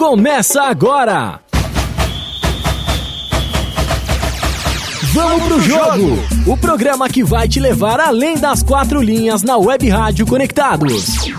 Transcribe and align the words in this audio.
começa 0.00 0.62
agora! 0.62 1.40
Vamos 5.12 5.42
pro 5.44 5.60
jogo! 5.60 6.18
O 6.46 6.56
programa 6.56 7.06
que 7.06 7.22
vai 7.22 7.46
te 7.46 7.60
levar 7.60 8.00
além 8.00 8.38
das 8.38 8.62
quatro 8.62 9.02
linhas 9.02 9.42
na 9.42 9.58
Web 9.58 9.90
Rádio 9.90 10.26
Conectados. 10.26 11.30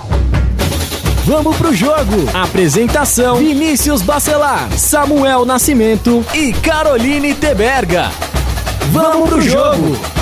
Vamos 1.25 1.57
pro 1.57 1.73
jogo! 1.73 2.29
Apresentação: 2.35 3.37
Vinícius 3.37 4.03
Bacelar, 4.03 4.71
Samuel 4.77 5.43
Nascimento 5.43 6.23
e 6.31 6.53
Caroline 6.53 7.33
Teberga. 7.33 8.11
Vamos 8.91 9.27
pro 9.27 9.41
jogo! 9.41 10.20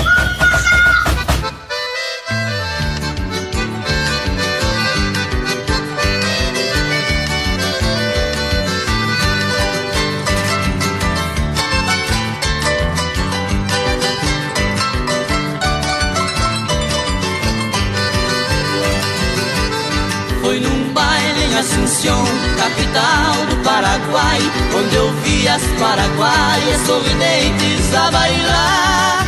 Assunção, 21.60 22.24
capital 22.56 23.46
do 23.50 23.56
Paraguai, 23.62 24.38
onde 24.74 24.96
eu 24.96 25.12
vi 25.20 25.46
as 25.46 25.60
paraguaias 25.78 26.80
sorridentes 26.86 27.94
a 27.94 28.10
bailar. 28.10 29.26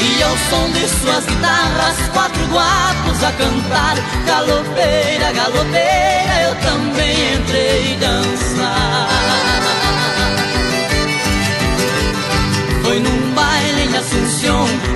E 0.00 0.22
ao 0.24 0.36
som 0.50 0.68
de 0.72 0.88
suas 0.88 1.24
guitarras, 1.24 1.96
quatro 2.12 2.44
guapos 2.48 3.22
a 3.22 3.30
cantar. 3.30 3.94
Galopeira, 4.26 5.32
galopeira, 5.32 6.42
eu 6.42 6.56
também 6.56 7.34
entrei 7.36 7.96
dançar. 8.00 9.08
Foi 12.82 12.98
num 12.98 13.21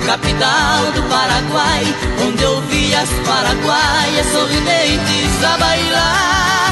capital 0.05 0.91
do 0.93 1.03
Paraguai, 1.03 1.83
onde 2.27 2.43
eu 2.43 2.61
vi 2.63 2.93
as 2.93 3.09
paraguaias 3.25 4.25
sorridentes 4.27 5.43
a 5.43 5.57
bailar. 5.57 6.66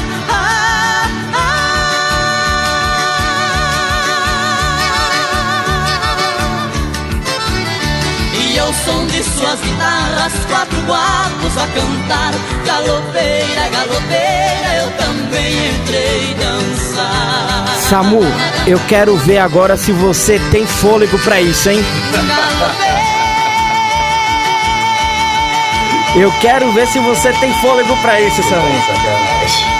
Som 8.86 9.04
de 9.06 9.22
suas 9.22 9.60
guitarras, 9.60 10.32
quatro 10.48 10.80
guapos 10.82 11.58
a 11.58 11.66
cantar. 11.66 12.32
Galopeira, 12.64 13.68
galopeira, 13.70 14.74
eu 14.82 14.90
também 14.92 15.70
entrei 15.70 16.34
dançar. 16.34 17.66
Samu, 17.88 18.22
eu 18.66 18.80
quero 18.88 19.16
ver 19.18 19.38
agora 19.38 19.76
se 19.76 19.92
você 19.92 20.40
tem 20.50 20.64
fôlego 20.66 21.18
pra 21.18 21.40
isso, 21.40 21.68
hein? 21.68 21.84
Eu 26.14 26.32
quero 26.40 26.72
ver 26.72 26.86
se 26.86 26.98
você 27.00 27.32
tem 27.34 27.52
fôlego 27.54 27.94
pra 27.98 28.20
isso, 28.20 28.42
Samu. 28.44 29.75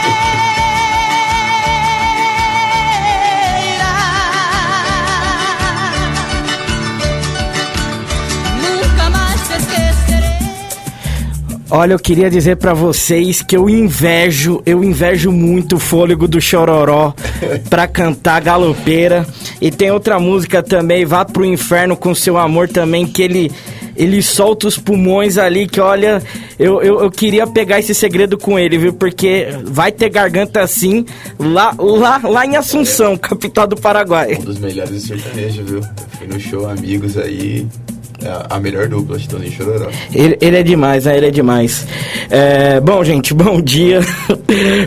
Olha, 11.69 11.95
eu 11.95 11.99
queria 11.99 12.31
dizer 12.31 12.57
pra 12.57 12.73
vocês 12.73 13.43
que 13.43 13.57
eu 13.57 13.69
invejo, 13.69 14.63
eu 14.65 14.85
invejo 14.85 15.33
muito 15.33 15.77
o 15.77 15.81
fôlego 15.81 16.29
do 16.29 16.41
Chororó 16.41 17.13
pra 17.69 17.89
cantar 17.89 18.41
galopeira. 18.41 19.27
E 19.61 19.71
tem 19.71 19.91
outra 19.91 20.21
música 20.21 20.63
também, 20.63 21.05
Vá 21.05 21.25
pro 21.25 21.45
Inferno 21.45 21.97
com 21.97 22.15
seu 22.15 22.39
amor 22.39 22.69
também, 22.69 23.07
que 23.07 23.23
ele 23.23 23.51
ele 23.97 24.23
solta 24.23 24.69
os 24.69 24.77
pulmões 24.77 25.39
ali, 25.39 25.67
que 25.67 25.81
olha, 25.81 26.23
eu, 26.59 26.83
eu, 26.83 27.01
eu 27.01 27.11
queria 27.11 27.47
pegar 27.47 27.79
esse 27.79 27.95
segredo 27.95 28.37
com 28.37 28.59
ele, 28.59 28.77
viu? 28.77 28.93
Porque 28.93 29.49
vai 29.65 29.91
ter 29.91 30.11
garganta 30.11 30.61
assim 30.61 31.07
lá, 31.39 31.75
lá, 31.79 32.21
lá 32.23 32.45
em 32.45 32.57
Assunção, 32.57 33.17
capital 33.17 33.67
do 33.67 33.77
Paraguai. 33.77 34.37
Um 34.39 34.45
dos 34.45 34.59
melhores 34.59 35.03
sertanejos, 35.03 35.71
viu? 35.71 35.79
Eu 35.79 36.19
fui 36.19 36.27
no 36.27 36.39
show 36.39 36.69
Amigos 36.69 37.17
aí, 37.17 37.67
a- 38.27 38.47
a 38.51 38.61
melhor 38.61 38.89
dupla 38.89 39.19
de 39.19 39.29
Toninho 39.29 39.49
e 39.51 39.53
Chororó. 39.55 39.89
Ele, 40.13 40.37
ele 40.41 40.57
é 40.57 40.63
demais, 40.63 41.05
né? 41.05 41.17
Ele 41.17 41.27
é 41.27 41.31
demais. 41.31 41.87
É, 42.31 42.81
bom, 42.81 43.03
gente, 43.05 43.33
bom 43.35 43.61
dia. 43.61 44.01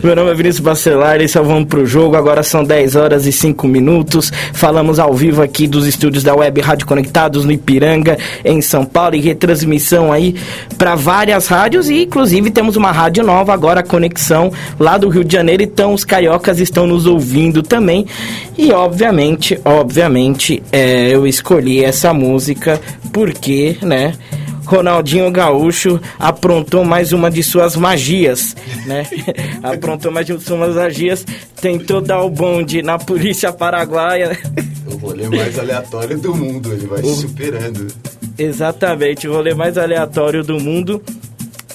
Meu 0.02 0.14
nome 0.16 0.30
é 0.30 0.34
Vinícius 0.34 0.60
Bacelar, 0.60 1.20
esse 1.20 1.36
é 1.36 1.40
o 1.40 1.44
Vamos 1.44 1.68
Pro 1.68 1.84
Jogo. 1.86 2.16
Agora 2.16 2.42
são 2.42 2.64
10 2.64 2.96
horas 2.96 3.26
e 3.26 3.32
5 3.32 3.66
minutos. 3.68 4.32
Falamos 4.52 4.98
ao 4.98 5.12
vivo 5.14 5.42
aqui 5.42 5.66
dos 5.66 5.86
estúdios 5.86 6.22
da 6.24 6.34
Web 6.34 6.60
Rádio 6.60 6.86
Conectados 6.86 7.44
no 7.44 7.52
Ipiranga, 7.52 8.18
em 8.44 8.60
São 8.60 8.84
Paulo, 8.84 9.14
e 9.16 9.20
retransmissão 9.20 10.12
aí 10.12 10.34
para 10.78 10.94
várias 10.94 11.46
rádios. 11.46 11.88
E 11.88 12.02
inclusive 12.04 12.50
temos 12.50 12.76
uma 12.76 12.90
rádio 12.92 13.24
nova 13.24 13.52
agora, 13.52 13.82
Conexão, 13.82 14.52
lá 14.78 14.96
do 14.98 15.08
Rio 15.08 15.24
de 15.24 15.32
Janeiro. 15.32 15.62
Então 15.62 15.92
os 15.94 16.04
cariocas 16.04 16.58
estão 16.60 16.86
nos 16.86 17.06
ouvindo 17.06 17.62
também. 17.62 18.06
E 18.56 18.72
obviamente, 18.72 19.58
obviamente, 19.64 20.62
é, 20.72 21.08
eu 21.14 21.26
escolhi 21.26 21.82
essa 21.84 22.12
música 22.12 22.80
porque, 23.12 23.76
né? 23.82 24.14
Ronaldinho 24.70 25.30
Gaúcho 25.32 26.00
aprontou 26.16 26.84
mais 26.84 27.12
uma 27.12 27.28
de 27.28 27.42
suas 27.42 27.74
magias, 27.74 28.54
né? 28.86 29.04
aprontou 29.62 30.12
mais 30.12 30.26
de 30.26 30.38
suas 30.40 30.74
magias, 30.76 31.26
tentou 31.60 32.00
dar 32.00 32.22
o 32.22 32.30
bonde 32.30 32.80
na 32.80 32.96
polícia 32.96 33.52
paraguaia. 33.52 34.38
O 34.86 34.96
rolê 34.96 35.28
mais 35.28 35.58
aleatório 35.58 36.18
do 36.18 36.34
mundo, 36.34 36.72
ele 36.72 36.86
vai 36.86 37.02
se 37.02 37.22
superando. 37.22 37.88
Exatamente, 38.38 39.26
o 39.26 39.32
rolê 39.32 39.54
mais 39.54 39.76
aleatório 39.76 40.44
do 40.44 40.60
mundo. 40.60 41.02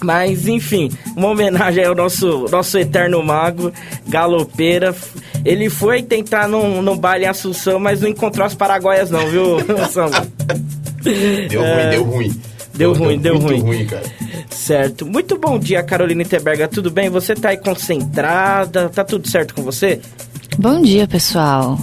Mas 0.01 0.47
enfim, 0.47 0.91
uma 1.15 1.29
homenagem 1.29 1.83
ao 1.83 1.95
nosso, 1.95 2.47
nosso 2.49 2.77
eterno 2.77 3.23
mago, 3.23 3.73
galopeira. 4.07 4.95
Ele 5.43 5.69
foi 5.69 6.01
tentar 6.01 6.47
num, 6.47 6.81
num 6.81 6.97
baile 6.97 7.25
em 7.25 7.27
Assunção, 7.27 7.79
mas 7.79 8.01
não 8.01 8.09
encontrou 8.09 8.45
as 8.45 8.53
paraguaias 8.55 9.09
não, 9.09 9.27
viu, 9.27 9.57
Samba? 9.91 10.27
Deu 11.49 11.63
É. 11.63 11.73
ruim, 11.73 11.89
deu 11.91 12.03
ruim. 12.03 12.41
Deu 12.73 12.93
ruim, 12.93 13.17
deu 13.19 13.39
muito 13.39 13.47
ruim. 13.65 13.77
ruim, 13.77 13.85
cara. 13.85 14.03
Certo. 14.49 15.05
Muito 15.05 15.37
bom 15.37 15.57
dia, 15.57 15.81
Carolina 15.83 16.25
Teberga. 16.25 16.67
Tudo 16.67 16.91
bem? 16.91 17.09
Você 17.09 17.33
tá 17.33 17.49
aí 17.49 17.57
concentrada? 17.57 18.89
Tá 18.89 19.03
tudo 19.03 19.27
certo 19.29 19.53
com 19.53 19.61
você? 19.61 20.01
Bom 20.57 20.81
dia, 20.81 21.07
pessoal. 21.07 21.77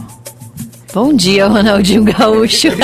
Bom 0.93 1.15
dia, 1.15 1.47
Ronaldinho 1.47 2.05
Gaúcho. 2.05 2.69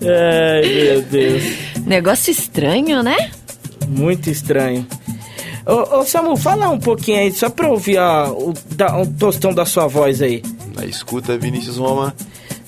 Ai, 0.00 0.68
meu 0.68 1.02
Deus. 1.02 1.42
Negócio 1.86 2.30
estranho, 2.30 3.02
né? 3.02 3.30
Muito 3.88 4.30
estranho. 4.30 4.86
Ô, 5.66 5.98
ô 5.98 6.04
Samu, 6.04 6.36
fala 6.36 6.68
um 6.70 6.78
pouquinho 6.78 7.18
aí, 7.20 7.30
só 7.32 7.48
pra 7.48 7.68
ouvir 7.68 7.98
a, 7.98 8.28
o, 8.30 8.52
da, 8.74 8.98
o 9.00 9.06
tostão 9.06 9.52
da 9.52 9.64
sua 9.64 9.86
voz 9.86 10.20
aí. 10.22 10.42
Na 10.74 10.84
escuta, 10.84 11.36
Vinícius 11.38 11.76
Roma. 11.76 12.14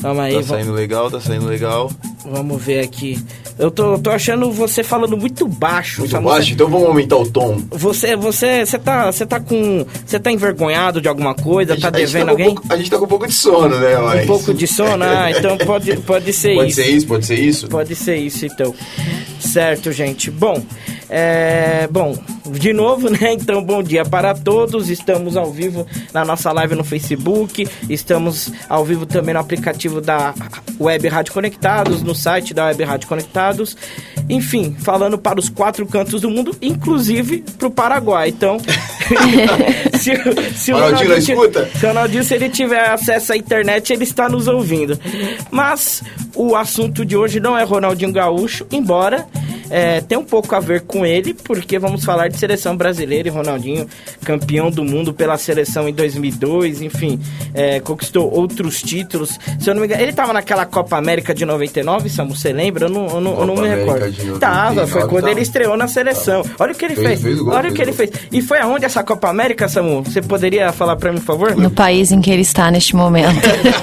Vamos 0.05 0.23
aí, 0.23 0.35
Tá 0.35 0.43
saindo 0.43 0.73
legal, 0.73 1.11
tá 1.11 1.19
saindo 1.21 1.47
legal. 1.47 1.91
vamos 2.27 2.63
ver 2.63 2.81
aqui. 2.81 3.19
Eu 3.59 3.71
tô, 3.71 3.97
tô 3.99 4.11
achando 4.11 4.51
você 4.53 4.83
falando 4.83 5.17
muito 5.17 5.47
baixo, 5.49 6.01
Muito 6.01 6.21
baixo, 6.21 6.53
então 6.53 6.69
vamos 6.69 6.89
aumentar 6.89 7.17
o 7.17 7.27
tom. 7.31 7.63
Você, 7.71 8.15
você, 8.17 8.67
você 8.67 8.79
tá, 8.79 9.07
você 9.11 9.25
tá 9.25 9.41
com, 9.41 9.87
você 10.05 10.19
tá 10.21 10.31
envergonhado 10.31 11.01
de 11.01 11.09
alguma 11.09 11.35
coisa? 11.35 11.75
Tá 11.77 11.77
gente- 11.77 11.87
a 11.87 11.99
gente 12.01 12.07
devendo 12.13 12.27
um 12.29 12.31
alguém? 12.33 12.47
pouco- 12.55 12.67
a 12.73 12.77
gente 12.77 12.91
tá 12.91 12.99
com 12.99 13.05
um 13.05 13.09
pouco 13.09 13.27
de 13.27 13.33
sono, 13.33 13.79
né, 13.79 13.97
Um 13.99 14.05
mas... 14.05 14.27
pouco 14.27 14.53
de 14.53 14.67
sono? 14.67 15.05
Ah, 15.05 15.31
então 15.31 15.57
pode, 15.59 15.97
pode 15.99 16.33
ser 16.33 16.55
Pode 16.57 16.71
isso. 16.71 16.83
ser 16.83 16.87
isso, 16.91 17.07
pode 17.07 17.27
ser 17.27 17.39
isso. 17.39 17.69
Pode 17.69 17.95
ser 17.97 18.17
isso, 18.17 18.45
então. 18.47 18.75
Certo, 19.41 19.93
gente. 19.93 20.31
Bom, 20.31 20.61
é... 21.17 21.87
Bom, 21.91 22.17
de 22.51 22.73
novo, 22.73 23.09
né? 23.11 23.33
Então, 23.35 23.63
bom 23.63 23.83
dia 23.83 24.05
para 24.05 24.35
todos. 24.35 24.91
Estamos 24.91 25.37
ao 25.37 25.51
vivo 25.53 25.87
na 26.13 26.25
nossa 26.25 26.51
live 26.51 26.75
no 26.75 26.83
Facebook. 26.83 27.69
Estamos 27.89 28.51
ao 28.69 28.85
vivo 28.85 29.07
também 29.07 29.33
no 29.33 29.39
aplicativo 29.41 30.01
da 30.01 30.35
Web 30.81 31.07
Rádio 31.07 31.33
Conectados, 31.33 32.03
no 32.03 32.15
site 32.15 32.53
da 32.53 32.65
Web 32.67 32.83
Rádio 32.83 33.09
Conectados. 33.09 33.77
Enfim, 34.29 34.75
falando 34.81 35.17
para 35.17 35.39
os 35.39 35.49
quatro 35.49 35.87
cantos 35.87 36.23
do 36.23 36.31
mundo, 36.31 36.57
inclusive 36.61 37.45
para 37.59 37.69
o 37.69 37.71
Paraguai. 37.71 38.31
Então, 38.31 38.59
se, 40.01 40.11
o- 40.13 40.55
se 40.57 40.73
o 40.73 40.77
Ronaldinho, 40.77 41.17
escuta? 41.19 41.69
se 41.79 41.85
o 41.85 41.89
Ronaldinho, 41.89 42.25
se 42.25 42.35
ele 42.35 42.49
tiver 42.49 42.91
acesso 42.91 43.33
à 43.33 43.37
internet, 43.37 43.93
ele 43.93 44.03
está 44.05 44.29
nos 44.29 44.49
ouvindo. 44.49 44.99
Mas 45.51 46.03
o 46.35 46.57
assunto 46.57 47.05
de 47.05 47.17
hoje 47.17 47.39
não 47.39 47.57
é 47.57 47.63
Ronaldinho 47.63 48.13
Gaúcho, 48.13 48.67
embora 48.73 49.27
é, 49.71 50.01
tem 50.01 50.19
um 50.19 50.25
pouco 50.25 50.55
a 50.55 50.61
ver 50.61 50.83
com 50.83 51.05
ele, 51.05 51.35
porque 51.35 51.79
vamos 51.79 52.05
falar 52.05 52.29
de 52.29 52.39
seleção 52.39 52.77
brasileira 52.77 53.29
e 53.29 53.31
Ronaldinho, 53.31 53.87
campeão 54.25 54.71
do 54.71 54.85
mundo 54.85 55.13
pela 55.13 55.37
seleção 55.39 55.89
em 55.89 55.93
2002, 55.93 56.83
enfim, 56.83 57.21
é, 57.55 57.81
conquistou 57.81 58.33
outros 58.33 58.83
títulos. 58.83 59.39
Se 59.59 59.71
eu 59.71 59.75
não 59.75 59.81
me 59.81 59.87
engano, 59.87 60.03
ele 60.03 60.13
tava 60.13 60.33
naquela 60.33 60.67
Copa 60.67 60.97
América 60.97 61.35
de 61.35 61.45
99, 61.45 62.09
Samu, 62.09 62.35
você 62.35 62.53
lembra? 62.53 62.87
Eu 62.87 62.91
não, 62.91 63.07
eu 63.09 63.21
não, 63.21 63.41
eu 63.41 63.47
não 63.47 63.57
me 63.57 63.69
recordo. 63.69 64.39
Tava, 64.39 64.87
foi 64.87 65.07
quando 65.09 65.29
ele 65.29 65.41
estreou 65.41 65.77
na 65.77 65.89
seleção. 65.89 66.43
Olha 66.59 66.73
o 66.73 66.75
que 66.75 66.85
ele 66.85 66.97
fez, 66.97 67.21
fez, 67.21 67.23
fez 67.23 67.41
olha 67.41 67.71
o 67.71 67.75
que 67.75 67.83
ele 67.83 67.93
fez. 67.93 68.11
E 68.33 68.43
foi 68.43 68.59
aonde 68.59 68.85
essa 68.85 69.03
Copa 69.03 69.29
América, 69.29 69.69
Samu? 69.69 70.03
Você 70.03 70.21
poderia 70.21 70.73
falar 70.73 70.97
para 70.97 71.13
mim, 71.13 71.19
por 71.19 71.27
favor? 71.27 71.57
No 71.57 71.71
país 71.71 72.13
em 72.13 72.21
que 72.21 72.31
ele 72.31 72.43
está 72.43 72.71
neste 72.71 72.95
momento. 72.97 73.35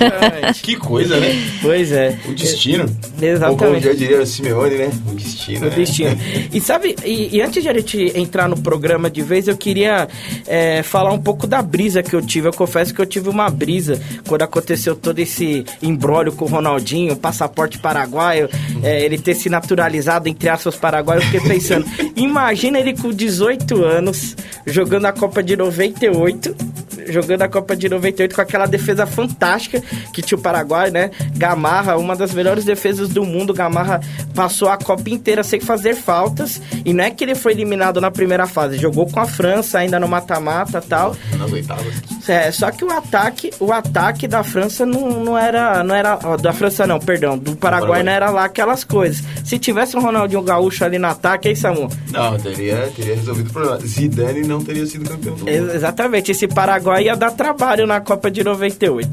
que 0.61 0.75
coisa, 0.75 1.19
né? 1.19 1.29
Pois 1.61 1.91
é. 1.91 2.17
O 2.27 2.33
destino. 2.33 2.85
Exatamente. 3.21 3.63
Ou 3.63 3.69
como 3.69 3.79
já 3.79 3.93
diria 3.93 4.21
o 4.21 4.25
Simeone, 4.25 4.75
né? 4.75 4.91
O 5.09 5.15
destino. 5.15 5.70
Destino. 5.71 6.17
E 6.51 6.59
sabe, 6.59 6.95
e, 7.03 7.37
e, 7.37 7.41
antes 7.41 7.63
de 7.63 7.69
a 7.69 7.73
gente 7.73 8.11
entrar 8.17 8.47
no 8.47 8.59
programa 8.59 9.09
de 9.09 9.21
vez, 9.21 9.47
eu 9.47 9.57
queria 9.57 10.07
é, 10.47 10.83
falar 10.83 11.11
um 11.11 11.19
pouco 11.19 11.47
da 11.47 11.61
brisa 11.61 12.03
que 12.03 12.15
eu 12.15 12.21
tive. 12.21 12.47
Eu 12.47 12.53
confesso 12.53 12.93
que 12.93 13.01
eu 13.01 13.05
tive 13.05 13.29
uma 13.29 13.49
brisa 13.49 13.99
quando 14.27 14.41
aconteceu 14.43 14.95
todo 14.95 15.19
esse 15.19 15.65
embrólio 15.81 16.31
com 16.31 16.45
o 16.45 16.47
Ronaldinho, 16.47 17.15
passaporte 17.15 17.79
paraguaio, 17.79 18.49
é, 18.83 19.03
ele 19.03 19.17
ter 19.17 19.35
se 19.35 19.49
naturalizado 19.49 20.27
entre 20.29 20.49
aspas 20.49 20.75
paraguaios. 20.75 21.23
Eu 21.23 21.31
fiquei 21.31 21.49
pensando, 21.49 21.85
imagina 22.15 22.79
ele 22.79 22.95
com 22.95 23.11
18 23.11 23.83
anos 23.83 24.35
jogando 24.65 25.05
a 25.05 25.13
Copa 25.13 25.41
de 25.41 25.55
98 25.55 26.70
jogando 27.07 27.41
a 27.41 27.47
Copa 27.47 27.75
de 27.75 27.89
98 27.89 28.35
com 28.35 28.41
aquela 28.41 28.65
defesa 28.65 29.05
fantástica 29.05 29.81
que 30.13 30.21
tinha 30.21 30.37
o 30.37 30.41
Paraguai, 30.41 30.91
né? 30.91 31.11
Gamarra, 31.35 31.97
uma 31.97 32.15
das 32.15 32.33
melhores 32.33 32.65
defesas 32.65 33.09
do 33.09 33.23
mundo. 33.23 33.53
Gamarra 33.53 34.01
passou 34.33 34.69
a 34.69 34.77
Copa 34.77 35.09
inteira 35.09 35.43
sem 35.43 35.59
fazer 35.59 35.95
faltas. 35.95 36.61
E 36.85 36.93
não 36.93 37.03
é 37.03 37.11
que 37.11 37.23
ele 37.23 37.35
foi 37.35 37.53
eliminado 37.53 38.01
na 38.01 38.11
primeira 38.11 38.47
fase, 38.47 38.77
jogou 38.77 39.09
com 39.09 39.19
a 39.19 39.25
França 39.25 39.79
ainda 39.79 39.99
no 39.99 40.07
mata-mata 40.07 40.81
tal. 40.81 41.15
Nas 41.37 41.51
oitavas. 41.51 41.93
É, 42.27 42.51
só 42.51 42.71
que 42.71 42.83
o 42.83 42.91
ataque, 42.91 43.51
o 43.59 43.71
ataque 43.71 44.27
da 44.27 44.43
França 44.43 44.85
não, 44.85 45.23
não 45.23 45.37
era. 45.37 45.83
Não 45.83 45.95
era. 45.95 46.19
Ó, 46.23 46.37
da 46.37 46.53
França 46.53 46.85
não, 46.85 46.99
perdão. 46.99 47.37
Do 47.37 47.55
Paraguai, 47.55 48.03
não 48.03 48.11
era 48.11 48.29
lá 48.29 48.45
aquelas 48.45 48.83
coisas. 48.83 49.23
Se 49.43 49.57
tivesse 49.57 49.97
um 49.97 50.01
Ronaldinho 50.01 50.41
Gaúcho 50.41 50.85
ali 50.85 50.99
no 50.99 51.07
ataque, 51.07 51.47
aí, 51.47 51.55
Samu? 51.55 51.89
Não, 52.11 52.37
teria, 52.37 52.91
teria 52.95 53.15
resolvido 53.15 53.49
o 53.49 53.53
problema. 53.53 53.79
Zidane 53.79 54.41
não 54.41 54.63
teria 54.63 54.85
sido 54.85 55.09
campeão 55.09 55.35
do 55.35 55.45
mundo. 55.45 55.49
Exatamente. 55.49 56.31
Esse 56.31 56.47
Paraguai 56.47 57.05
ia 57.05 57.15
dar 57.15 57.31
trabalho 57.31 57.87
na 57.87 57.99
Copa 57.99 58.29
de 58.29 58.43
98. 58.43 59.09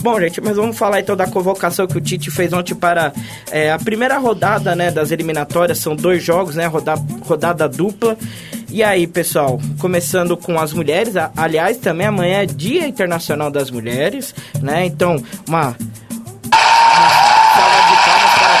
Bom, 0.00 0.20
gente, 0.20 0.40
mas 0.40 0.56
vamos 0.56 0.76
falar 0.76 1.00
então 1.00 1.16
da 1.16 1.26
convocação 1.26 1.86
que 1.86 1.96
o 1.96 2.00
Tite 2.00 2.30
fez 2.30 2.52
ontem 2.52 2.74
para 2.74 3.12
é, 3.50 3.72
a 3.72 3.78
primeira 3.78 4.18
rodada 4.18 4.76
né, 4.76 4.90
das 4.90 5.10
eliminatórias. 5.10 5.78
São 5.78 5.96
dois 5.96 6.22
jogos, 6.22 6.54
né? 6.56 6.66
Rodada, 6.66 7.02
rodada 7.22 7.68
dupla. 7.68 8.16
E 8.74 8.82
aí, 8.82 9.06
pessoal, 9.06 9.60
começando 9.78 10.36
com 10.36 10.58
as 10.58 10.72
mulheres, 10.72 11.14
aliás, 11.36 11.76
também 11.76 12.08
amanhã 12.08 12.42
é 12.42 12.44
Dia 12.44 12.88
Internacional 12.88 13.48
das 13.48 13.70
Mulheres, 13.70 14.34
né? 14.60 14.84
Então, 14.84 15.22
uma 15.46 15.76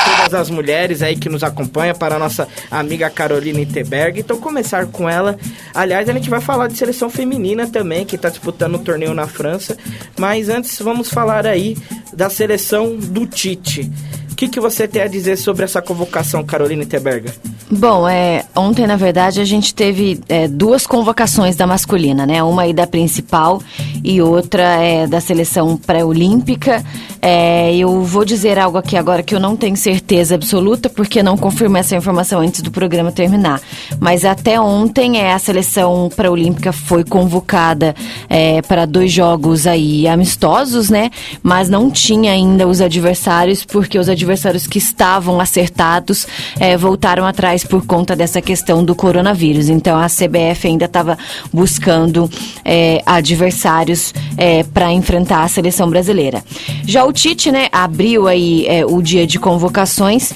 todas 0.04 0.34
as 0.34 0.50
mulheres 0.50 1.02
aí 1.02 1.16
que 1.16 1.28
nos 1.28 1.42
acompanham, 1.42 1.96
para 1.96 2.14
a 2.14 2.18
nossa 2.20 2.46
amiga 2.70 3.10
Carolina 3.10 3.60
Iteberg. 3.60 4.20
Então, 4.20 4.38
começar 4.38 4.86
com 4.86 5.08
ela. 5.08 5.36
Aliás, 5.74 6.08
a 6.08 6.12
gente 6.12 6.30
vai 6.30 6.40
falar 6.40 6.68
de 6.68 6.76
seleção 6.76 7.10
feminina 7.10 7.66
também, 7.66 8.06
que 8.06 8.14
está 8.14 8.28
disputando 8.28 8.76
o 8.76 8.78
um 8.78 8.84
torneio 8.84 9.14
na 9.14 9.26
França. 9.26 9.76
Mas 10.16 10.48
antes, 10.48 10.78
vamos 10.78 11.10
falar 11.10 11.44
aí 11.44 11.76
da 12.12 12.30
seleção 12.30 12.96
do 12.96 13.26
Tite. 13.26 13.90
O 14.34 14.36
que, 14.36 14.48
que 14.48 14.58
você 14.58 14.88
tem 14.88 15.00
a 15.00 15.06
dizer 15.06 15.36
sobre 15.36 15.64
essa 15.64 15.80
convocação, 15.80 16.42
Carolina 16.42 16.82
Iteberga? 16.82 17.32
Bom, 17.70 18.08
é, 18.08 18.44
ontem, 18.56 18.84
na 18.84 18.96
verdade, 18.96 19.40
a 19.40 19.44
gente 19.44 19.72
teve 19.72 20.20
é, 20.28 20.48
duas 20.48 20.88
convocações 20.88 21.54
da 21.54 21.68
masculina, 21.68 22.26
né? 22.26 22.42
Uma 22.42 22.62
aí 22.62 22.72
da 22.72 22.84
principal 22.84 23.62
e 24.02 24.20
outra 24.20 24.62
é 24.82 25.06
da 25.06 25.20
seleção 25.20 25.76
pré-olímpica. 25.76 26.84
É, 27.22 27.74
eu 27.76 28.02
vou 28.02 28.24
dizer 28.24 28.58
algo 28.58 28.76
aqui 28.76 28.96
agora 28.96 29.22
que 29.22 29.34
eu 29.34 29.40
não 29.40 29.56
tenho 29.56 29.76
certeza 29.76 30.34
absoluta, 30.34 30.90
porque 30.90 31.22
não 31.22 31.36
confirmei 31.36 31.80
essa 31.80 31.96
informação 31.96 32.40
antes 32.40 32.60
do 32.60 32.72
programa 32.72 33.12
terminar. 33.12 33.60
Mas 34.00 34.24
até 34.24 34.60
ontem 34.60 35.18
é, 35.18 35.32
a 35.32 35.38
seleção 35.38 36.10
pré-olímpica 36.14 36.72
foi 36.72 37.04
convocada 37.04 37.94
é, 38.28 38.60
para 38.62 38.84
dois 38.84 39.12
jogos 39.12 39.64
aí 39.64 40.08
amistosos, 40.08 40.90
né? 40.90 41.10
Mas 41.40 41.68
não 41.68 41.88
tinha 41.88 42.32
ainda 42.32 42.66
os 42.66 42.80
adversários, 42.80 43.64
porque 43.64 43.96
os 43.96 44.08
adversários 44.08 44.23
que 44.66 44.78
estavam 44.78 45.40
acertados 45.40 46.26
é, 46.58 46.76
voltaram 46.76 47.26
atrás 47.26 47.64
por 47.64 47.86
conta 47.86 48.16
dessa 48.16 48.40
questão 48.40 48.84
do 48.84 48.94
coronavírus. 48.94 49.68
Então 49.68 49.98
a 49.98 50.06
CBF 50.06 50.66
ainda 50.66 50.86
estava 50.86 51.18
buscando 51.52 52.30
é, 52.64 53.02
adversários 53.06 54.12
é, 54.36 54.62
para 54.62 54.92
enfrentar 54.92 55.42
a 55.42 55.48
seleção 55.48 55.88
brasileira. 55.88 56.42
Já 56.86 57.04
o 57.04 57.12
Tite, 57.12 57.50
né, 57.50 57.68
abriu 57.72 58.26
aí 58.26 58.66
o 58.88 59.00
dia 59.02 59.26
de 59.26 59.38
convocações, 59.38 60.32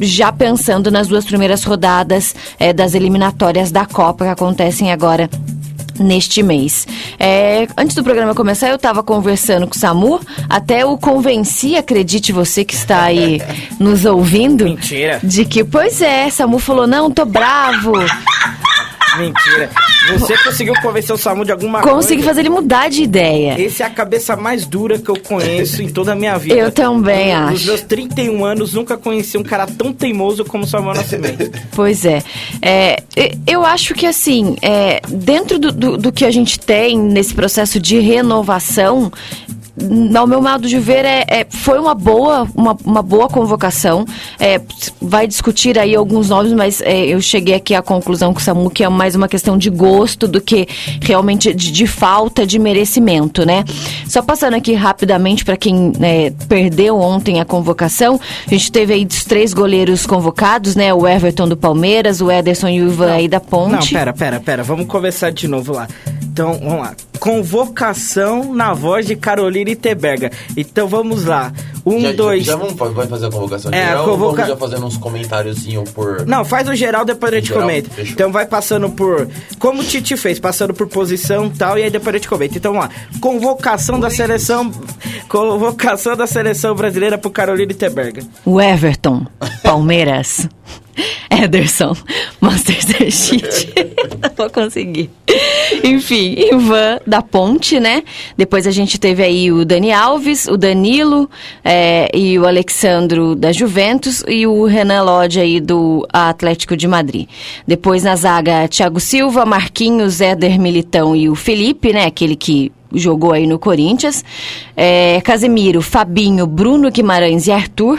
já 0.00 0.32
pensando 0.32 0.90
nas 0.90 1.08
duas 1.08 1.24
primeiras 1.24 1.64
rodadas 1.64 2.34
das 2.74 2.94
eliminatórias 2.94 3.70
da 3.70 3.84
Copa 3.86 4.24
que 4.24 4.30
acontecem 4.30 4.92
agora 4.92 5.28
neste 5.98 6.42
mês. 6.42 6.86
É, 7.18 7.66
antes 7.76 7.94
do 7.94 8.02
programa 8.02 8.34
começar, 8.34 8.68
eu 8.68 8.76
estava 8.76 9.02
conversando 9.02 9.66
com 9.66 9.74
o 9.74 9.78
Samu, 9.78 10.20
até 10.48 10.84
o 10.84 10.96
convenci, 10.96 11.76
acredite 11.76 12.32
você 12.32 12.64
que 12.64 12.74
está 12.74 13.02
aí 13.04 13.40
nos 13.78 14.04
ouvindo. 14.04 14.64
Mentira. 14.64 15.20
De 15.22 15.44
que, 15.44 15.64
pois 15.64 16.00
é, 16.00 16.28
Samu 16.30 16.58
falou, 16.58 16.86
não, 16.86 17.10
tô 17.10 17.24
bravo. 17.24 17.92
Mentira. 19.18 19.70
Você 20.18 20.36
conseguiu 20.38 20.74
convencer 20.80 21.14
o 21.14 21.18
Samu 21.18 21.44
de 21.44 21.52
alguma 21.52 21.80
coisa? 21.80 21.96
Consegui 21.96 22.22
fazer 22.22 22.40
ele 22.40 22.50
mudar 22.50 22.88
de 22.88 23.02
ideia. 23.02 23.60
Esse 23.60 23.82
é 23.82 23.86
a 23.86 23.90
cabeça 23.90 24.36
mais 24.36 24.66
dura 24.66 24.98
que 24.98 25.08
eu 25.08 25.18
conheço 25.18 25.82
em 25.82 25.88
toda 25.88 26.12
a 26.12 26.14
minha 26.14 26.36
vida. 26.38 26.54
Eu 26.54 26.70
também 26.70 27.34
acho. 27.34 27.52
Nos 27.52 27.64
meus 27.64 27.80
31 27.82 28.44
anos, 28.44 28.74
nunca 28.74 28.96
conheci 28.96 29.36
um 29.36 29.42
cara 29.42 29.66
tão 29.66 29.92
teimoso 29.92 30.44
como 30.44 30.64
o 30.64 30.66
Samuel 30.66 30.94
Nascimento. 30.94 31.50
Pois 31.72 32.04
é. 32.04 32.22
é 32.62 33.02
eu 33.46 33.64
acho 33.64 33.94
que, 33.94 34.06
assim, 34.06 34.56
é, 34.62 35.00
dentro 35.08 35.58
do, 35.58 35.72
do, 35.72 35.96
do 35.96 36.12
que 36.12 36.24
a 36.24 36.30
gente 36.30 36.58
tem 36.58 36.98
nesse 36.98 37.34
processo 37.34 37.80
de 37.80 37.98
renovação, 37.98 39.12
ao 40.16 40.26
meu 40.26 40.40
modo 40.40 40.66
de 40.66 40.78
ver, 40.78 41.04
é, 41.04 41.24
é, 41.28 41.46
foi 41.48 41.78
uma 41.78 41.94
boa, 41.94 42.48
uma, 42.54 42.76
uma 42.84 43.02
boa 43.02 43.28
convocação. 43.28 44.06
É, 44.38 44.60
vai 45.00 45.26
discutir 45.26 45.78
aí 45.78 45.94
alguns 45.94 46.30
nomes, 46.30 46.52
mas 46.52 46.80
é, 46.80 47.06
eu 47.06 47.20
cheguei 47.20 47.54
aqui 47.54 47.74
à 47.74 47.82
conclusão 47.82 48.32
com 48.32 48.40
o 48.40 48.42
Samu 48.42 48.70
que 48.70 48.82
é 48.82 48.88
mais 48.88 49.14
uma 49.14 49.28
questão 49.28 49.58
de 49.58 49.68
gosto 49.68 50.26
do 50.26 50.40
que 50.40 50.66
realmente 51.02 51.52
de, 51.52 51.70
de 51.70 51.86
falta 51.86 52.46
de 52.46 52.58
merecimento, 52.58 53.44
né? 53.44 53.64
Só 54.08 54.22
passando 54.22 54.54
aqui 54.54 54.72
rapidamente 54.72 55.44
para 55.44 55.56
quem 55.56 55.92
né, 55.98 56.30
perdeu 56.48 56.98
ontem 56.98 57.40
a 57.40 57.44
convocação, 57.44 58.18
a 58.46 58.50
gente 58.50 58.72
teve 58.72 58.94
aí 58.94 59.06
os 59.08 59.24
três 59.24 59.52
goleiros 59.52 60.06
convocados, 60.06 60.74
né? 60.74 60.94
O 60.94 61.06
Everton 61.06 61.48
do 61.48 61.56
Palmeiras, 61.56 62.20
o 62.20 62.30
Ederson 62.30 62.68
e 62.68 62.82
o 62.82 62.88
Ivan 62.88 63.12
aí 63.12 63.28
da 63.28 63.40
Ponte. 63.40 63.92
Não, 63.92 64.00
pera, 64.00 64.12
pera, 64.12 64.40
pera, 64.40 64.62
vamos 64.62 64.86
conversar 64.86 65.30
de 65.32 65.46
novo 65.46 65.72
lá. 65.72 65.86
Então, 66.22 66.52
vamos 66.62 66.80
lá. 66.80 66.94
Convocação 67.18 68.52
na 68.52 68.74
voz 68.74 69.06
de 69.06 69.16
Carolina 69.16 69.65
Iteberga. 69.70 70.30
Então 70.56 70.88
vamos 70.88 71.24
lá. 71.24 71.52
Um, 71.84 72.00
já, 72.00 72.12
dois. 72.12 72.44
Já, 72.44 72.52
já 72.52 72.58
vamos 72.58 72.74
vai 72.74 73.06
fazer 73.06 73.26
a 73.26 73.30
convocação 73.30 73.72
é, 73.72 73.86
geral 73.86 74.04
convoca... 74.04 74.42
vamos 74.42 74.48
já 74.48 74.56
fazendo 74.56 74.86
uns 74.86 74.96
comentários 74.96 75.66
por. 75.94 76.26
Não, 76.26 76.44
faz 76.44 76.68
o 76.68 76.74
geral, 76.74 77.04
depois 77.04 77.32
a 77.32 77.36
gente 77.36 77.48
geral? 77.48 77.62
comenta. 77.62 77.90
Fechou. 77.90 78.12
Então 78.12 78.32
vai 78.32 78.46
passando 78.46 78.90
por. 78.90 79.28
Como 79.58 79.82
o 79.82 79.84
Tite 79.84 80.16
fez, 80.16 80.38
passando 80.38 80.74
por 80.74 80.86
posição 80.86 81.46
e 81.46 81.50
tal, 81.50 81.78
e 81.78 81.82
aí 81.82 81.90
depois 81.90 82.14
a 82.14 82.18
gente 82.18 82.28
comenta. 82.28 82.56
Então 82.56 82.72
vamos 82.72 82.88
lá. 82.88 82.94
Convocação 83.20 84.00
da 84.00 84.10
seleção. 84.10 84.70
Convocação 85.28 86.16
da 86.16 86.26
seleção 86.26 86.74
brasileira 86.74 87.18
pro 87.18 87.30
Carolina 87.30 87.72
Iteberga. 87.72 88.22
O 88.44 88.60
Everton, 88.60 89.26
Palmeiras. 89.66 90.48
Ederson, 91.28 91.94
Master 92.40 92.76
Sheet. 93.10 93.68
Vou 94.36 94.48
conseguir. 94.48 95.10
Enfim, 95.82 96.36
Ivan 96.38 97.00
da 97.04 97.20
Ponte, 97.20 97.80
né? 97.80 98.04
Depois 98.36 98.66
a 98.66 98.70
gente 98.70 98.98
teve 98.98 99.22
aí 99.22 99.50
o 99.50 99.64
Dani 99.64 99.92
Alves, 99.92 100.46
o 100.46 100.56
Danilo 100.56 101.28
é, 101.64 102.08
e 102.16 102.38
o 102.38 102.46
Alexandro 102.46 103.34
da 103.34 103.50
Juventus 103.50 104.22
e 104.28 104.46
o 104.46 104.64
Renan 104.64 105.02
Lodge 105.02 105.40
aí 105.40 105.60
do 105.60 106.06
Atlético 106.12 106.76
de 106.76 106.86
Madrid. 106.86 107.28
Depois 107.66 108.04
na 108.04 108.14
zaga, 108.14 108.68
Thiago 108.68 109.00
Silva, 109.00 109.44
Marquinhos, 109.44 110.20
Éder 110.20 110.60
Militão 110.60 111.14
e 111.16 111.28
o 111.28 111.34
Felipe, 111.34 111.92
né? 111.92 112.06
Aquele 112.06 112.36
que 112.36 112.72
jogou 112.92 113.32
aí 113.32 113.46
no 113.46 113.58
Corinthians. 113.58 114.24
É, 114.76 115.20
Casemiro, 115.22 115.82
Fabinho, 115.82 116.46
Bruno 116.46 116.90
Guimarães 116.90 117.46
e 117.46 117.52
Arthur. 117.52 117.98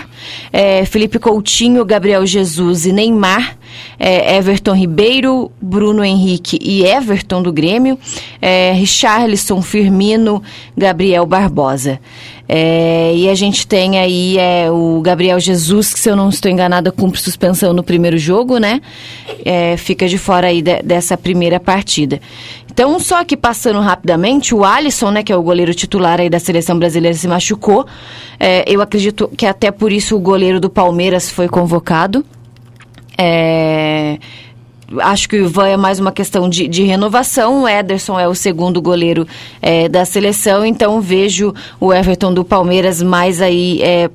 É, 0.51 0.85
Felipe 0.85 1.19
Coutinho, 1.19 1.83
Gabriel 1.85 2.25
Jesus 2.25 2.85
e 2.85 2.91
Neymar. 2.91 3.57
É, 3.99 4.37
Everton 4.37 4.73
Ribeiro, 4.73 5.51
Bruno 5.61 6.03
Henrique 6.03 6.57
e 6.61 6.83
Everton 6.83 7.41
do 7.41 7.51
Grêmio. 7.51 7.97
É, 8.41 8.71
Richarlison, 8.73 9.61
Firmino, 9.61 10.41
Gabriel 10.75 11.25
Barbosa. 11.25 11.99
É, 12.49 13.13
e 13.13 13.29
a 13.29 13.35
gente 13.35 13.67
tem 13.67 13.99
aí 13.99 14.37
é, 14.37 14.71
o 14.71 15.01
Gabriel 15.01 15.39
Jesus, 15.39 15.93
que 15.93 15.99
se 15.99 16.09
eu 16.09 16.15
não 16.15 16.29
estou 16.29 16.49
enganada, 16.49 16.91
cumpre 16.91 17.19
suspensão 17.19 17.73
no 17.73 17.83
primeiro 17.83 18.17
jogo, 18.17 18.57
né? 18.57 18.81
É, 19.43 19.75
fica 19.75 20.07
de 20.07 20.17
fora 20.17 20.47
aí 20.47 20.61
de, 20.61 20.81
dessa 20.81 21.17
primeira 21.17 21.59
partida. 21.59 22.21
Então, 22.77 22.99
só 22.99 23.23
que 23.23 23.35
passando 23.35 23.79
rapidamente, 23.79 24.53
o 24.53 24.63
Alisson, 24.63 25.09
né, 25.09 25.23
que 25.23 25.33
é 25.33 25.35
o 25.35 25.41
goleiro 25.41 25.73
titular 25.73 26.21
aí 26.21 26.29
da 26.29 26.37
seleção 26.37 26.77
brasileira, 26.77 27.17
se 27.17 27.27
machucou. 27.27 27.87
É, 28.39 28.63
eu 28.71 28.83
acredito 28.83 29.27
que 29.35 29.47
até 29.47 29.71
por 29.71 29.91
isso 29.91 30.15
o 30.15 30.19
goleiro 30.19 30.59
do 30.59 30.69
Palmeiras 30.69 31.27
foi 31.27 31.47
convocado. 31.47 32.23
É, 33.17 34.19
acho 34.99 35.27
que 35.27 35.37
o 35.37 35.45
Ivan 35.45 35.69
é 35.69 35.75
mais 35.75 35.99
uma 35.99 36.11
questão 36.11 36.47
de, 36.47 36.67
de 36.67 36.83
renovação. 36.83 37.63
O 37.63 37.67
Ederson 37.67 38.19
é 38.19 38.27
o 38.27 38.35
segundo 38.35 38.79
goleiro 38.79 39.27
é, 39.59 39.89
da 39.89 40.05
seleção, 40.05 40.63
então 40.63 41.01
vejo 41.01 41.55
o 41.79 41.91
Everton 41.91 42.31
do 42.31 42.45
Palmeiras 42.45 43.01
mais 43.01 43.41
aí. 43.41 43.81
É, 43.81 44.07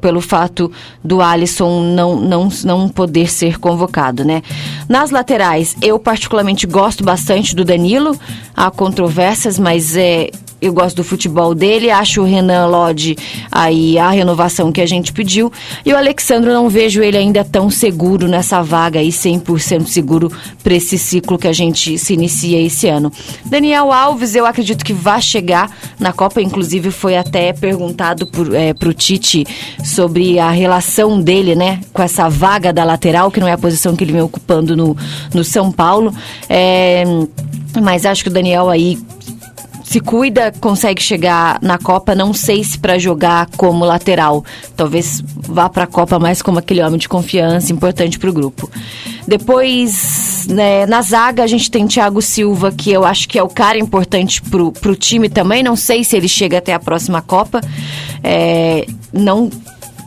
pelo 0.00 0.20
fato 0.20 0.70
do 1.02 1.20
Alisson 1.20 1.82
não, 1.94 2.16
não, 2.16 2.48
não 2.64 2.88
poder 2.88 3.30
ser 3.30 3.58
convocado, 3.58 4.24
né? 4.24 4.42
Nas 4.88 5.10
laterais, 5.10 5.76
eu 5.82 5.98
particularmente 5.98 6.66
gosto 6.66 7.04
bastante 7.04 7.54
do 7.54 7.64
Danilo. 7.64 8.18
Há 8.56 8.70
controvérsias, 8.70 9.58
mas 9.58 9.96
é, 9.96 10.30
eu 10.60 10.72
gosto 10.72 10.96
do 10.96 11.04
futebol 11.04 11.54
dele, 11.54 11.90
acho 11.90 12.22
o 12.22 12.24
Renan 12.24 12.66
Lodge 12.66 13.16
aí 13.52 13.98
a 13.98 14.10
renovação 14.10 14.72
que 14.72 14.80
a 14.80 14.86
gente 14.86 15.12
pediu. 15.12 15.52
E 15.84 15.92
o 15.92 15.96
Alexandre, 15.96 16.50
não 16.50 16.68
vejo 16.68 17.02
ele 17.02 17.16
ainda 17.16 17.44
tão 17.44 17.70
seguro 17.70 18.26
nessa 18.26 18.62
vaga 18.62 19.00
aí, 19.00 19.08
100% 19.08 19.86
seguro 19.86 20.32
para 20.62 20.74
esse 20.74 20.98
ciclo 20.98 21.38
que 21.38 21.46
a 21.46 21.52
gente 21.52 21.98
se 21.98 22.14
inicia 22.14 22.60
esse 22.60 22.88
ano. 22.88 23.12
Daniel 23.44 23.92
Alves, 23.92 24.34
eu 24.34 24.46
acredito 24.46 24.84
que 24.84 24.92
vai 24.92 25.20
chegar 25.20 25.70
na 25.98 26.12
Copa, 26.12 26.40
inclusive 26.40 26.90
foi 26.90 27.16
até 27.16 27.52
perguntado 27.52 28.28
é, 28.54 28.72
para 28.72 28.88
o 28.88 28.94
Tite 28.94 29.46
sobre 29.84 30.38
a 30.38 30.50
relação 30.50 31.20
dele, 31.20 31.54
né, 31.54 31.80
com 31.92 32.02
essa 32.02 32.28
vaga 32.28 32.72
da 32.72 32.84
lateral, 32.84 33.30
que 33.30 33.40
não 33.40 33.48
é 33.48 33.52
a 33.52 33.58
posição 33.58 33.94
que 33.94 34.04
ele 34.04 34.12
vem 34.12 34.22
ocupando 34.22 34.76
no, 34.76 34.96
no 35.34 35.44
São 35.44 35.70
Paulo. 35.70 36.14
É, 36.48 37.04
mas 37.82 38.06
acho 38.06 38.22
que 38.22 38.30
o 38.30 38.32
Daniel 38.32 38.70
aí 38.70 38.98
se 39.86 40.00
cuida, 40.00 40.52
consegue 40.60 41.00
chegar 41.00 41.60
na 41.62 41.78
Copa, 41.78 42.12
não 42.12 42.34
sei 42.34 42.64
se 42.64 42.76
para 42.76 42.98
jogar 42.98 43.48
como 43.56 43.84
lateral. 43.84 44.44
Talvez 44.76 45.22
vá 45.24 45.68
para 45.68 45.84
a 45.84 45.86
Copa 45.86 46.18
mais 46.18 46.42
como 46.42 46.58
aquele 46.58 46.82
homem 46.82 46.98
de 46.98 47.08
confiança, 47.08 47.72
importante 47.72 48.18
para 48.18 48.28
o 48.28 48.32
grupo. 48.32 48.68
Depois, 49.28 50.48
né, 50.50 50.86
na 50.86 51.02
zaga, 51.02 51.44
a 51.44 51.46
gente 51.46 51.70
tem 51.70 51.86
Thiago 51.86 52.20
Silva, 52.20 52.72
que 52.72 52.90
eu 52.90 53.04
acho 53.04 53.28
que 53.28 53.38
é 53.38 53.42
o 53.42 53.48
cara 53.48 53.78
importante 53.78 54.42
para 54.42 54.90
o 54.90 54.96
time 54.96 55.28
também. 55.28 55.62
Não 55.62 55.76
sei 55.76 56.02
se 56.02 56.16
ele 56.16 56.28
chega 56.28 56.58
até 56.58 56.74
a 56.74 56.80
próxima 56.80 57.22
Copa. 57.22 57.60
É, 58.24 58.86
não 59.12 59.48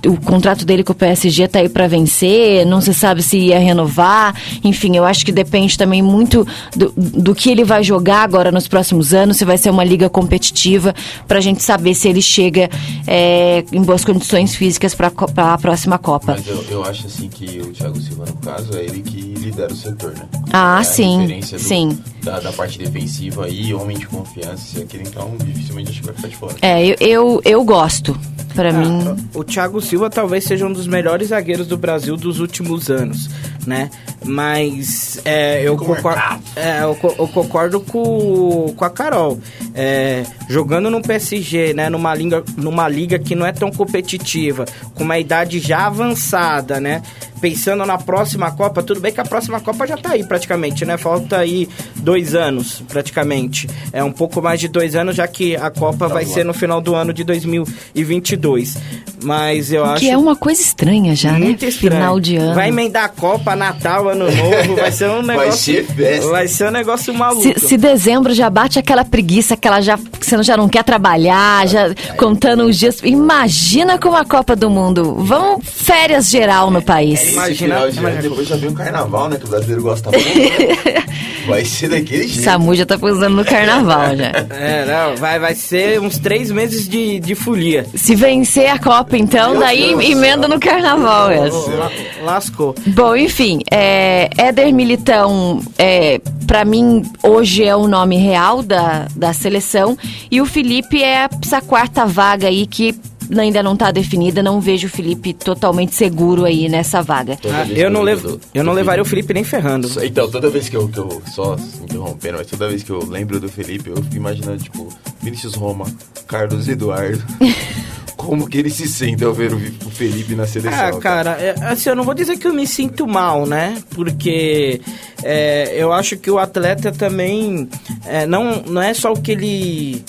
o 0.05 0.17
contrato 0.17 0.65
dele 0.65 0.83
com 0.83 0.93
o 0.93 0.95
PSG 0.95 1.43
está 1.43 1.59
aí 1.59 1.69
para 1.69 1.87
vencer, 1.87 2.65
não 2.65 2.81
se 2.81 2.93
sabe 2.93 3.21
se 3.21 3.37
ia 3.37 3.59
renovar. 3.59 4.35
Enfim, 4.63 4.95
eu 4.95 5.05
acho 5.05 5.25
que 5.25 5.31
depende 5.31 5.77
também 5.77 6.01
muito 6.01 6.47
do, 6.75 6.93
do 6.95 7.35
que 7.35 7.49
ele 7.49 7.63
vai 7.63 7.83
jogar 7.83 8.23
agora 8.23 8.51
nos 8.51 8.67
próximos 8.67 9.13
anos, 9.13 9.37
se 9.37 9.45
vai 9.45 9.57
ser 9.57 9.69
uma 9.69 9.83
liga 9.83 10.09
competitiva, 10.09 10.93
para 11.27 11.39
a 11.39 11.41
gente 11.41 11.61
saber 11.63 11.93
se 11.93 12.07
ele 12.07 12.21
chega 12.21 12.69
é, 13.07 13.63
em 13.71 13.81
boas 13.81 14.05
condições 14.05 14.55
físicas 14.55 14.95
para 14.95 15.11
a 15.37 15.57
próxima 15.57 15.97
Copa. 15.97 16.33
Mas 16.37 16.47
eu, 16.47 16.63
eu, 16.69 16.83
acho 16.83 17.07
assim 17.07 17.27
que 17.27 17.59
o 17.59 17.71
Thiago 17.71 17.99
Silva, 17.99 18.25
no 18.25 18.35
caso, 18.37 18.77
é 18.77 18.83
ele 18.83 19.01
que 19.01 19.21
lidera 19.21 19.71
o 19.71 19.75
setor, 19.75 20.11
né? 20.11 20.27
Ah, 20.51 20.79
é 20.79 20.83
sim. 20.83 21.39
Do, 21.39 21.59
sim. 21.59 21.99
Da, 22.23 22.39
da, 22.39 22.51
parte 22.51 22.77
defensiva 22.77 23.47
e 23.49 23.73
homem 23.73 23.97
de 23.97 24.07
confiança, 24.07 24.57
se 24.57 24.81
aquele 24.81 25.03
então 25.03 25.35
dificilmente 25.43 25.89
acho 25.89 25.99
que 26.01 26.05
vai 26.05 26.15
ficar 26.15 26.27
de 26.27 26.35
fora. 26.35 26.55
É, 26.61 26.85
eu, 26.85 26.95
eu, 26.99 27.41
eu 27.45 27.63
gosto. 27.63 28.17
Para 28.55 28.69
ah, 28.69 28.73
mim. 28.73 29.15
O 29.33 29.43
Thiago 29.43 29.79
Silva 29.89 30.07
talvez 30.07 30.43
seja 30.43 30.67
um 30.67 30.71
dos 30.71 30.85
melhores 30.85 31.29
zagueiros 31.29 31.65
do 31.65 31.75
Brasil 31.75 32.15
dos 32.15 32.39
últimos 32.39 32.91
anos, 32.91 33.27
né? 33.65 33.89
Mas 34.23 35.19
é, 35.25 35.63
eu, 35.63 35.75
concordo, 35.75 36.21
é, 36.55 36.83
eu, 36.83 36.95
eu, 37.17 37.27
concordo 37.27 37.79
com, 37.79 38.71
com 38.77 38.85
a 38.85 38.89
Carol. 38.91 39.39
É, 39.73 40.23
jogando 40.47 40.91
no 40.91 41.01
PSG, 41.01 41.73
né? 41.73 41.89
Numa 41.89 42.13
liga, 42.13 42.43
numa 42.55 42.87
liga 42.87 43.17
que 43.17 43.33
não 43.33 43.47
é 43.47 43.51
tão 43.51 43.71
competitiva, 43.71 44.65
com 44.93 45.03
uma 45.03 45.17
idade 45.17 45.57
já 45.57 45.87
avançada, 45.87 46.79
né? 46.79 47.01
Pensando 47.39 47.85
na 47.85 47.97
próxima 47.97 48.51
Copa, 48.51 48.83
tudo 48.83 48.99
bem 48.99 49.11
que 49.11 49.21
a 49.21 49.25
próxima 49.25 49.59
Copa 49.59 49.87
já 49.87 49.97
tá 49.97 50.11
aí 50.11 50.23
praticamente, 50.23 50.85
né? 50.85 50.97
Falta 50.97 51.37
aí 51.37 51.67
dois 51.95 52.35
anos, 52.35 52.83
praticamente. 52.87 53.67
É 53.91 54.03
um 54.03 54.11
pouco 54.11 54.41
mais 54.41 54.59
de 54.59 54.67
dois 54.67 54.95
anos, 54.95 55.15
já 55.15 55.27
que 55.27 55.55
a 55.55 55.69
Copa 55.69 56.07
tá 56.07 56.13
vai 56.13 56.25
ser 56.25 56.43
no 56.45 56.53
final 56.53 56.81
do 56.81 56.95
ano 56.95 57.13
de 57.13 57.23
2022. 57.23 58.77
Mas 59.23 59.71
eu 59.71 59.83
acho. 59.83 60.01
Que 60.01 60.09
é 60.09 60.17
uma 60.17 60.35
coisa 60.35 60.61
estranha 60.61 61.15
já, 61.15 61.33
né? 61.33 61.51
Estranho. 61.51 61.71
Final 61.71 62.19
de 62.19 62.37
ano. 62.37 62.55
Vai 62.55 62.69
emendar 62.69 63.05
a 63.05 63.09
Copa, 63.09 63.55
Natal, 63.55 64.09
Ano 64.09 64.25
Novo, 64.25 64.75
vai 64.75 64.91
ser 64.91 65.09
um 65.09 65.21
negócio. 65.23 65.35
vai 65.35 65.51
ser 65.51 65.85
festa. 65.85 66.29
Vai 66.29 66.47
ser 66.47 66.67
um 66.67 66.71
negócio 66.71 67.13
maluco. 67.13 67.41
Se, 67.41 67.67
se 67.67 67.77
dezembro 67.77 68.33
já 68.33 68.49
bate 68.49 68.79
aquela 68.79 69.03
preguiça, 69.03 69.53
aquela 69.55 69.81
já. 69.81 69.97
que 69.97 70.25
você 70.25 70.41
já 70.43 70.55
não 70.55 70.69
quer 70.69 70.83
trabalhar, 70.83 71.67
já 71.67 71.93
contando 72.17 72.63
os 72.65 72.77
dias. 72.77 72.99
Imagina 73.03 73.97
com 73.97 74.15
a 74.15 74.23
Copa 74.23 74.55
do 74.55 74.69
Mundo. 74.69 75.15
Vão 75.15 75.59
férias 75.61 76.29
geral 76.29 76.71
no 76.71 76.81
país. 76.81 77.28
Imagina, 77.33 77.89
de 77.89 77.97
imagina. 77.99 78.21
depois 78.21 78.47
já 78.47 78.55
vem 78.55 78.69
o 78.69 78.73
carnaval, 78.73 79.29
né? 79.29 79.37
Que 79.37 79.45
o 79.45 79.47
brasileiro 79.49 79.81
gosta 79.81 80.11
muito. 80.11 80.27
Né? 80.27 81.03
vai 81.47 81.65
ser 81.65 81.89
daquele 81.89 82.27
jeito. 82.27 82.43
Samu 82.43 82.75
já 82.75 82.85
tá 82.85 82.97
posando 82.97 83.35
no 83.35 83.45
carnaval 83.45 84.15
já. 84.15 84.31
É, 84.49 84.85
não, 84.85 85.15
vai, 85.17 85.39
vai 85.39 85.55
ser 85.55 85.99
uns 85.99 86.17
três 86.17 86.51
meses 86.51 86.87
de, 86.87 87.19
de 87.19 87.35
folia. 87.35 87.85
Se 87.95 88.15
vencer 88.15 88.69
a 88.69 88.77
Copa, 88.79 89.17
então, 89.17 89.51
Meu 89.51 89.61
daí 89.61 89.89
Deus 89.89 90.05
emenda 90.05 90.47
no 90.47 90.59
carnaval 90.59 91.31
essa. 91.31 91.91
lascou. 92.23 92.75
Bom, 92.87 93.15
enfim, 93.15 93.59
é, 93.71 94.29
Éder 94.37 94.73
Militão, 94.73 95.61
é, 95.77 96.19
para 96.45 96.63
mim, 96.65 97.03
hoje 97.23 97.63
é 97.63 97.75
o 97.75 97.87
nome 97.87 98.17
real 98.17 98.61
da, 98.61 99.07
da 99.15 99.33
seleção. 99.33 99.97
E 100.31 100.41
o 100.41 100.45
Felipe 100.45 101.03
é 101.03 101.27
essa 101.43 101.61
quarta 101.61 102.05
vaga 102.05 102.47
aí 102.47 102.65
que 102.65 102.95
ainda 103.37 103.61
não 103.61 103.73
está 103.73 103.91
definida, 103.91 104.41
não 104.41 104.59
vejo 104.59 104.87
o 104.87 104.89
Felipe 104.89 105.33
totalmente 105.33 105.93
seguro 105.93 106.45
aí 106.45 106.69
nessa 106.69 107.01
vaga. 107.01 107.37
Ah, 107.45 107.67
eu 107.69 107.89
não, 107.89 108.01
levo, 108.01 108.37
do, 108.37 108.41
eu 108.53 108.63
não 108.63 108.73
levaria 108.73 109.01
o 109.01 109.05
Felipe 109.05 109.33
nem 109.33 109.43
ferrando. 109.43 109.89
Então, 110.03 110.29
toda 110.29 110.49
vez 110.49 110.69
que 110.69 110.77
eu, 110.77 110.87
que 110.87 110.97
eu 110.97 111.21
só 111.27 111.55
interrompendo, 111.83 112.37
mas 112.37 112.47
toda 112.47 112.67
vez 112.67 112.81
que 112.81 112.89
eu 112.89 113.05
lembro 113.05 113.39
do 113.39 113.49
Felipe, 113.49 113.89
eu 113.89 113.97
fico 113.97 114.15
imaginando, 114.15 114.63
tipo, 114.63 114.89
Vinícius 115.21 115.55
Roma, 115.55 115.85
Carlos 116.27 116.67
Eduardo. 116.67 117.23
como 118.19 118.49
que 118.49 118.57
ele 118.57 118.69
se 118.69 118.85
sente 118.85 119.23
ao 119.23 119.33
ver 119.33 119.53
o 119.53 119.89
Felipe 119.89 120.35
na 120.35 120.45
seleção? 120.45 120.77
Ah, 120.77 120.99
cara, 120.99 121.31
é, 121.39 121.55
assim, 121.61 121.87
eu 121.89 121.95
não 121.95 122.03
vou 122.03 122.13
dizer 122.13 122.37
que 122.37 122.45
eu 122.45 122.53
me 122.53 122.67
sinto 122.67 123.07
mal, 123.07 123.45
né? 123.45 123.81
Porque 123.91 124.81
é, 125.23 125.73
eu 125.77 125.93
acho 125.93 126.17
que 126.17 126.29
o 126.29 126.37
atleta 126.37 126.91
também 126.91 127.69
é, 128.05 128.25
não, 128.25 128.61
não 128.63 128.81
é 128.81 128.93
só 128.93 129.13
o 129.13 129.21
que 129.21 129.31
ele 129.31 130.03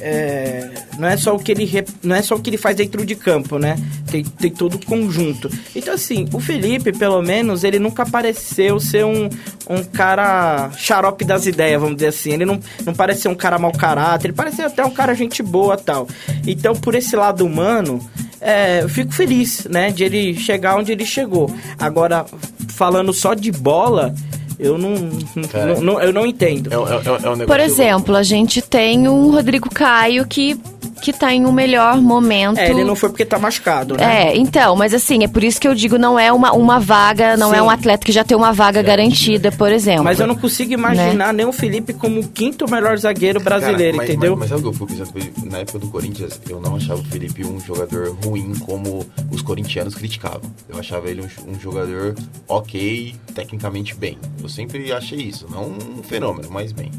é, 0.00 0.70
não 0.98 1.08
é 1.08 1.16
só 1.16 1.34
o 1.34 1.38
que 1.38 1.52
ele 1.52 1.84
não 2.02 2.16
é 2.16 2.22
só 2.22 2.34
o 2.34 2.40
que 2.40 2.50
ele 2.50 2.56
faz 2.56 2.76
dentro 2.76 3.04
de 3.04 3.14
campo, 3.14 3.58
né? 3.58 3.76
Tem, 4.10 4.24
tem 4.24 4.50
todo 4.50 4.74
o 4.74 4.86
conjunto. 4.86 5.50
Então 5.74 5.94
assim, 5.94 6.26
o 6.32 6.40
Felipe, 6.40 6.92
pelo 6.92 7.20
menos, 7.22 7.64
ele 7.64 7.78
nunca 7.78 8.06
pareceu 8.06 8.80
ser 8.80 9.04
um, 9.04 9.28
um 9.68 9.84
cara 9.84 10.70
xarope 10.76 11.24
das 11.24 11.46
ideias, 11.46 11.80
vamos 11.80 11.96
dizer 11.96 12.08
assim. 12.08 12.32
Ele 12.32 12.46
não, 12.46 12.58
não 12.84 12.94
parece 12.94 13.22
ser 13.22 13.28
um 13.28 13.34
cara 13.34 13.58
mau 13.58 13.72
caráter, 13.72 14.28
ele 14.28 14.36
parece 14.36 14.62
até 14.62 14.84
um 14.84 14.90
cara 14.90 15.14
gente 15.14 15.42
boa 15.42 15.76
tal. 15.76 16.08
Então, 16.46 16.74
por 16.74 16.94
esse 16.94 17.14
lado 17.14 17.48
humano, 17.50 18.00
é, 18.40 18.82
eu 18.82 18.88
fico 18.88 19.12
feliz, 19.12 19.66
né, 19.70 19.90
de 19.90 20.04
ele 20.04 20.34
chegar 20.34 20.76
onde 20.76 20.92
ele 20.92 21.04
chegou. 21.04 21.54
Agora, 21.78 22.24
falando 22.68 23.12
só 23.12 23.34
de 23.34 23.52
bola, 23.52 24.14
eu 24.58 24.76
não, 24.76 24.94
não, 24.94 25.80
não, 25.80 26.00
eu 26.00 26.12
não 26.12 26.26
entendo. 26.26 26.70
É, 26.72 26.76
é, 26.76 27.26
é 27.26 27.30
um 27.30 27.46
Por 27.46 27.60
exemplo, 27.60 28.14
a 28.14 28.22
gente 28.22 28.60
tem 28.60 29.08
um 29.08 29.30
Rodrigo 29.30 29.70
Caio 29.70 30.26
que 30.26 30.60
que 31.00 31.12
tá 31.12 31.32
em 31.32 31.46
um 31.46 31.52
melhor 31.52 32.00
momento. 32.00 32.58
É, 32.58 32.70
ele 32.70 32.84
não 32.84 32.94
foi 32.94 33.08
porque 33.08 33.24
tá 33.24 33.38
machucado, 33.38 33.96
né? 33.96 34.28
É, 34.28 34.36
então, 34.36 34.76
mas 34.76 34.94
assim, 34.94 35.24
é 35.24 35.28
por 35.28 35.42
isso 35.42 35.60
que 35.60 35.66
eu 35.66 35.74
digo, 35.74 35.98
não 35.98 36.18
é 36.18 36.32
uma, 36.32 36.52
uma 36.52 36.78
vaga, 36.78 37.36
não 37.36 37.48
é 37.48 37.54
Sim. 37.54 37.60
é 37.60 37.62
um 37.62 37.70
atleta 37.70 38.04
que 38.04 38.12
já 38.12 38.24
tem 38.24 38.36
uma 38.36 38.52
vaga 38.52 38.80
é, 38.80 38.82
garantida, 38.82 39.50
por 39.52 39.72
exemplo. 39.72 40.04
Mas 40.04 40.20
eu 40.20 40.26
não 40.26 40.34
consigo 40.36 40.72
imaginar 40.72 41.28
né? 41.28 41.32
nem 41.32 41.46
o 41.46 41.52
Felipe 41.52 41.92
como 41.92 42.20
o 42.20 42.28
quinto 42.28 42.70
melhor 42.70 42.96
zagueiro 42.98 43.40
brasileiro, 43.40 43.96
Cara, 43.96 43.96
mas, 43.96 44.10
entendeu? 44.10 44.32
Mas, 44.36 44.40
mas 44.40 44.48
sabe 44.50 44.68
o 44.68 44.72
que 44.72 44.82
eu 44.82 44.86
pensando? 44.86 45.50
Na 45.50 45.58
época 45.58 45.78
do 45.78 45.88
Corinthians, 45.88 46.40
eu 46.48 46.60
não 46.60 46.76
achava 46.76 47.00
o 47.00 47.04
Felipe 47.04 47.44
um 47.44 47.60
jogador 47.60 48.16
ruim 48.24 48.52
como 48.60 49.06
os 49.30 49.42
corintianos 49.42 49.94
criticavam. 49.94 50.50
Eu 50.68 50.78
achava 50.78 51.08
ele 51.08 51.22
um, 51.22 51.50
um 51.52 51.58
jogador 51.58 52.14
ok, 52.48 53.14
tecnicamente 53.34 53.94
bem. 53.94 54.18
Eu 54.42 54.48
sempre 54.48 54.92
achei 54.92 55.18
isso, 55.18 55.46
não 55.50 55.70
um 55.70 56.02
fenômeno, 56.02 56.48
mas 56.50 56.72
bem. 56.72 56.90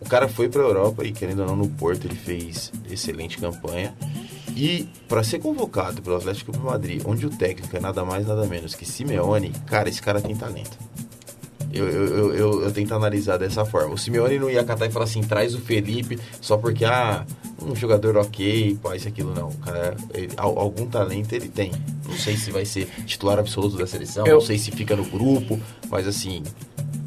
O 0.00 0.08
cara 0.08 0.28
foi 0.28 0.48
para 0.48 0.62
a 0.62 0.64
Europa 0.64 1.04
e, 1.04 1.12
querendo 1.12 1.40
ou 1.40 1.46
não, 1.46 1.56
no 1.56 1.68
Porto 1.68 2.06
ele 2.06 2.14
fez 2.14 2.72
excelente 2.90 3.38
campanha. 3.38 3.94
E 4.56 4.88
para 5.08 5.22
ser 5.22 5.38
convocado 5.38 6.02
pelo 6.02 6.16
Atlético 6.16 6.52
de 6.52 6.58
Madrid, 6.58 7.02
onde 7.04 7.26
o 7.26 7.30
técnico 7.30 7.76
é 7.76 7.80
nada 7.80 8.04
mais 8.04 8.26
nada 8.26 8.46
menos 8.46 8.74
que 8.74 8.84
Simeone, 8.84 9.52
cara, 9.66 9.88
esse 9.88 10.02
cara 10.02 10.20
tem 10.20 10.34
talento. 10.34 10.76
Eu, 11.72 11.86
eu, 11.86 12.34
eu, 12.34 12.62
eu, 12.62 12.72
tento 12.72 12.94
analisar 12.94 13.36
dessa 13.36 13.64
forma. 13.64 13.94
O 13.94 13.98
Simeone 13.98 14.38
não 14.38 14.48
ia 14.48 14.64
catar 14.64 14.86
e 14.86 14.90
falar 14.90 15.04
assim, 15.04 15.20
traz 15.20 15.54
o 15.54 15.60
Felipe 15.60 16.18
só 16.40 16.56
porque, 16.56 16.84
ah, 16.84 17.26
um 17.62 17.76
jogador 17.76 18.16
ok, 18.16 18.78
pô, 18.80 18.94
isso 18.94 19.06
aquilo 19.06 19.34
não. 19.34 19.50
Cara, 19.52 19.94
ele, 20.14 20.32
algum 20.36 20.86
talento 20.86 21.32
ele 21.34 21.48
tem. 21.48 21.70
Não 22.06 22.16
sei 22.16 22.36
se 22.36 22.50
vai 22.50 22.64
ser 22.64 22.86
titular 23.04 23.38
absoluto 23.38 23.76
da 23.76 23.86
seleção, 23.86 24.26
eu... 24.26 24.34
não 24.34 24.40
sei 24.40 24.58
se 24.58 24.70
fica 24.70 24.96
no 24.96 25.04
grupo, 25.04 25.60
mas 25.90 26.06
assim, 26.06 26.42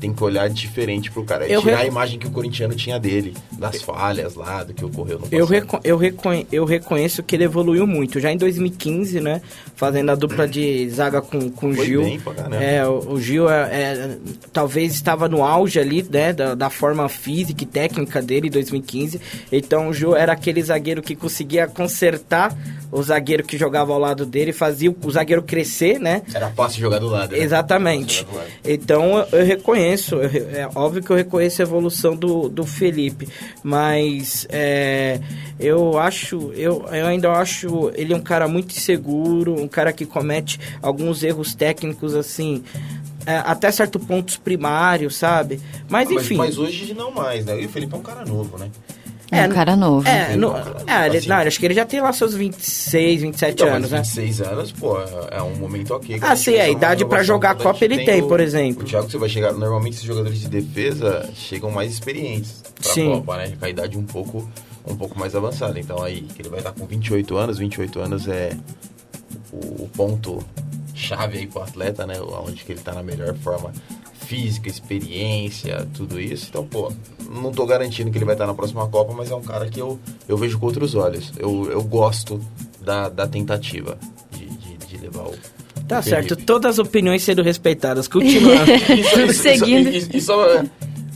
tem 0.02 0.12
que 0.12 0.24
olhar 0.24 0.50
diferente 0.50 1.12
pro 1.12 1.24
cara. 1.24 1.46
É 1.46 1.56
eu 1.56 1.62
tirar 1.62 1.82
a 1.82 1.86
imagem 1.86 2.18
que 2.18 2.26
o 2.26 2.32
corintiano 2.32 2.74
tinha 2.74 3.00
dele, 3.00 3.36
das 3.52 3.84
falhas 3.84 4.34
lá, 4.34 4.64
do 4.64 4.74
que 4.74 4.84
ocorreu 4.84 5.20
no 5.20 5.30
passado. 5.30 5.40
Eu, 5.40 5.46
reco 5.46 5.80
eu, 5.84 5.96
reconhe 5.96 6.48
eu 6.52 6.66
reconheço 6.66 7.22
que 7.22 7.36
ele 7.36 7.44
evoluiu 7.44 7.86
muito. 7.86 8.20
Já 8.20 8.32
em 8.32 8.38
2015, 8.38 9.22
né? 9.22 9.42
Fazendo 9.76 10.10
a 10.10 10.16
dupla 10.16 10.48
de 10.48 10.90
zaga 10.90 11.22
com, 11.22 11.52
com 11.52 11.68
o 11.68 11.74
Gil. 11.74 12.02
Bem 12.02 12.20
é, 12.60 12.86
o, 12.86 13.12
o 13.12 13.22
Gil 13.22 13.48
é, 13.48 13.62
é, 13.72 14.18
talvez 14.52 14.94
estava 14.94 15.30
no 15.30 15.44
auge 15.44 15.80
ali, 15.80 16.04
né? 16.10 16.34
Da, 16.34 16.56
da 16.56 16.70
forma 16.72 17.08
física 17.08 17.64
e 17.64 17.68
técnica 17.68 18.24
dele 18.24 18.48
em 18.48 18.52
2015. 18.52 19.22
Então 19.52 19.90
o 19.90 19.94
Gil 19.94 20.16
era 20.16 20.34
aquele 20.34 20.64
zagueiro 20.64 21.04
que 21.04 21.16
conseguia 21.16 21.68
consertar 21.68 22.58
o 22.92 23.02
zagueiro 23.02 23.44
que 23.44 23.58
jogava 23.58 23.94
ao 23.94 24.00
lado 24.00 24.26
dele, 24.26 24.52
fazia 24.52 24.94
o 25.04 25.12
zagueiro 25.12 25.42
crescer, 25.42 26.00
né? 26.00 26.22
Era 26.34 26.50
fácil 26.50 26.82
jogar 26.82 27.00
do 27.00 27.08
lado. 27.08 27.32
Né? 27.32 27.40
Exatamente. 27.40 28.26
Do 28.26 28.36
lado. 28.36 28.48
Então 28.66 29.20
eu, 29.32 29.40
eu 29.40 29.46
reconheço, 29.46 29.91
é 29.94 30.70
óbvio 30.76 31.04
que 31.04 31.10
eu 31.10 31.16
reconheço 31.16 31.62
a 31.62 31.66
evolução 31.66 32.16
do, 32.16 32.50
do 32.50 32.66
Felipe, 32.66 33.28
mas 33.64 34.48
é, 34.50 35.20
eu 35.60 35.98
acho, 35.98 36.52
eu, 36.54 36.86
eu 36.92 37.08
ainda 37.08 37.32
acho 37.32 37.92
ele 37.96 38.14
um 38.14 38.22
cara 38.22 38.48
muito 38.48 38.76
inseguro, 38.76 39.60
um 39.60 39.68
cara 39.68 39.94
que 39.94 40.06
comete 40.06 40.60
alguns 40.82 41.24
erros 41.24 41.54
técnicos 41.54 42.16
assim. 42.16 42.64
É, 43.24 43.38
até 43.38 43.72
certo 43.72 44.00
pontos 44.00 44.36
primários, 44.36 45.16
sabe? 45.16 45.62
Mas 45.88 46.10
ah, 46.10 46.14
enfim. 46.14 46.38
Mas, 46.38 46.58
mas, 46.58 46.58
hoje 46.58 46.92
não 46.96 47.12
mais, 47.12 47.46
né? 47.46 47.62
E 47.62 47.68
o 47.68 47.70
Felipe 47.70 47.94
é 47.94 47.98
um 47.98 48.02
cara 48.02 48.26
novo, 48.26 48.58
né? 48.58 48.72
É, 49.32 49.48
um 49.48 49.50
cara 49.50 49.78
novo. 49.78 50.06
É, 50.06 50.36
no, 50.36 50.54
é 50.86 51.08
ele, 51.08 51.18
assim, 51.18 51.30
não, 51.30 51.38
acho 51.38 51.58
que 51.58 51.66
ele 51.66 51.74
já 51.74 51.86
tem 51.86 52.02
lá 52.02 52.12
seus 52.12 52.36
26, 52.36 53.22
27 53.22 53.54
então, 53.54 53.74
anos, 53.74 53.90
26 53.90 54.40
né? 54.40 54.48
anos, 54.48 54.72
pô, 54.74 54.98
é 55.32 55.42
um 55.42 55.56
momento 55.56 55.94
ok. 55.94 56.20
Ah, 56.22 56.36
sim, 56.36 56.56
a 56.58 56.70
idade 56.70 57.06
para 57.06 57.24
jogar 57.24 57.52
a 57.52 57.56
Copa 57.56 57.86
ele 57.86 58.04
tem, 58.04 58.22
o, 58.22 58.28
por 58.28 58.42
exemplo. 58.42 58.84
O 58.84 58.86
Thiago, 58.86 59.10
você 59.10 59.18
vai 59.18 59.30
chegar, 59.30 59.54
normalmente 59.54 59.94
esses 59.94 60.06
jogadores 60.06 60.42
de 60.42 60.50
defesa 60.50 61.30
chegam 61.34 61.72
mais 61.72 61.94
experientes 61.94 62.62
pra 62.82 62.92
sim. 62.92 63.10
Copa, 63.10 63.38
né? 63.38 63.54
Com 63.58 63.66
a 63.66 63.70
idade 63.70 63.98
um 63.98 64.04
pouco, 64.04 64.50
um 64.86 64.98
pouco 64.98 65.18
mais 65.18 65.34
avançada. 65.34 65.80
Então 65.80 66.04
aí, 66.04 66.24
que 66.24 66.42
ele 66.42 66.50
vai 66.50 66.60
estar 66.60 66.74
com 66.74 66.86
28 66.86 67.38
anos, 67.38 67.58
28 67.58 68.00
anos 68.02 68.28
é 68.28 68.52
o, 69.54 69.84
o 69.84 69.90
ponto 69.96 70.44
chave 70.94 71.38
aí 71.38 71.48
pro 71.48 71.64
atleta, 71.64 72.06
né? 72.06 72.20
Onde 72.20 72.66
que 72.66 72.74
ele 72.74 72.82
tá 72.82 72.94
na 72.94 73.02
melhor 73.02 73.34
forma 73.36 73.72
física, 74.32 74.70
experiência, 74.70 75.86
tudo 75.94 76.18
isso. 76.18 76.48
Então, 76.50 76.66
pô, 76.66 76.90
não 77.30 77.52
tô 77.52 77.66
garantindo 77.66 78.10
que 78.10 78.18
ele 78.18 78.24
vai 78.24 78.34
estar 78.34 78.48
na 78.48 78.54
próxima 78.54 78.88
Copa, 78.88 79.14
mas 79.14 79.30
é 79.30 79.36
um 79.36 79.42
cara 79.42 79.68
que 79.68 79.82
eu, 79.82 80.00
eu 80.26 80.38
vejo 80.38 80.58
com 80.58 80.68
outros 80.68 80.96
olhos. 80.96 81.34
Eu, 81.38 81.70
eu 81.70 81.84
gosto 81.84 82.40
da, 82.80 83.10
da 83.10 83.28
tentativa 83.28 83.98
de, 84.32 84.46
de, 84.46 84.78
de 84.88 84.98
levar 84.98 85.24
o. 85.24 85.36
Tá 85.86 86.00
o 86.00 86.04
certo, 86.04 86.38
todas 86.38 86.72
as 86.72 86.80
opiniões 86.80 87.22
sendo 87.24 87.42
respeitadas. 87.42 88.08
Continuando. 88.08 88.72
Seguindo. 89.36 89.90
Isso, 89.90 90.16
isso, 90.16 90.32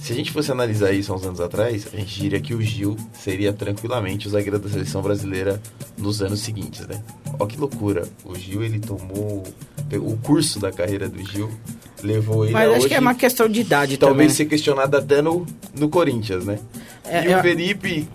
se 0.05 0.13
a 0.13 0.15
gente 0.15 0.31
fosse 0.31 0.51
analisar 0.51 0.91
isso 0.91 1.12
há 1.12 1.15
uns 1.15 1.25
anos 1.25 1.41
atrás, 1.41 1.88
a 1.91 1.97
gente 1.97 2.21
diria 2.21 2.39
que 2.39 2.53
o 2.53 2.62
Gil 2.62 2.95
seria 3.12 3.51
tranquilamente 3.51 4.27
o 4.27 4.29
zagueiro 4.29 4.59
da 4.59 4.69
seleção 4.69 5.01
brasileira 5.01 5.59
nos 5.97 6.21
anos 6.21 6.41
seguintes, 6.41 6.85
né? 6.85 7.01
Ó 7.39 7.47
que 7.47 7.57
loucura. 7.57 8.07
O 8.24 8.35
Gil, 8.35 8.63
ele 8.63 8.79
tomou 8.79 9.41
o 9.93 10.17
curso 10.17 10.59
da 10.59 10.71
carreira 10.71 11.09
do 11.09 11.25
Gil 11.25 11.50
levou 12.03 12.43
ele 12.43 12.53
Mas 12.53 12.69
acho 12.69 12.77
hoje, 12.77 12.88
que 12.89 12.93
é 12.93 13.00
uma 13.00 13.15
questão 13.15 13.50
de 13.50 13.59
idade 13.59 13.97
talvez 13.97 14.17
também. 14.17 14.29
ser 14.29 14.45
questionado 14.45 14.95
até 14.95 15.24
no, 15.24 15.43
no 15.75 15.89
Corinthians, 15.89 16.45
né? 16.45 16.59
É, 17.03 17.27
e 17.27 17.33
o 17.33 17.41
Felipe, 17.41 18.07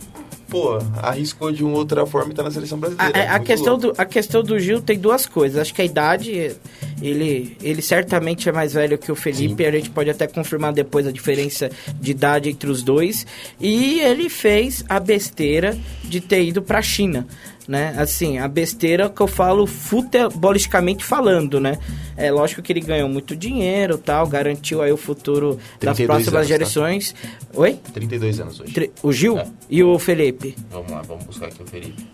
pô, 0.50 0.78
arriscou 1.00 1.52
de 1.52 1.64
uma 1.64 1.78
outra 1.78 2.04
forma 2.04 2.32
e 2.32 2.34
tá 2.34 2.42
na 2.42 2.50
seleção 2.50 2.78
brasileira. 2.78 3.30
A, 3.30 3.36
a 3.36 3.38
questão 3.38 3.78
do, 3.78 3.94
a 3.96 4.04
questão 4.04 4.42
do 4.42 4.58
Gil 4.58 4.82
tem 4.82 4.98
duas 4.98 5.24
coisas. 5.24 5.60
Acho 5.60 5.72
que 5.72 5.80
a 5.80 5.84
idade, 5.84 6.56
ele, 7.00 7.56
ele 7.62 7.80
certamente 7.80 8.48
é 8.48 8.52
mais 8.52 8.74
velho 8.74 8.98
que 8.98 9.12
o 9.12 9.14
Felipe. 9.14 9.62
Sim. 9.62 9.68
A 9.68 9.72
gente 9.72 9.90
pode 9.90 10.10
até 10.10 10.26
confirmar 10.26 10.72
depois 10.72 11.06
a 11.06 11.12
diferença 11.12 11.70
de 12.00 12.10
idade 12.10 12.50
entre 12.50 12.68
os 12.68 12.82
dois. 12.82 13.26
E 13.60 14.00
ele 14.00 14.28
fez 14.28 14.84
a 14.88 14.98
besteira 14.98 15.78
de 16.02 16.20
ter 16.20 16.42
ido 16.42 16.60
para 16.60 16.80
a 16.80 16.82
China 16.82 17.26
né? 17.70 17.94
Assim, 17.96 18.38
a 18.38 18.48
besteira 18.48 19.08
que 19.08 19.20
eu 19.20 19.28
falo 19.28 19.64
futebolisticamente 19.64 21.04
falando, 21.04 21.60
né? 21.60 21.78
É 22.16 22.28
lógico 22.28 22.60
que 22.60 22.72
ele 22.72 22.80
ganhou 22.80 23.08
muito 23.08 23.36
dinheiro, 23.36 23.96
tal, 23.96 24.26
garantiu 24.26 24.82
aí 24.82 24.90
o 24.90 24.96
futuro 24.96 25.56
das 25.80 25.96
próximas 25.96 26.18
anos, 26.18 26.34
tá? 26.34 26.42
gerações. 26.42 27.12
Tá? 27.12 27.60
Oi? 27.60 27.78
32 27.94 28.40
anos 28.40 28.58
hoje. 28.58 28.90
O 29.04 29.12
Gil 29.12 29.38
é. 29.38 29.46
e 29.70 29.84
o 29.84 29.96
Felipe. 30.00 30.56
Vamos 30.68 30.90
lá, 30.90 31.02
vamos 31.02 31.24
buscar 31.26 31.46
aqui 31.46 31.62
o 31.62 31.66
Felipe. 31.66 32.04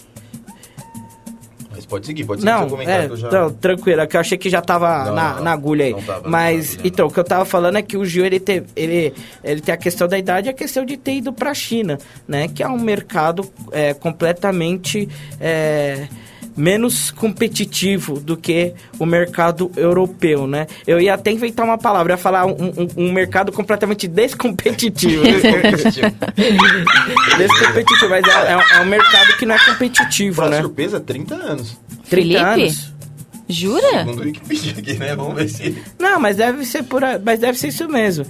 Pode 1.88 2.06
seguir, 2.06 2.24
pode 2.24 2.40
seguir 2.40 2.52
não, 2.52 2.68
comentário 2.68 3.14
é, 3.14 3.16
já... 3.16 3.30
Não, 3.30 3.52
tranquilo, 3.52 4.00
é 4.00 4.06
que 4.06 4.16
eu 4.16 4.20
achei 4.20 4.36
que 4.36 4.50
já 4.50 4.60
tava 4.60 5.04
não, 5.04 5.14
na, 5.14 5.34
não, 5.34 5.44
na 5.44 5.52
agulha 5.52 5.84
aí. 5.84 5.94
Tava, 6.02 6.28
Mas, 6.28 6.74
agulha, 6.74 6.88
então, 6.88 7.06
o 7.06 7.10
que 7.10 7.20
eu 7.20 7.24
tava 7.24 7.44
falando 7.44 7.76
é 7.76 7.82
que 7.82 7.96
o 7.96 8.04
Gil, 8.04 8.24
ele 8.24 8.40
tem, 8.40 8.64
ele, 8.74 9.14
ele 9.44 9.60
tem 9.60 9.74
a 9.74 9.78
questão 9.78 10.08
da 10.08 10.18
idade 10.18 10.48
e 10.48 10.50
a 10.50 10.54
questão 10.54 10.84
de 10.84 10.96
ter 10.96 11.14
ido 11.14 11.32
pra 11.32 11.54
China, 11.54 11.98
né? 12.26 12.48
Que 12.48 12.62
é 12.62 12.68
um 12.68 12.78
mercado 12.78 13.48
é, 13.72 13.94
completamente... 13.94 15.08
É, 15.40 16.08
menos 16.56 17.10
competitivo 17.10 18.18
do 18.18 18.36
que 18.36 18.72
o 18.98 19.04
mercado 19.04 19.70
europeu, 19.76 20.46
né? 20.46 20.66
Eu 20.86 21.00
ia 21.00 21.14
até 21.14 21.30
inventar 21.30 21.66
uma 21.66 21.76
palavra, 21.76 22.14
ia 22.14 22.16
falar 22.16 22.46
um, 22.46 22.52
um, 22.52 22.88
um 23.08 23.12
mercado 23.12 23.52
completamente 23.52 24.08
descompetitivo. 24.08 25.22
descompetitivo, 27.36 28.08
mas 28.08 28.24
é, 28.26 28.52
é, 28.52 28.78
é, 28.78 28.80
um 28.80 28.86
mercado 28.86 29.36
que 29.36 29.44
não 29.44 29.54
é 29.54 29.58
competitivo, 29.58 30.36
pra 30.36 30.48
né? 30.48 30.60
surpresa, 30.60 31.00
30 31.00 31.34
anos. 31.34 31.78
30 32.08 32.08
Felipe? 32.08 32.36
anos. 32.36 32.96
Jura? 33.48 33.98
Segundo 33.98 34.20
o 34.20 34.24
Wikipedia 34.24 34.72
aqui, 34.76 34.94
né? 34.94 35.14
Vamos 35.14 35.34
ver 35.36 35.48
se... 35.48 35.76
Não, 35.98 36.18
mas 36.18 36.36
deve 36.36 36.64
ser 36.64 36.82
por... 36.82 37.02
Mas 37.24 37.38
deve 37.38 37.56
ser 37.56 37.68
isso 37.68 37.88
mesmo. 37.88 38.26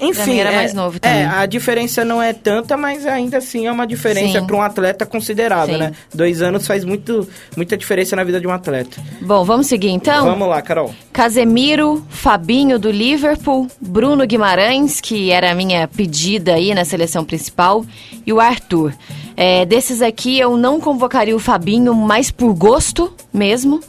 Enfim, 0.00 0.38
era 0.38 0.50
é, 0.50 0.56
mais 0.56 0.74
novo 0.74 0.98
também. 0.98 1.20
É, 1.20 1.26
a 1.26 1.46
diferença 1.46 2.04
não 2.04 2.22
é 2.22 2.32
tanta, 2.32 2.76
mas 2.76 3.06
ainda 3.06 3.38
assim 3.38 3.66
é 3.66 3.72
uma 3.72 3.86
diferença 3.86 4.42
para 4.42 4.56
um 4.56 4.62
atleta 4.62 5.04
considerável, 5.04 5.74
Sim. 5.74 5.80
né? 5.80 5.92
Dois 6.14 6.42
anos 6.42 6.66
faz 6.66 6.84
muito, 6.84 7.28
muita 7.56 7.76
diferença 7.76 8.16
na 8.16 8.24
vida 8.24 8.40
de 8.40 8.46
um 8.46 8.50
atleta. 8.50 9.00
Bom, 9.20 9.44
vamos 9.44 9.66
seguir 9.66 9.90
então? 9.90 10.24
Vamos 10.24 10.48
lá, 10.48 10.60
Carol. 10.62 10.94
Casemiro, 11.12 12.04
Fabinho 12.08 12.78
do 12.78 12.90
Liverpool, 12.90 13.68
Bruno 13.80 14.26
Guimarães, 14.26 15.00
que 15.00 15.30
era 15.30 15.50
a 15.50 15.54
minha 15.54 15.86
pedida 15.86 16.54
aí 16.54 16.74
na 16.74 16.84
seleção 16.84 17.24
principal, 17.24 17.84
e 18.26 18.32
o 18.32 18.40
Arthur. 18.40 18.94
É, 19.36 19.64
desses 19.64 20.02
aqui 20.02 20.38
eu 20.38 20.56
não 20.56 20.80
convocaria 20.80 21.34
o 21.34 21.38
Fabinho 21.38 21.94
mais 21.94 22.30
por 22.30 22.54
gosto 22.54 23.12
mesmo. 23.32 23.80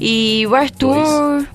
E 0.00 0.46
o 0.46 0.54
Arthur, 0.54 0.94
Dois. 0.94 1.46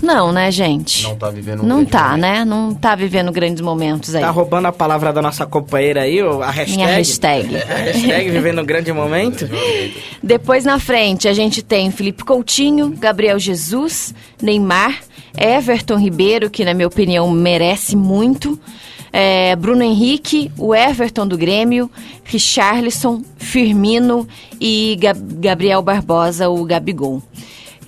Não, 0.00 0.32
né, 0.32 0.50
gente? 0.50 1.02
Não 1.02 1.16
tá 1.16 1.30
vivendo 1.30 1.62
um 1.62 1.66
Não 1.66 1.84
tá, 1.84 2.10
momento. 2.10 2.20
né? 2.20 2.44
Não 2.44 2.74
tá 2.74 2.94
vivendo 2.94 3.32
grandes 3.32 3.60
momentos 3.60 4.14
aí. 4.14 4.22
Tá 4.22 4.30
roubando 4.30 4.66
a 4.66 4.72
palavra 4.72 5.12
da 5.12 5.20
nossa 5.20 5.44
companheira 5.44 6.02
aí, 6.02 6.20
a 6.20 6.50
hashtag. 6.50 6.76
Minha 6.76 6.88
hashtag. 6.88 7.56
A 7.56 7.74
hashtag 7.74 8.30
vivendo 8.30 8.60
um 8.60 8.64
grande 8.64 8.92
momento. 8.92 9.48
Depois 10.22 10.64
na 10.64 10.78
frente 10.78 11.26
a 11.28 11.32
gente 11.32 11.62
tem 11.62 11.90
Felipe 11.90 12.24
Coutinho, 12.24 12.90
Gabriel 12.98 13.38
Jesus, 13.38 14.14
Neymar, 14.40 15.00
Everton 15.36 15.96
Ribeiro, 15.98 16.48
que 16.50 16.64
na 16.64 16.74
minha 16.74 16.86
opinião 16.88 17.30
merece 17.30 17.96
muito. 17.96 18.58
É, 19.12 19.56
Bruno 19.56 19.82
Henrique, 19.82 20.52
o 20.58 20.74
Everton 20.74 21.26
do 21.26 21.36
Grêmio, 21.38 21.90
Richarlison, 22.24 23.22
Firmino 23.38 24.28
e 24.60 24.96
Gab 25.00 25.18
Gabriel 25.40 25.80
Barbosa, 25.82 26.48
o 26.50 26.62
Gabigol. 26.64 27.22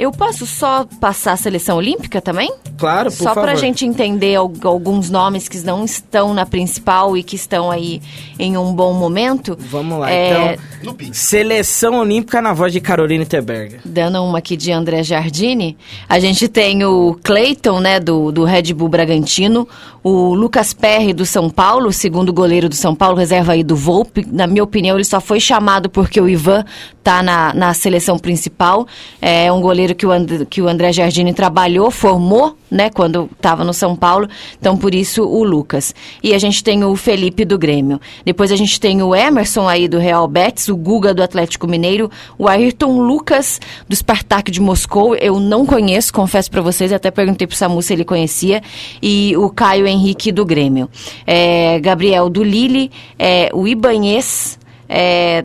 Eu 0.00 0.10
posso 0.10 0.46
só 0.46 0.86
passar 0.98 1.32
a 1.32 1.36
seleção 1.36 1.76
olímpica 1.76 2.22
também? 2.22 2.50
Claro, 2.78 3.10
por 3.10 3.18
só 3.18 3.24
favor. 3.24 3.40
Só 3.40 3.42
pra 3.42 3.54
gente 3.54 3.84
entender 3.84 4.34
alguns 4.34 5.10
nomes 5.10 5.46
que 5.46 5.58
não 5.58 5.84
estão 5.84 6.32
na 6.32 6.46
principal 6.46 7.18
e 7.18 7.22
que 7.22 7.36
estão 7.36 7.70
aí 7.70 8.00
em 8.38 8.56
um 8.56 8.72
bom 8.72 8.94
momento. 8.94 9.54
Vamos 9.60 10.00
lá, 10.00 10.10
é... 10.10 10.54
então. 10.82 10.96
Seleção 11.12 12.00
olímpica 12.00 12.40
na 12.40 12.54
voz 12.54 12.72
de 12.72 12.80
Caroline 12.80 13.26
Teberga. 13.26 13.80
Dando 13.84 14.24
uma 14.24 14.38
aqui 14.38 14.56
de 14.56 14.72
André 14.72 15.02
Jardine. 15.02 15.76
A 16.08 16.18
gente 16.18 16.48
tem 16.48 16.82
o 16.82 17.18
Cleiton, 17.22 17.80
né, 17.80 18.00
do, 18.00 18.32
do 18.32 18.44
Red 18.44 18.72
Bull 18.72 18.88
Bragantino. 18.88 19.68
O 20.02 20.32
Lucas 20.32 20.72
Perry, 20.72 21.12
do 21.12 21.26
São 21.26 21.50
Paulo, 21.50 21.92
segundo 21.92 22.32
goleiro 22.32 22.70
do 22.70 22.74
São 22.74 22.94
Paulo, 22.94 23.18
reserva 23.18 23.52
aí 23.52 23.62
do 23.62 23.76
Volpe. 23.76 24.26
Na 24.32 24.46
minha 24.46 24.64
opinião, 24.64 24.96
ele 24.96 25.04
só 25.04 25.20
foi 25.20 25.38
chamado 25.38 25.90
porque 25.90 26.18
o 26.18 26.26
Ivan 26.26 26.64
tá 27.04 27.22
na, 27.22 27.52
na 27.52 27.74
seleção 27.74 28.18
principal. 28.18 28.86
É 29.20 29.52
um 29.52 29.60
goleiro 29.60 29.89
que 29.94 30.06
o, 30.06 30.10
And, 30.10 30.26
que 30.48 30.62
o 30.62 30.68
André 30.68 30.92
Jardine 30.92 31.32
trabalhou, 31.32 31.90
formou, 31.90 32.56
né, 32.70 32.90
quando 32.90 33.28
estava 33.36 33.64
no 33.64 33.74
São 33.74 33.96
Paulo. 33.96 34.28
Então, 34.58 34.76
por 34.76 34.94
isso, 34.94 35.24
o 35.24 35.42
Lucas. 35.42 35.94
E 36.22 36.34
a 36.34 36.38
gente 36.38 36.62
tem 36.62 36.84
o 36.84 36.94
Felipe 36.94 37.44
do 37.44 37.58
Grêmio. 37.58 38.00
Depois 38.24 38.52
a 38.52 38.56
gente 38.56 38.78
tem 38.78 39.02
o 39.02 39.14
Emerson 39.14 39.68
aí 39.68 39.88
do 39.88 39.98
Real 39.98 40.26
Betis, 40.28 40.68
o 40.68 40.76
Guga 40.76 41.12
do 41.12 41.22
Atlético 41.22 41.66
Mineiro, 41.66 42.10
o 42.38 42.48
Ayrton 42.48 43.00
Lucas 43.00 43.60
do 43.88 43.96
Spartak 43.96 44.50
de 44.50 44.60
Moscou. 44.60 45.14
Eu 45.16 45.40
não 45.40 45.66
conheço, 45.66 46.12
confesso 46.12 46.50
para 46.50 46.62
vocês, 46.62 46.92
até 46.92 47.10
perguntei 47.10 47.46
pro 47.46 47.56
Samu 47.56 47.82
se 47.82 47.92
ele 47.92 48.04
conhecia. 48.04 48.62
E 49.02 49.36
o 49.36 49.50
Caio 49.50 49.86
Henrique 49.86 50.30
do 50.30 50.44
Grêmio. 50.44 50.88
É, 51.26 51.78
Gabriel 51.80 52.28
do 52.30 52.42
Lille, 52.42 52.90
é, 53.18 53.50
o 53.52 53.66
Ibanês. 53.66 54.58
É, 54.88 55.44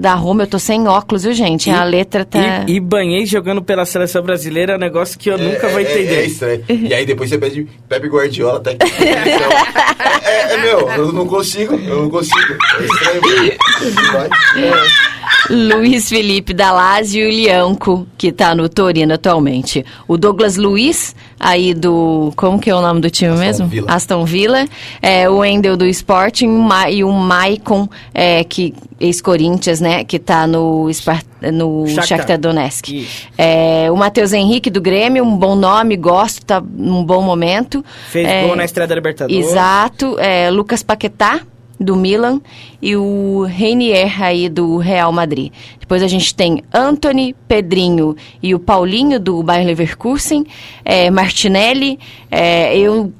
da 0.00 0.14
Roma, 0.14 0.44
eu 0.44 0.46
tô 0.46 0.58
sem 0.58 0.86
óculos, 0.88 1.24
viu, 1.24 1.32
gente? 1.32 1.68
E- 1.68 1.72
a 1.72 1.82
letra 1.84 2.24
tá. 2.24 2.64
E, 2.66 2.76
e 2.76 2.80
Banhês 2.80 3.28
jogando 3.28 3.60
pela 3.62 3.84
seleção 3.84 4.22
brasileira 4.22 4.72
é 4.74 4.76
um 4.76 4.80
negócio 4.80 5.18
que 5.18 5.28
eu 5.30 5.36
nunca 5.38 5.68
vou 5.68 5.80
É- 5.80 5.82
é- 5.82 5.90
entender. 5.90 6.14
É, 6.16 6.26
estranho. 6.26 6.64
E 6.68 6.94
aí 6.94 7.04
depois 7.04 7.28
você 7.30 7.38
pede 7.38 7.66
Pepe 7.88 8.08
Guardiola, 8.08 8.60
tá 8.60 8.70
aqui. 8.70 8.78
Então, 9.28 10.32
é, 10.32 10.54
é, 10.54 10.56
meu, 10.58 10.88
eu 10.90 11.12
não 11.12 11.26
consigo, 11.26 11.74
eu 11.74 12.02
não 12.02 12.10
consigo. 12.10 12.36
É 12.78 12.84
estranho. 12.84 13.20
mesmo. 13.22 15.08
Luiz 15.50 16.08
Felipe 16.08 16.52
da 16.52 16.70
Lazio 16.72 17.22
e 17.22 17.26
o 17.26 17.30
Lianco, 17.30 18.06
que 18.16 18.30
tá 18.30 18.54
no 18.54 18.68
Torino 18.68 19.14
atualmente. 19.14 19.84
O 20.06 20.16
Douglas 20.16 20.56
Luiz, 20.56 21.14
aí 21.40 21.74
do. 21.74 22.32
Como 22.36 22.58
que 22.58 22.70
é 22.70 22.74
o 22.74 22.80
nome 22.80 23.00
do 23.00 23.10
time 23.10 23.36
mesmo? 23.36 23.66
Villa. 23.66 23.90
Aston 23.90 24.24
Villa. 24.24 24.66
É, 25.00 25.28
o 25.28 25.38
Wendel 25.38 25.76
do 25.76 25.86
Sporting 25.86 26.68
e 26.90 27.02
o 27.02 27.12
Maicon, 27.12 27.88
é, 28.12 28.44
que 28.44 28.74
ex-Corinthians, 29.00 29.80
né? 29.80 30.04
Que 30.04 30.18
tá 30.18 30.46
no, 30.46 30.84
no 30.86 31.86
Shakhtar. 31.88 32.06
Shakhtar 32.06 32.38
Donetsk. 32.38 33.06
É, 33.36 33.90
o 33.90 33.96
Matheus 33.96 34.32
Henrique 34.32 34.70
do 34.70 34.80
Grêmio, 34.80 35.24
um 35.24 35.36
bom 35.36 35.54
nome, 35.54 35.96
gosto, 35.96 36.44
tá 36.44 36.60
num 36.60 37.04
bom 37.04 37.22
momento. 37.22 37.84
Fez 38.10 38.28
É, 38.28 38.46
gol 38.46 38.56
na 38.56 38.64
estreia 38.64 38.86
da 38.86 38.94
Libertadores. 38.94 39.46
Exato. 39.46 40.18
É, 40.18 40.50
Lucas 40.50 40.82
Paquetá, 40.82 41.40
do 41.78 41.94
Milan, 41.96 42.40
e 42.82 42.96
o 42.96 43.44
Reinier 43.44 44.22
aí 44.22 44.48
do 44.48 44.78
Real 44.78 45.12
Madrid. 45.12 45.52
Depois 45.78 46.02
a 46.02 46.08
gente 46.08 46.34
tem 46.34 46.62
Anthony, 46.72 47.34
Pedrinho 47.46 48.16
e 48.42 48.54
o 48.54 48.58
Paulinho 48.58 49.18
do 49.20 49.42
Bayer 49.42 49.66
Leverkusen, 49.66 50.44
é, 50.84 51.10
Martinelli, 51.10 51.98
é, 52.30 52.76
eu 52.76 53.12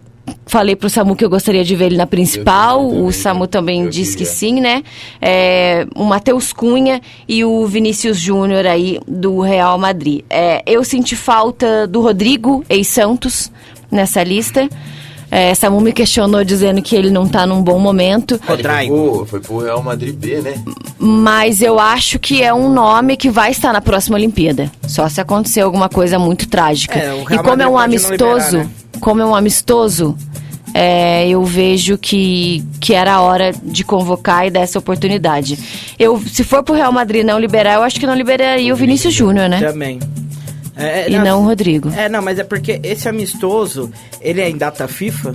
falei 0.47 0.75
pro 0.77 0.91
Samu 0.91 1.15
que 1.15 1.25
eu 1.25 1.31
gostaria 1.31 1.65
de 1.65 1.75
ver 1.77 1.87
ele 1.87 1.97
na 1.97 2.07
principal, 2.07 2.89
também, 2.89 3.03
o 3.03 3.13
Samu 3.13 3.47
também 3.47 3.85
eu 3.85 3.91
disse 3.91 4.17
que 4.17 4.25
sim, 4.25 4.61
né? 4.61 4.83
É, 5.21 5.87
o 5.95 6.05
Matheus 6.05 6.53
Cunha 6.53 7.01
e 7.27 7.45
o 7.45 7.67
Vinícius 7.67 8.19
Júnior 8.19 8.67
aí 8.67 8.99
do 9.07 9.41
Real 9.41 9.79
Madrid. 9.79 10.25
É, 10.29 10.63
eu 10.67 10.83
senti 10.85 11.15
falta 11.15 11.87
do 11.87 12.01
Rodrigo, 12.01 12.65
ex-Santos, 12.69 13.53
nessa 13.91 14.23
lista. 14.23 14.69
É, 15.31 15.55
Samu 15.55 15.81
me 15.81 15.93
questionou 15.93 16.43
dizendo 16.43 16.81
que 16.81 16.97
ele 16.97 17.11
não 17.11 17.29
tá 17.29 17.47
num 17.47 17.63
bom 17.63 17.79
momento, 17.79 18.35
Ele 18.49 18.63
foi 18.63 18.73
Rodrigo. 18.73 18.95
pro, 18.95 19.27
foi 19.27 19.41
pro 19.41 19.59
Real 19.59 19.83
Madrid 19.83 20.15
B, 20.15 20.41
né? 20.41 20.55
mas 20.99 21.61
eu 21.61 21.79
acho 21.79 22.19
que 22.19 22.43
é 22.43 22.53
um 22.53 22.73
nome 22.73 23.17
que 23.17 23.31
vai 23.31 23.51
estar 23.51 23.73
na 23.73 23.81
próxima 23.81 24.17
Olimpíada. 24.17 24.71
Só 24.87 25.09
se 25.09 25.21
acontecer 25.21 25.61
alguma 25.61 25.89
coisa 25.89 26.19
muito 26.19 26.49
trágica. 26.49 26.99
É, 26.99 27.13
o 27.13 27.23
e 27.23 27.25
Real 27.27 27.45
como 27.45 27.63
é 27.63 27.69
um 27.69 27.79
amistoso, 27.79 28.57
liberar, 28.57 28.65
né? 28.65 28.71
como 29.01 29.21
é 29.21 29.27
um 29.27 29.35
amistoso, 29.35 30.17
é, 30.75 31.29
eu 31.29 31.45
vejo 31.45 31.99
que, 31.99 32.65
que 32.81 32.95
era 32.95 33.15
a 33.15 33.21
hora 33.21 33.53
de 33.63 33.85
convocar 33.85 34.47
e 34.47 34.51
dar 34.51 34.61
essa 34.61 34.79
oportunidade. 34.79 35.59
Eu, 35.99 36.21
se 36.27 36.43
for 36.43 36.63
pro 36.63 36.75
Real 36.75 36.93
Madrid 36.93 37.25
não 37.25 37.39
liberar, 37.39 37.75
eu 37.75 37.83
acho 37.83 37.99
que 38.01 38.07
não 38.07 38.15
liberaria 38.15 38.73
o 38.73 38.77
Vinícius 38.77 39.15
Júnior, 39.15 39.49
né? 39.49 39.61
Também. 39.61 39.99
É, 40.79 41.03
é, 41.03 41.11
E 41.11 41.19
não 41.19 41.43
o 41.43 41.45
Rodrigo. 41.45 41.91
É, 41.91 42.09
não, 42.09 42.23
mas 42.23 42.39
é 42.39 42.45
porque 42.45 42.81
esse 42.83 43.09
amistoso, 43.09 43.91
ele 44.21 44.41
é 44.41 44.49
em 44.49 44.57
data 44.57 44.87
FIFA? 44.87 45.35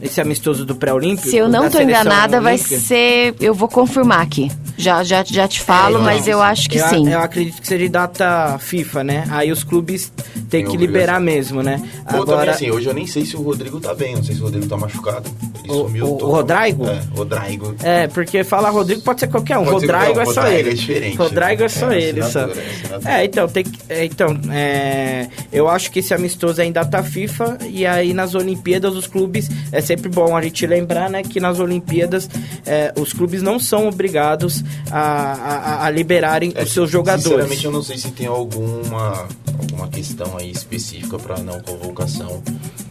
Esse 0.00 0.20
amistoso 0.20 0.64
do 0.64 0.76
pré-olímpico? 0.76 1.28
Se 1.28 1.36
eu 1.36 1.48
não 1.48 1.68
tô 1.68 1.80
enganada, 1.80 2.40
vai 2.40 2.54
olímpica? 2.54 2.78
ser. 2.78 3.34
Eu 3.40 3.52
vou 3.54 3.68
confirmar 3.68 4.20
aqui. 4.20 4.52
Já, 4.78 5.02
já, 5.02 5.24
já 5.24 5.48
te 5.48 5.60
falo, 5.60 5.94
então, 5.96 6.02
mas 6.02 6.28
eu 6.28 6.40
acho 6.40 6.70
que 6.70 6.78
eu, 6.78 6.86
sim. 6.88 7.08
Eu 7.12 7.18
acredito 7.18 7.60
que 7.60 7.66
seja 7.66 7.88
data 7.88 8.56
FIFA, 8.60 9.02
né? 9.02 9.24
Aí 9.28 9.50
os 9.50 9.64
clubes 9.64 10.12
têm 10.48 10.64
que 10.64 10.76
liberar 10.76 11.20
mesmo, 11.20 11.62
né? 11.64 11.82
Ou 12.14 12.24
também 12.24 12.48
assim, 12.48 12.70
hoje 12.70 12.86
eu 12.88 12.94
nem 12.94 13.04
sei 13.06 13.24
se 13.26 13.36
o 13.36 13.42
Rodrigo 13.42 13.80
tá 13.80 13.92
bem, 13.92 14.14
não 14.14 14.22
sei 14.22 14.36
se 14.36 14.40
o 14.40 14.44
Rodrigo 14.44 14.66
tá 14.68 14.76
machucado. 14.76 15.28
Ele 15.64 15.72
O- 15.72 15.82
sumiu. 15.88 16.14
o- 16.14 16.16
tô- 16.16 16.26
o 16.26 16.30
Rodrigo? 16.30 16.86
É, 16.88 17.00
Rodrigo. 17.12 17.74
É, 17.82 18.06
porque 18.06 18.44
falar 18.44 18.70
Rodrigo 18.70 19.02
pode 19.02 19.18
ser 19.20 19.26
qualquer 19.26 19.58
um. 19.58 19.64
Pode 19.64 19.80
ser 19.80 19.92
Rodrigo 19.92 20.14
qualquer 20.14 20.30
é 20.30 20.34
só 20.34 20.40
Rodrigo 20.42 20.58
ele. 20.60 20.70
é 20.70 20.74
diferente, 20.74 21.16
Rodrigo 21.16 21.60
né? 21.60 21.64
é 21.64 21.68
só 21.68 21.90
É, 21.90 22.00
ele, 22.00 22.22
só. 22.22 22.40
é. 22.40 23.20
É, 23.20 23.24
então, 23.24 23.48
tem 23.48 23.64
que, 23.64 23.78
é, 23.88 24.04
então 24.04 24.38
é, 24.50 25.26
eu 25.52 25.68
acho 25.68 25.90
que 25.90 25.98
esse 25.98 26.14
amistoso 26.14 26.60
é 26.60 26.64
em 26.64 26.72
data 26.72 27.02
FIFA 27.02 27.58
e 27.68 27.84
aí 27.84 28.14
nas 28.14 28.34
Olimpíadas 28.36 28.94
os 28.94 29.08
clubes, 29.08 29.50
é 29.72 29.80
sempre 29.80 30.08
bom 30.08 30.36
a 30.36 30.40
gente 30.42 30.64
lembrar, 30.66 31.10
né, 31.10 31.22
que 31.22 31.40
nas 31.40 31.58
Olimpíadas 31.58 32.30
é, 32.64 32.92
os 32.96 33.12
clubes 33.12 33.42
não 33.42 33.58
são 33.58 33.88
obrigados 33.88 34.62
a, 34.90 35.00
a, 35.00 35.86
a 35.86 35.90
liberarem 35.90 36.52
É, 36.54 36.62
os 36.62 36.72
seus 36.72 36.90
jogadores. 36.90 37.24
Sinceramente, 37.24 37.64
eu 37.64 37.72
não 37.72 37.82
sei 37.82 37.98
se 37.98 38.10
tem 38.12 38.26
alguma, 38.26 39.26
alguma 39.58 39.88
questão 39.88 40.36
aí 40.36 40.50
específica 40.50 41.18
para 41.18 41.38
não 41.38 41.60
convocação 41.60 42.42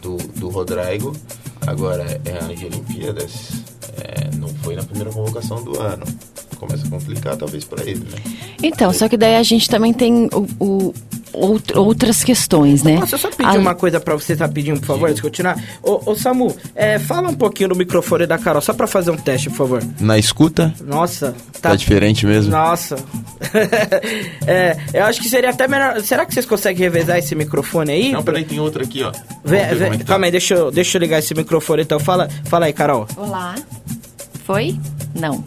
do, 0.02 0.16
do 0.36 0.48
Rodrigo. 0.48 1.14
Agora, 1.66 2.20
é 2.24 2.38
ano 2.44 2.54
de 2.54 2.64
Olimpíadas, 2.66 3.30
é, 3.98 4.34
não 4.36 4.48
foi 4.62 4.74
na 4.76 4.82
primeira 4.82 5.10
convocação 5.10 5.62
do 5.62 5.80
ano. 5.80 6.04
Começa 6.56 6.86
a 6.86 6.90
complicar, 6.90 7.36
talvez, 7.36 7.64
para 7.64 7.82
ele, 7.82 8.00
né? 8.10 8.18
Então, 8.62 8.92
só 8.92 9.08
que 9.08 9.16
daí 9.16 9.36
a 9.36 9.42
gente 9.42 9.68
também 9.68 9.92
tem 9.92 10.28
o, 10.32 10.46
o- 10.64 10.94
out- 11.34 11.76
outras 11.76 12.22
questões, 12.24 12.82
né? 12.82 12.96
Posso 12.98 13.18
só 13.18 13.28
pedir 13.30 13.56
A- 13.56 13.58
uma 13.60 13.74
coisa 13.74 13.98
pra 14.00 14.14
você 14.14 14.34
rapidinho, 14.34 14.78
por 14.78 14.86
favor, 14.86 15.06
antes 15.06 15.16
de 15.16 15.22
continuar? 15.22 15.56
Ô, 15.82 16.10
ô 16.12 16.14
Samu, 16.14 16.54
é, 16.74 16.98
fala 16.98 17.28
um 17.28 17.34
pouquinho 17.34 17.70
no 17.70 17.74
microfone 17.76 18.26
da 18.26 18.38
Carol, 18.38 18.60
só 18.62 18.72
pra 18.72 18.86
fazer 18.86 19.10
um 19.10 19.16
teste, 19.16 19.48
por 19.50 19.56
favor. 19.56 19.82
Na 20.00 20.18
escuta, 20.18 20.72
Nossa, 20.84 21.34
tá 21.60 21.74
diferente 21.74 22.26
mesmo? 22.26 22.50
Nossa. 22.50 22.96
é, 24.46 24.76
eu 24.92 25.04
acho 25.04 25.20
que 25.20 25.28
seria 25.28 25.50
até 25.50 25.66
melhor. 25.68 26.00
Será 26.02 26.24
que 26.26 26.32
vocês 26.34 26.46
conseguem 26.46 26.82
revezar 26.82 27.18
esse 27.18 27.34
microfone 27.34 27.92
aí? 27.92 28.12
Não, 28.12 28.22
peraí, 28.22 28.44
tem 28.44 28.60
outro 28.60 28.82
aqui, 28.82 29.02
ó. 29.02 29.12
Vê- 29.44 29.64
vê- 29.74 29.84
é 29.86 29.98
tá. 29.98 30.04
Calma 30.04 30.26
aí, 30.26 30.30
deixa 30.32 30.54
eu, 30.54 30.70
deixa 30.70 30.96
eu 30.96 31.00
ligar 31.00 31.18
esse 31.18 31.34
microfone 31.34 31.82
então. 31.82 31.98
Fala, 32.00 32.28
fala 32.44 32.66
aí, 32.66 32.72
Carol. 32.72 33.06
Olá. 33.16 33.54
Foi? 34.44 34.78
Não. 35.14 35.44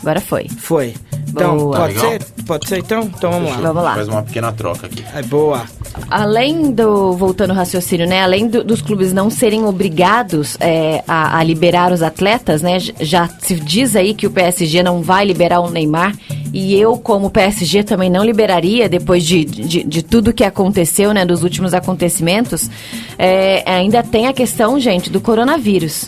Agora 0.00 0.20
foi. 0.20 0.48
Foi. 0.58 0.94
Então, 1.34 1.56
Boa. 1.58 1.76
pode 1.76 1.94
Legal. 1.94 2.10
ser? 2.12 2.22
Pode 2.46 2.68
ser 2.68 2.78
então? 2.78 3.02
Então 3.02 3.30
vamos 3.32 3.50
lá. 3.50 3.56
Vamos 3.56 3.82
lá. 3.82 3.94
Faz 3.94 4.08
uma 4.08 4.22
pequena 4.22 4.52
troca 4.52 4.86
aqui. 4.86 5.04
É 5.14 5.22
boa. 5.22 5.62
Além 6.10 6.70
do, 6.72 7.12
voltando 7.12 7.50
ao 7.50 7.56
raciocínio, 7.56 8.06
né? 8.06 8.22
Além 8.22 8.46
do- 8.48 8.62
dos 8.62 8.80
clubes 8.80 9.12
não 9.12 9.30
serem 9.30 9.64
obrigados 9.64 10.56
é, 10.60 11.02
a, 11.08 11.38
a 11.38 11.42
liberar 11.42 11.92
os 11.92 12.02
atletas, 12.02 12.62
né? 12.62 12.78
Já 12.78 13.28
se 13.40 13.54
diz 13.56 13.96
aí 13.96 14.14
que 14.14 14.26
o 14.26 14.30
PSG 14.30 14.82
não 14.82 15.02
vai 15.02 15.24
liberar 15.24 15.60
o 15.60 15.70
Neymar. 15.70 16.14
E 16.52 16.76
eu, 16.78 16.96
como 16.96 17.30
PSG, 17.30 17.82
também 17.82 18.08
não 18.08 18.22
liberaria, 18.24 18.88
depois 18.88 19.24
de, 19.24 19.44
de, 19.44 19.82
de 19.82 20.02
tudo 20.04 20.32
que 20.32 20.44
aconteceu, 20.44 21.12
né? 21.12 21.24
Dos 21.26 21.42
últimos 21.42 21.74
acontecimentos. 21.74 22.70
É, 23.18 23.68
ainda 23.68 24.02
tem 24.04 24.28
a 24.28 24.32
questão, 24.32 24.78
gente, 24.78 25.10
do 25.10 25.20
coronavírus. 25.20 26.06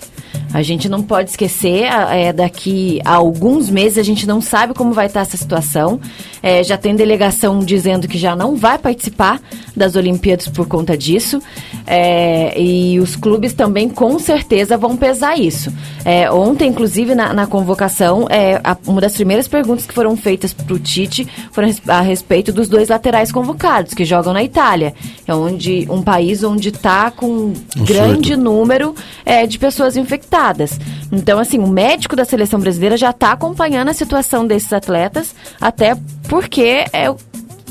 A 0.56 0.62
gente 0.62 0.88
não 0.88 1.02
pode 1.02 1.28
esquecer, 1.28 1.82
é, 1.82 2.32
daqui 2.32 2.98
a 3.04 3.16
alguns 3.16 3.68
meses 3.68 3.98
a 3.98 4.02
gente 4.02 4.26
não 4.26 4.40
sabe 4.40 4.72
como 4.72 4.94
vai 4.94 5.04
estar 5.04 5.20
essa 5.20 5.36
situação. 5.36 6.00
É, 6.48 6.62
já 6.62 6.76
tem 6.78 6.94
delegação 6.94 7.58
dizendo 7.58 8.06
que 8.06 8.16
já 8.16 8.36
não 8.36 8.54
vai 8.54 8.78
participar 8.78 9.40
das 9.76 9.96
Olimpíadas 9.96 10.46
por 10.48 10.66
conta 10.68 10.96
disso. 10.96 11.42
É, 11.86 12.52
e 12.60 12.98
os 13.00 13.16
clubes 13.16 13.52
também 13.52 13.88
com 13.88 14.18
certeza 14.18 14.76
vão 14.76 14.96
pesar 14.96 15.36
isso. 15.38 15.72
É, 16.04 16.30
ontem, 16.30 16.68
inclusive, 16.68 17.14
na, 17.14 17.32
na 17.32 17.46
convocação, 17.46 18.26
é, 18.30 18.60
a- 18.62 18.76
uma 18.86 19.00
das 19.00 19.14
primeiras 19.14 19.48
perguntas 19.48 19.86
que 19.86 19.92
foram 19.94 20.16
feitas 20.16 20.52
para 20.52 20.72
o 20.74 20.78
Tite 20.78 21.26
foram 21.52 21.66
a 21.66 21.70
res- 21.70 21.88
a 21.88 22.00
respeito 22.00 22.52
dos 22.52 22.68
dois 22.68 22.88
laterais 22.88 23.32
convocados, 23.32 23.92
que 23.94 24.04
jogam 24.04 24.32
na 24.32 24.42
Itália. 24.42 24.94
É 25.26 25.34
onde, 25.34 25.86
um 25.90 26.02
país 26.02 26.42
onde 26.44 26.68
está 26.68 27.10
com 27.10 27.52
grande 27.76 28.34
surto. 28.34 28.42
número 28.42 28.94
é, 29.24 29.46
de 29.46 29.58
pessoas 29.58 29.96
infectadas. 29.96 30.78
Então, 31.10 31.38
assim, 31.38 31.58
o 31.58 31.66
médico 31.66 32.14
da 32.14 32.24
seleção 32.24 32.60
brasileira 32.60 32.96
já 32.96 33.10
está 33.10 33.32
acompanhando 33.32 33.88
a 33.88 33.92
situação 33.92 34.46
desses 34.46 34.72
atletas, 34.72 35.34
até 35.60 35.96
porque 36.36 36.84
é, 36.92 37.14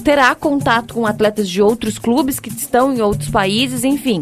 terá 0.04 0.34
contato 0.34 0.96
com 0.96 1.06
atletas 1.06 1.48
de 1.48 1.62
outros 1.62 2.00
clubes 2.00 2.40
que 2.40 2.50
estão 2.50 2.92
em 2.92 3.00
outros 3.00 3.30
países, 3.30 3.84
enfim. 3.84 4.22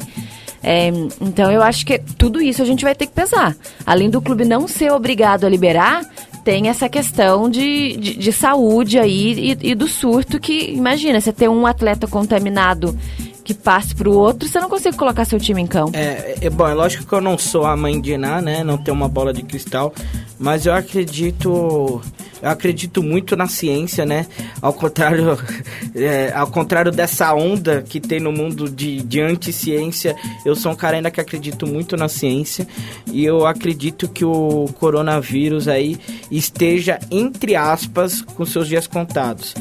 É, 0.61 0.89
então, 1.21 1.49
eu 1.49 1.63
acho 1.63 1.85
que 1.85 1.97
tudo 2.17 2.41
isso 2.41 2.61
a 2.61 2.65
gente 2.65 2.83
vai 2.83 2.93
ter 2.93 3.05
que 3.05 3.13
pesar. 3.13 3.55
Além 3.85 4.09
do 4.09 4.21
clube 4.21 4.43
não 4.43 4.67
ser 4.67 4.91
obrigado 4.91 5.45
a 5.45 5.49
liberar, 5.49 6.03
tem 6.43 6.67
essa 6.67 6.89
questão 6.89 7.49
de, 7.49 7.95
de, 7.95 8.17
de 8.17 8.33
saúde 8.33 8.99
aí 8.99 9.55
e, 9.61 9.71
e 9.71 9.75
do 9.75 9.87
surto 9.87 10.37
que, 10.41 10.71
imagina, 10.71 11.21
você 11.21 11.31
ter 11.31 11.47
um 11.47 11.65
atleta 11.65 12.05
contaminado 12.05 12.99
que 13.43 13.53
passe 13.53 13.93
para 13.93 14.09
o 14.09 14.13
outro, 14.13 14.47
você 14.47 14.59
não 14.59 14.69
consegue 14.69 14.95
colocar 14.95 15.25
seu 15.25 15.39
time 15.39 15.61
em 15.61 15.67
campo. 15.67 15.91
É, 15.95 16.37
é, 16.41 16.49
bom, 16.49 16.67
é 16.67 16.73
lógico 16.73 17.05
que 17.05 17.13
eu 17.13 17.21
não 17.21 17.37
sou 17.37 17.65
a 17.65 17.75
mãe 17.75 17.99
de 17.99 18.13
Iná, 18.13 18.41
né? 18.41 18.63
Não 18.63 18.77
tenho 18.77 18.95
uma 18.95 19.09
bola 19.09 19.33
de 19.33 19.43
cristal. 19.43 19.93
Mas 20.39 20.65
eu 20.65 20.73
acredito. 20.73 22.01
eu 22.41 22.49
acredito 22.49 23.03
muito 23.03 23.35
na 23.35 23.47
ciência, 23.47 24.05
né? 24.05 24.27
Ao 24.61 24.73
contrário, 24.73 25.37
é, 25.93 26.31
ao 26.33 26.47
contrário 26.47 26.91
dessa 26.91 27.33
onda 27.33 27.81
que 27.81 27.99
tem 27.99 28.19
no 28.19 28.31
mundo 28.31 28.69
de, 28.69 29.01
de 29.01 29.21
anti-ciência, 29.21 30.15
eu 30.45 30.55
sou 30.55 30.71
um 30.71 30.75
cara 30.75 30.97
ainda 30.97 31.11
que 31.11 31.19
acredito 31.19 31.67
muito 31.67 31.97
na 31.97 32.07
ciência 32.07 32.65
e 33.11 33.25
eu 33.25 33.45
acredito 33.45 34.07
que 34.07 34.23
o 34.23 34.69
coronavírus 34.79 35.67
aí 35.67 35.97
esteja, 36.31 36.99
entre 37.11 37.55
aspas, 37.55 38.21
com 38.21 38.45
seus 38.45 38.67
dias 38.67 38.87
contados. 38.87 39.53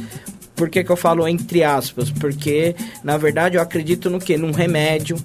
Por 0.62 0.70
que, 0.70 0.84
que 0.84 0.92
eu 0.92 0.96
falo 0.96 1.26
entre 1.26 1.64
aspas? 1.64 2.08
Porque, 2.08 2.76
na 3.02 3.16
verdade, 3.16 3.56
eu 3.56 3.60
acredito 3.60 4.08
no 4.08 4.20
que? 4.20 4.36
Num 4.36 4.52
remédio, 4.52 5.16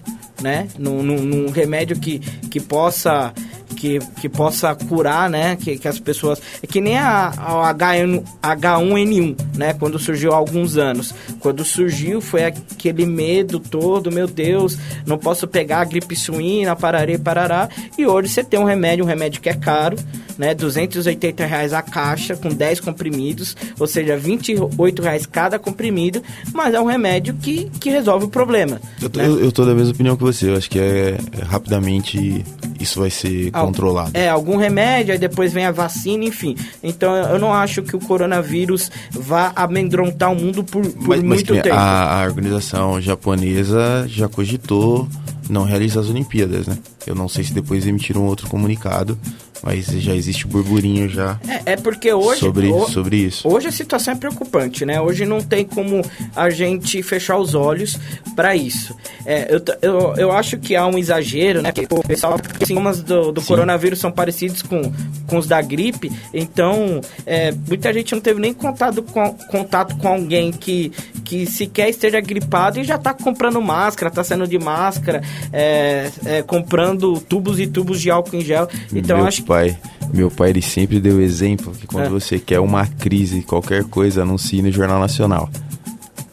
né? 0.42 0.68
Num, 0.80 1.04
num, 1.04 1.22
num 1.22 1.52
remédio 1.52 1.96
que, 2.00 2.18
que 2.18 2.60
possa 2.60 3.32
que, 3.76 4.00
que 4.20 4.28
possa 4.28 4.74
curar, 4.74 5.30
né? 5.30 5.56
Que, 5.56 5.78
que 5.78 5.88
as 5.88 6.00
pessoas. 6.00 6.42
É 6.60 6.66
que 6.66 6.82
nem 6.82 6.98
a, 6.98 7.28
a 7.28 7.72
H1, 7.72 8.24
H1N1, 8.42 9.36
né? 9.58 9.74
Quando 9.74 9.98
surgiu 10.00 10.32
há 10.34 10.36
alguns 10.38 10.78
anos. 10.78 11.14
Quando 11.40 11.64
surgiu 11.66 12.22
foi 12.22 12.44
aquele 12.46 13.06
medo 13.06 13.60
todo, 13.60 14.12
meu 14.12 14.28
Deus, 14.28 14.78
não 15.06 15.18
posso 15.18 15.48
pegar 15.48 15.80
a 15.82 15.86
gripe 15.86 16.16
suína, 16.16 16.76
pararei, 16.76 17.18
parará. 17.18 17.68
E 17.98 18.06
hoje 18.06 18.30
você 18.30 18.44
tem 18.44 18.60
um 18.60 18.64
remédio, 18.64 19.04
um 19.04 19.08
remédio 19.08 19.42
que 19.42 19.50
é 19.50 19.54
caro, 19.54 19.98
né? 20.38 20.54
280 20.54 21.46
reais 21.46 21.74
a 21.74 21.82
caixa, 21.82 22.36
com 22.36 22.50
10 22.50 22.80
comprimidos, 22.82 23.56
ou 23.80 23.88
seja, 23.88 24.16
28 24.16 25.02
reais 25.02 25.26
cada 25.26 25.58
comprimido, 25.58 26.22
mas 26.54 26.74
é 26.74 26.80
um 26.80 26.86
remédio 26.86 27.34
que, 27.34 27.70
que 27.80 27.90
resolve 27.90 28.26
o 28.26 28.30
problema. 28.30 28.80
Eu 29.02 29.10
tô, 29.10 29.20
né? 29.20 29.28
eu, 29.28 29.40
eu 29.40 29.52
tô 29.52 29.66
da 29.66 29.74
mesma 29.74 29.92
opinião 29.94 30.16
que 30.16 30.24
você. 30.24 30.50
Eu 30.50 30.56
acho 30.56 30.70
que 30.70 30.80
é, 30.80 31.18
é 31.40 31.44
rapidamente 31.44 32.46
isso 32.80 33.00
vai 33.00 33.10
ser 33.10 33.50
Al- 33.54 33.66
controlado. 33.66 34.12
É, 34.14 34.30
algum 34.30 34.58
remédio, 34.58 35.12
aí 35.14 35.20
depois 35.20 35.52
vem 35.52 35.66
a 35.66 35.72
vacina, 35.72 36.24
enfim. 36.26 36.56
Então 36.84 37.16
eu 37.16 37.40
não 37.40 37.54
acho 37.54 37.82
que 37.82 37.96
o 37.96 38.00
coronavírus 38.00 38.92
vá 39.12 39.47
amedrontar 39.56 40.32
o 40.32 40.36
mundo 40.36 40.64
por, 40.64 40.82
por 40.86 41.08
Mas, 41.08 41.20
mas 41.20 41.24
muito 41.24 41.54
que 41.54 41.62
tempo. 41.62 41.76
a, 41.76 42.22
a 42.22 42.26
organização 42.26 43.00
japonesa 43.02 44.06
já 44.08 44.28
cogitou 44.28 45.08
não 45.50 45.64
realizar 45.64 46.02
as 46.02 46.10
Olimpíadas, 46.10 46.68
né? 46.68 46.78
Eu 47.06 47.16
não 47.16 47.28
sei 47.30 47.44
se 47.44 47.54
depois 47.54 47.88
emitiram 47.88 48.26
outro 48.26 48.48
comunicado, 48.50 49.18
mas 49.64 49.86
já 49.86 50.14
existe 50.14 50.46
burburinho 50.46 51.08
já 51.10 51.40
É, 51.48 51.74
é 51.74 51.76
porque 51.78 52.12
hoje. 52.14 52.40
sobre, 52.42 52.68
ho- 52.68 52.88
sobre 52.90 53.16
isso. 53.18 53.48
Hoje 53.48 53.68
a 53.68 53.72
situação 53.72 54.14
é 54.14 54.18
preocupante, 54.18 54.86
né? 54.86 55.00
Hoje 55.02 55.26
não 55.26 55.42
tem 55.42 55.64
como 55.66 56.02
a 56.36 56.50
gente 56.50 57.02
fechar 57.02 57.38
os 57.38 57.56
olhos 57.56 57.98
para 58.36 58.56
isso. 58.56 58.96
É, 59.26 59.48
eu, 59.56 59.62
eu, 59.82 60.14
eu 60.18 60.32
acho 60.32 60.58
que 60.60 60.76
há 60.76 60.86
um 60.86 60.98
exagero, 60.98 61.62
né? 61.62 61.72
Que, 61.72 61.88
pô, 61.88 62.00
o 62.00 62.04
pessoal, 62.08 62.36
os 62.62 62.68
sintomas 62.68 63.02
do, 63.02 63.32
do 63.32 63.42
Sim. 63.42 63.48
coronavírus 63.48 64.00
são 64.00 64.12
parecidos 64.12 64.62
com, 64.62 64.82
com 65.26 65.38
os 65.38 65.48
da 65.48 65.62
gripe, 65.62 66.12
então 66.34 67.02
é, 67.26 67.52
muita 67.68 67.92
gente 67.94 68.14
não 68.14 68.22
teve 68.22 68.40
nem 68.40 68.54
contato 68.54 69.02
com, 69.02 69.34
contato 69.50 69.96
com 69.98 70.08
alguém 70.08 70.52
que, 70.52 70.92
que 71.24 71.46
sequer 71.46 71.90
esteja 71.90 72.20
gripado 72.20 72.80
e 72.80 72.84
já 72.84 72.98
tá 72.98 73.14
comprando 73.14 73.62
máscara, 73.62 74.12
tá 74.12 74.24
saindo 74.24 74.48
de 74.48 74.60
máscara, 74.60 75.22
é, 75.52 76.12
é, 76.26 76.42
comprando 76.42 77.20
tubos 77.22 77.60
e 77.60 77.68
tubos 77.68 78.00
de 78.02 78.10
álcool 78.12 78.36
em 78.36 78.42
gel. 78.42 78.68
Então 78.94 79.18
eu 79.18 79.22
meu 79.22 79.28
acho 79.28 79.42
que. 79.42 79.48
pai, 79.48 79.78
meu 80.14 80.30
pai 80.32 80.50
ele 80.52 80.62
sempre 80.62 81.00
deu 81.00 81.22
exemplo 81.22 81.74
que 81.74 81.88
quando 81.88 82.06
É. 82.06 82.10
você 82.10 82.40
quer 82.40 82.60
uma 82.60 82.86
crise, 82.86 83.42
qualquer 83.42 83.84
coisa, 83.86 84.22
anuncie 84.24 84.62
no 84.62 84.72
Jornal 84.72 85.00
Nacional. 85.00 85.50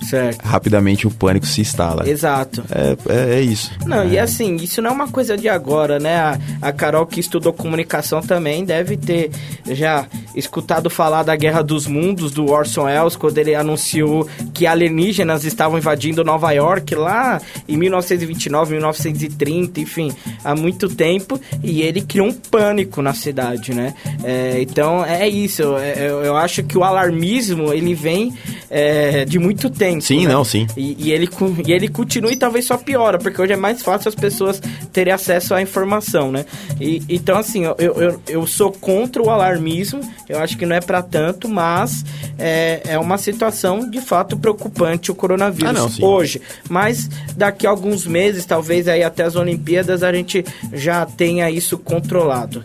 Certo. 0.09 0.43
Rapidamente 0.43 1.07
o 1.07 1.11
pânico 1.11 1.47
se 1.47 1.61
instala. 1.61 2.09
Exato. 2.09 2.65
É, 2.71 2.97
é, 3.13 3.35
é 3.37 3.41
isso. 3.41 3.71
Não, 3.87 4.07
e 4.09 4.19
assim, 4.19 4.57
isso 4.57 4.81
não 4.83 4.91
é 4.91 4.93
uma 4.93 5.09
coisa 5.09 5.37
de 5.37 5.49
agora, 5.49 5.99
né? 5.99 6.17
A, 6.17 6.39
a 6.61 6.73
Carol 6.73 7.07
que 7.07 7.21
estudou 7.21 7.53
comunicação 7.53 8.21
também 8.21 8.65
deve 8.65 8.97
ter 8.97 9.31
já 9.67 10.07
escutado 10.35 10.91
falar 10.91 11.23
da 11.23 11.37
Guerra 11.37 11.63
dos 11.63 11.87
Mundos 11.87 12.33
do 12.33 12.51
Orson 12.51 12.85
Welles, 12.85 13.17
quando 13.17 13.39
ele 13.39 13.55
anunciou 13.55 14.29
que 14.53 14.67
alienígenas 14.67 15.45
estavam 15.45 15.79
invadindo 15.79 16.25
Nova 16.25 16.51
York 16.53 16.95
lá 16.95 17.41
em 17.69 17.77
1929, 17.77 18.73
1930, 18.73 19.81
enfim, 19.81 20.13
há 20.45 20.55
muito 20.55 20.89
tempo, 20.89 21.41
e 21.63 21.83
ele 21.83 22.03
criou 22.03 22.29
um 22.29 22.33
pânico 22.33 23.01
na 23.01 23.15
cidade, 23.15 23.73
né? 23.75 23.95
É, 24.23 24.61
então 24.61 25.05
é 25.05 25.29
isso, 25.29 25.77
é, 25.77 26.09
eu, 26.09 26.25
eu 26.25 26.37
acho 26.37 26.63
que 26.63 26.77
o 26.77 26.83
alarmismo 26.83 27.73
ele 27.73 27.95
vem 27.95 28.35
é, 28.77 29.25
de 29.25 29.39
muito 29.39 29.71
tempo. 29.71 30.03
Sim, 30.03 30.27
né? 30.27 30.33
não, 30.33 30.45
sim. 30.45 30.67
E, 30.77 30.97
e 30.99 31.13
ele, 31.13 31.29
e 31.65 31.73
ele 31.73 31.87
continua 31.87 32.33
e 32.33 32.37
talvez 32.37 32.65
só 32.65 32.77
piora, 32.77 33.19
porque 33.19 33.41
hoje 33.41 33.53
é 33.53 33.57
mais 33.57 33.81
fácil 33.81 34.09
as 34.09 34.17
pessoas 34.17 34.61
terem 34.93 35.13
acesso 35.13 35.55
à 35.55 35.63
informação, 35.63 36.33
né? 36.33 36.45
E, 36.81 37.01
então, 37.09 37.39
assim, 37.39 37.65
eu, 37.65 37.77
eu, 37.79 38.21
eu 38.27 38.47
sou 38.49 38.73
contra 38.73 39.23
o 39.23 39.31
alarmismo, 39.31 40.01
eu 40.29 40.41
acho 40.41 40.59
que 40.59 40.67
não 40.67 40.75
é 40.75 40.81
pra 40.81 41.03
tanto, 41.03 41.49
mas 41.49 42.05
é, 42.37 42.81
é 42.85 42.99
uma 42.99 43.17
situação 43.17 43.89
de 43.89 44.01
fato 44.01 44.37
preocupante 44.37 45.09
o 45.13 45.15
coronavírus 45.15 45.71
Ah, 45.71 45.73
não, 45.73 46.09
hoje. 46.09 46.43
Mas 46.69 47.09
daqui 47.37 47.69
a 47.69 47.71
alguns 47.71 48.05
meses, 48.09 48.45
talvez 48.45 48.89
aí 48.89 49.05
até 49.05 49.23
as 49.23 49.37
Olimpíadas, 49.37 50.03
a 50.03 50.13
gente 50.13 50.45
já 50.73 51.07
tenha 51.07 51.49
isso 51.49 51.79
controlado. 51.79 52.65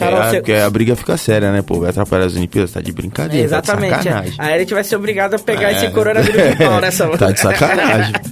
Carol, 0.00 0.22
é, 0.22 0.30
você- 0.30 0.36
porque 0.40 0.52
a 0.52 0.70
briga 0.70 0.96
fica 0.96 1.16
séria, 1.16 1.52
né, 1.52 1.62
pô? 1.62 1.80
Vai 1.80 1.90
atrapalhar 1.90 2.26
as 2.26 2.34
Olimpíadas, 2.34 2.72
tá 2.72 2.80
de 2.80 2.92
brincadeira. 2.92 3.44
Exatamente. 3.44 3.90
Tá 3.90 3.96
de 3.98 4.02
sacanagem. 4.04 4.34
Aí 4.38 4.54
a 4.54 4.58
gente 4.58 4.74
vai 4.74 4.84
ser 4.84 4.96
obrigado 4.96 5.34
a 5.34 5.38
pegar 5.38 5.70
É. 5.72 5.76
esse 5.76 5.90
coronavírus 5.90 6.50
de 6.50 6.56
pau 6.56 6.80
nessa 6.80 7.08
Tá 7.16 7.30
de 7.30 7.40
sacanagem. 7.40 8.12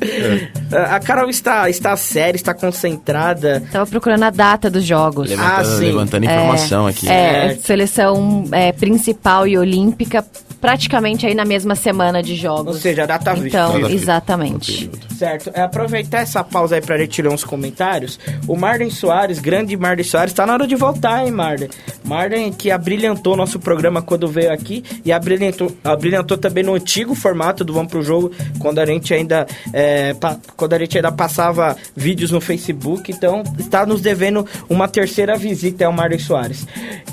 A 0.70 1.00
Carol 1.00 1.30
está, 1.30 1.68
está 1.70 1.96
séria, 1.96 2.36
está 2.36 2.52
concentrada. 2.52 3.62
Tava 3.72 3.86
procurando 3.86 4.24
a 4.24 4.30
data 4.30 4.68
dos 4.70 4.84
jogos. 4.84 5.30
Leva- 5.30 5.42
Ah, 5.42 5.58
Levantando, 5.58 5.78
sim. 5.78 5.84
levantando 5.86 6.24
informação 6.26 6.86
aqui. 6.86 7.08
É, 7.08 7.56
seleção 7.62 8.44
é, 8.52 8.70
principal 8.72 9.46
e 9.46 9.56
olímpica 9.56 10.24
praticamente 10.60 11.24
aí 11.26 11.34
na 11.34 11.44
mesma 11.44 11.74
semana 11.74 12.22
de 12.22 12.32
Ou 12.32 12.36
jogos. 12.38 12.80
seja, 12.80 13.04
a 13.04 13.06
data 13.06 13.32
Então, 13.38 13.88
exatamente. 13.88 14.90
Certo. 15.16 15.50
É, 15.54 15.62
aproveitar 15.62 16.18
essa 16.20 16.44
pausa 16.44 16.74
aí 16.76 16.80
pra 16.82 16.98
gente 16.98 17.20
ler 17.22 17.28
uns 17.30 17.44
comentários. 17.44 18.18
O 18.46 18.56
Marden 18.56 18.90
Soares, 18.90 19.38
grande 19.38 19.76
Marden 19.76 20.04
Soares, 20.04 20.32
tá 20.34 20.44
na 20.44 20.52
hora 20.52 20.66
de 20.66 20.74
voltar, 20.76 21.24
hein, 21.24 21.30
Marden? 21.32 21.57
Marden 22.04 22.52
que 22.52 22.70
abrilhantou 22.70 23.36
nosso 23.36 23.58
programa 23.58 24.02
quando 24.02 24.28
veio 24.28 24.52
aqui 24.52 24.84
e 25.04 25.12
abrilhantou, 25.12 25.72
abrilhantou 25.82 26.36
também 26.36 26.62
no 26.64 26.74
antigo 26.74 27.14
formato 27.14 27.64
do 27.64 27.72
Vamos 27.72 27.90
Pro 27.90 28.02
Jogo, 28.02 28.30
quando 28.58 28.78
a 28.78 28.86
gente 28.86 29.12
ainda 29.14 29.46
é, 29.72 30.14
pa- 30.14 30.36
quando 30.56 30.74
a 30.74 30.78
gente 30.78 30.96
ainda 30.96 31.12
passava 31.12 31.76
vídeos 31.96 32.30
no 32.30 32.40
Facebook. 32.40 33.10
Então, 33.10 33.42
está 33.58 33.86
nos 33.86 34.00
devendo 34.00 34.46
uma 34.68 34.88
terceira 34.88 35.36
visita 35.36 35.86
ao 35.86 35.92
Marden 35.92 36.18
Soares. 36.18 36.66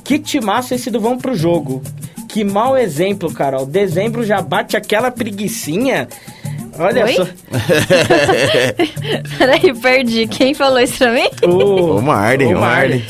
Que 0.04 0.20
timaço 0.20 0.74
esse 0.74 0.92
do 0.92 1.00
Vamos 1.00 1.22
Pro 1.22 1.36
Jogo. 1.36 1.82
Que 2.28 2.44
mau 2.44 2.78
exemplo, 2.78 3.32
Carol. 3.34 3.66
Dezembro 3.66 4.26
já 4.26 4.42
bate 4.42 4.76
aquela 4.76 5.10
preguicinha. 5.10 6.08
Olha 6.78 7.06
Oi? 7.06 7.14
só. 7.16 7.26
Peraí, 9.38 9.74
perdi. 9.80 10.28
Quem 10.28 10.54
falou 10.54 10.80
isso 10.80 10.98
pra 10.98 11.12
mim? 11.12 11.28
O, 11.44 11.98
O 11.98 12.02
Marden, 12.02 12.56
o 12.56 12.60
Marden. 12.60 13.04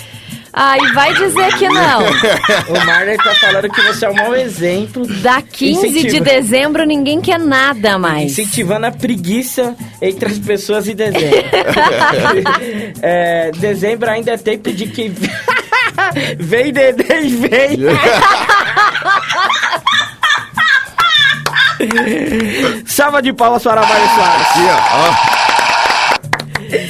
Ai, 0.58 0.80
vai 0.94 1.14
dizer 1.14 1.54
que 1.58 1.68
não. 1.68 2.00
o 2.74 2.86
Marley 2.86 3.18
tá 3.18 3.36
falando 3.36 3.70
que 3.70 3.82
você 3.82 4.06
é 4.06 4.10
um 4.10 4.14
mau 4.16 4.34
exemplo. 4.34 5.06
Da 5.22 5.42
15 5.42 5.82
de 5.90 6.00
Incentiva- 6.00 6.24
dezembro 6.24 6.86
ninguém 6.86 7.20
quer 7.20 7.38
nada 7.38 7.98
mais. 7.98 8.32
Incentivando 8.32 8.86
a 8.86 8.92
preguiça 8.92 9.76
entre 10.02 10.30
as 10.30 10.40
pessoas 10.40 10.88
em 10.88 10.96
dezembro. 10.96 11.26
É, 13.02 13.52
dezembro 13.58 14.10
ainda 14.10 14.32
é 14.32 14.38
tempo 14.38 14.72
de 14.72 14.88
que. 14.88 15.10
vem, 16.40 16.72
neném, 16.72 17.28
vem! 17.38 17.80
Salva 22.86 23.22
de 23.22 23.34
palmas 23.34 23.64
para 23.64 23.82
a 23.82 23.86
Mário 23.86 24.08
Soares. 24.16 24.48
Aqui, 24.48 24.60
ó, 24.70 25.32
ó. 25.32 25.35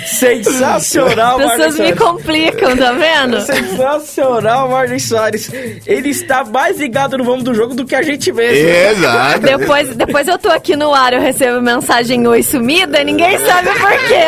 Sensacional, 0.06 1.40
As 1.40 1.52
pessoas 1.52 1.80
me 1.80 1.94
complicam, 1.96 2.76
tá 2.78 2.92
vendo? 2.94 3.42
Sensacional, 3.42 4.70
Marlon 4.70 5.00
Soares. 5.00 5.50
Ele 5.86 6.10
está 6.10 6.44
mais 6.44 6.80
ligado 6.80 7.18
no 7.18 7.24
vamos 7.24 7.44
do 7.44 7.54
jogo 7.54 7.74
do 7.74 7.86
que 7.86 7.96
a 7.96 8.02
gente 8.02 8.32
mesmo. 8.32 8.68
Exato. 8.68 9.40
Depois, 9.40 9.96
depois 9.96 10.28
eu 10.28 10.38
tô 10.38 10.50
aqui 10.50 10.76
no 10.76 10.94
ar, 10.94 11.14
eu 11.14 11.22
recebo 11.22 11.62
mensagem 11.62 12.26
oi 12.28 12.42
sumida, 12.44 13.04
ninguém 13.04 13.38
sabe 13.40 13.70
por 13.80 13.92
quê. 14.08 14.26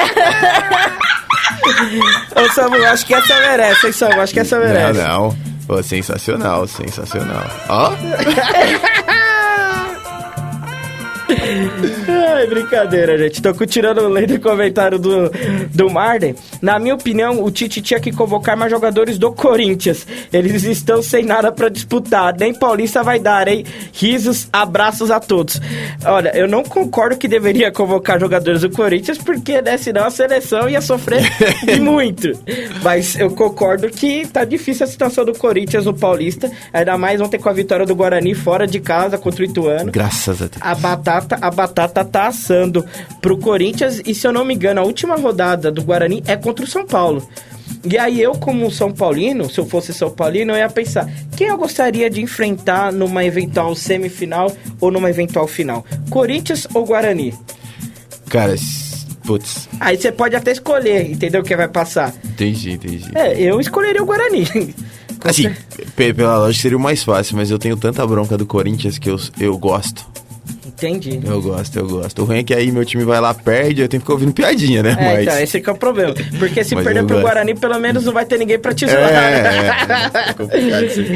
Ô, 2.35 2.53
Samu, 2.53 2.75
acho 2.85 3.05
que 3.05 3.13
essa 3.13 3.35
merece, 3.39 3.87
hein, 3.87 3.91
Samu? 3.93 4.21
Acho 4.21 4.33
que 4.33 4.39
essa 4.39 4.59
Não, 4.59 4.65
merece. 4.65 4.99
não. 5.01 5.35
Pô, 5.67 5.83
sensacional, 5.83 6.65
sensacional. 6.67 7.43
Ó, 7.67 7.91
Ai, 12.37 12.45
brincadeira, 12.45 13.17
gente. 13.17 13.41
Tô 13.41 13.49
lendo 14.09 14.35
o 14.35 14.39
comentário 14.39 14.99
do, 14.99 15.31
do 15.73 15.89
Marden. 15.89 16.35
Na 16.61 16.77
minha 16.77 16.93
opinião, 16.93 17.43
o 17.43 17.49
Tite 17.49 17.81
tinha 17.81 17.99
que 17.99 18.11
convocar 18.11 18.55
mais 18.55 18.69
jogadores 18.69 19.17
do 19.17 19.31
Corinthians. 19.31 20.05
Eles 20.31 20.63
estão 20.63 21.01
sem 21.01 21.25
nada 21.25 21.51
pra 21.51 21.67
disputar. 21.67 22.35
Nem 22.37 22.53
Paulista 22.53 23.01
vai 23.01 23.19
dar, 23.19 23.47
hein? 23.47 23.65
Risos, 23.91 24.47
abraços 24.53 25.09
a 25.09 25.19
todos. 25.19 25.59
Olha, 26.05 26.29
eu 26.37 26.47
não 26.47 26.61
concordo 26.61 27.17
que 27.17 27.27
deveria 27.27 27.71
convocar 27.71 28.19
jogadores 28.19 28.61
do 28.61 28.69
Corinthians, 28.69 29.17
porque, 29.17 29.59
né, 29.59 29.75
senão 29.75 30.05
a 30.05 30.11
seleção 30.11 30.69
ia 30.69 30.79
sofrer 30.79 31.23
muito. 31.81 32.33
Mas 32.83 33.19
eu 33.19 33.31
concordo 33.31 33.89
que 33.89 34.27
tá 34.27 34.45
difícil 34.45 34.85
a 34.85 34.87
situação 34.87 35.25
do 35.25 35.33
Corinthians 35.33 35.85
no 35.85 35.93
Paulista. 35.93 36.51
Ainda 36.71 36.99
mais 36.99 37.19
ontem 37.19 37.39
com 37.39 37.49
a 37.49 37.53
vitória 37.53 37.85
do 37.85 37.95
Guarani 37.95 38.35
fora 38.35 38.67
de 38.67 38.79
casa 38.79 39.17
contra 39.17 39.41
o 39.41 39.45
Ituano. 39.45 39.91
Graças 39.91 40.39
a 40.39 40.45
Deus. 40.45 40.61
A 40.61 40.75
batata, 40.75 41.39
a 41.41 41.49
batata 41.49 42.05
tá 42.05 42.26
assando 42.27 42.85
pro 43.21 43.37
Corinthians 43.37 44.01
e 44.05 44.13
se 44.13 44.27
eu 44.27 44.33
não 44.33 44.45
me 44.45 44.53
engano, 44.53 44.81
a 44.81 44.83
última 44.83 45.15
rodada 45.15 45.71
do 45.71 45.83
Guarani 45.83 46.23
é 46.27 46.35
contra 46.35 46.65
o 46.65 46.67
São 46.67 46.85
Paulo. 46.85 47.27
E 47.89 47.97
aí 47.97 48.21
eu, 48.21 48.33
como 48.33 48.71
São 48.71 48.91
Paulino, 48.91 49.49
se 49.49 49.59
eu 49.59 49.65
fosse 49.65 49.93
São 49.93 50.09
Paulino, 50.09 50.53
eu 50.53 50.57
ia 50.57 50.69
pensar, 50.69 51.09
quem 51.35 51.47
eu 51.47 51.57
gostaria 51.57 52.09
de 52.09 52.21
enfrentar 52.21 52.91
numa 52.91 53.23
eventual 53.23 53.75
semifinal 53.75 54.51
ou 54.81 54.91
numa 54.91 55.09
eventual 55.09 55.47
final? 55.47 55.85
Corinthians 56.09 56.67
ou 56.73 56.85
Guarani? 56.85 57.33
Cara, 58.29 58.55
putz, 59.23 59.69
Aí 59.79 59.97
você 59.97 60.11
pode 60.11 60.35
até 60.35 60.51
escolher, 60.51 61.09
entendeu? 61.09 61.43
Quem 61.43 61.55
vai 61.55 61.67
passar. 61.67 62.13
entendi, 62.25 62.71
entendi. 62.71 63.09
É, 63.15 63.39
eu 63.39 63.59
escolheria 63.59 64.01
o 64.01 64.05
Guarani. 64.05 64.45
Assim, 65.23 65.53
pela 65.95 66.37
lógica 66.37 66.61
seria 66.61 66.77
o 66.77 66.81
mais 66.81 67.03
fácil, 67.03 67.35
mas 67.35 67.49
eu 67.49 67.57
tenho 67.57 67.75
tanta 67.75 68.05
bronca 68.05 68.37
do 68.37 68.45
Corinthians 68.45 68.97
que 68.97 69.09
eu, 69.09 69.17
eu 69.39 69.57
gosto. 69.57 70.05
Entendi. 70.77 71.19
Eu 71.23 71.41
gosto, 71.41 71.79
eu 71.79 71.87
gosto. 71.87 72.21
O 72.21 72.25
ruim 72.25 72.37
é 72.37 72.43
que 72.43 72.53
aí 72.53 72.71
meu 72.71 72.85
time 72.85 73.03
vai 73.03 73.19
lá, 73.19 73.33
perde, 73.33 73.81
eu 73.81 73.87
tenho 73.87 73.99
que 73.99 74.05
ficar 74.05 74.13
ouvindo 74.13 74.31
piadinha, 74.31 74.83
né? 74.83 74.95
É, 74.99 75.13
mas... 75.13 75.21
então, 75.23 75.39
esse 75.39 75.59
que 75.59 75.69
é 75.69 75.73
o 75.73 75.75
problema. 75.75 76.13
Porque 76.37 76.63
se 76.63 76.75
Mas 76.75 76.83
perder 76.83 77.03
pro 77.03 77.15
gosto. 77.15 77.23
Guarani, 77.23 77.55
pelo 77.55 77.79
menos 77.79 78.05
não 78.05 78.13
vai 78.13 78.25
ter 78.25 78.37
ninguém 78.37 78.59
pra 78.59 78.73
te 78.75 78.85
É, 78.85 78.87
zoar. 78.89 79.01
é, 79.11 80.19
é, 80.25 80.29
é 80.29 80.33
complicado 80.33 80.85
isso 80.85 81.01
é. 81.01 81.13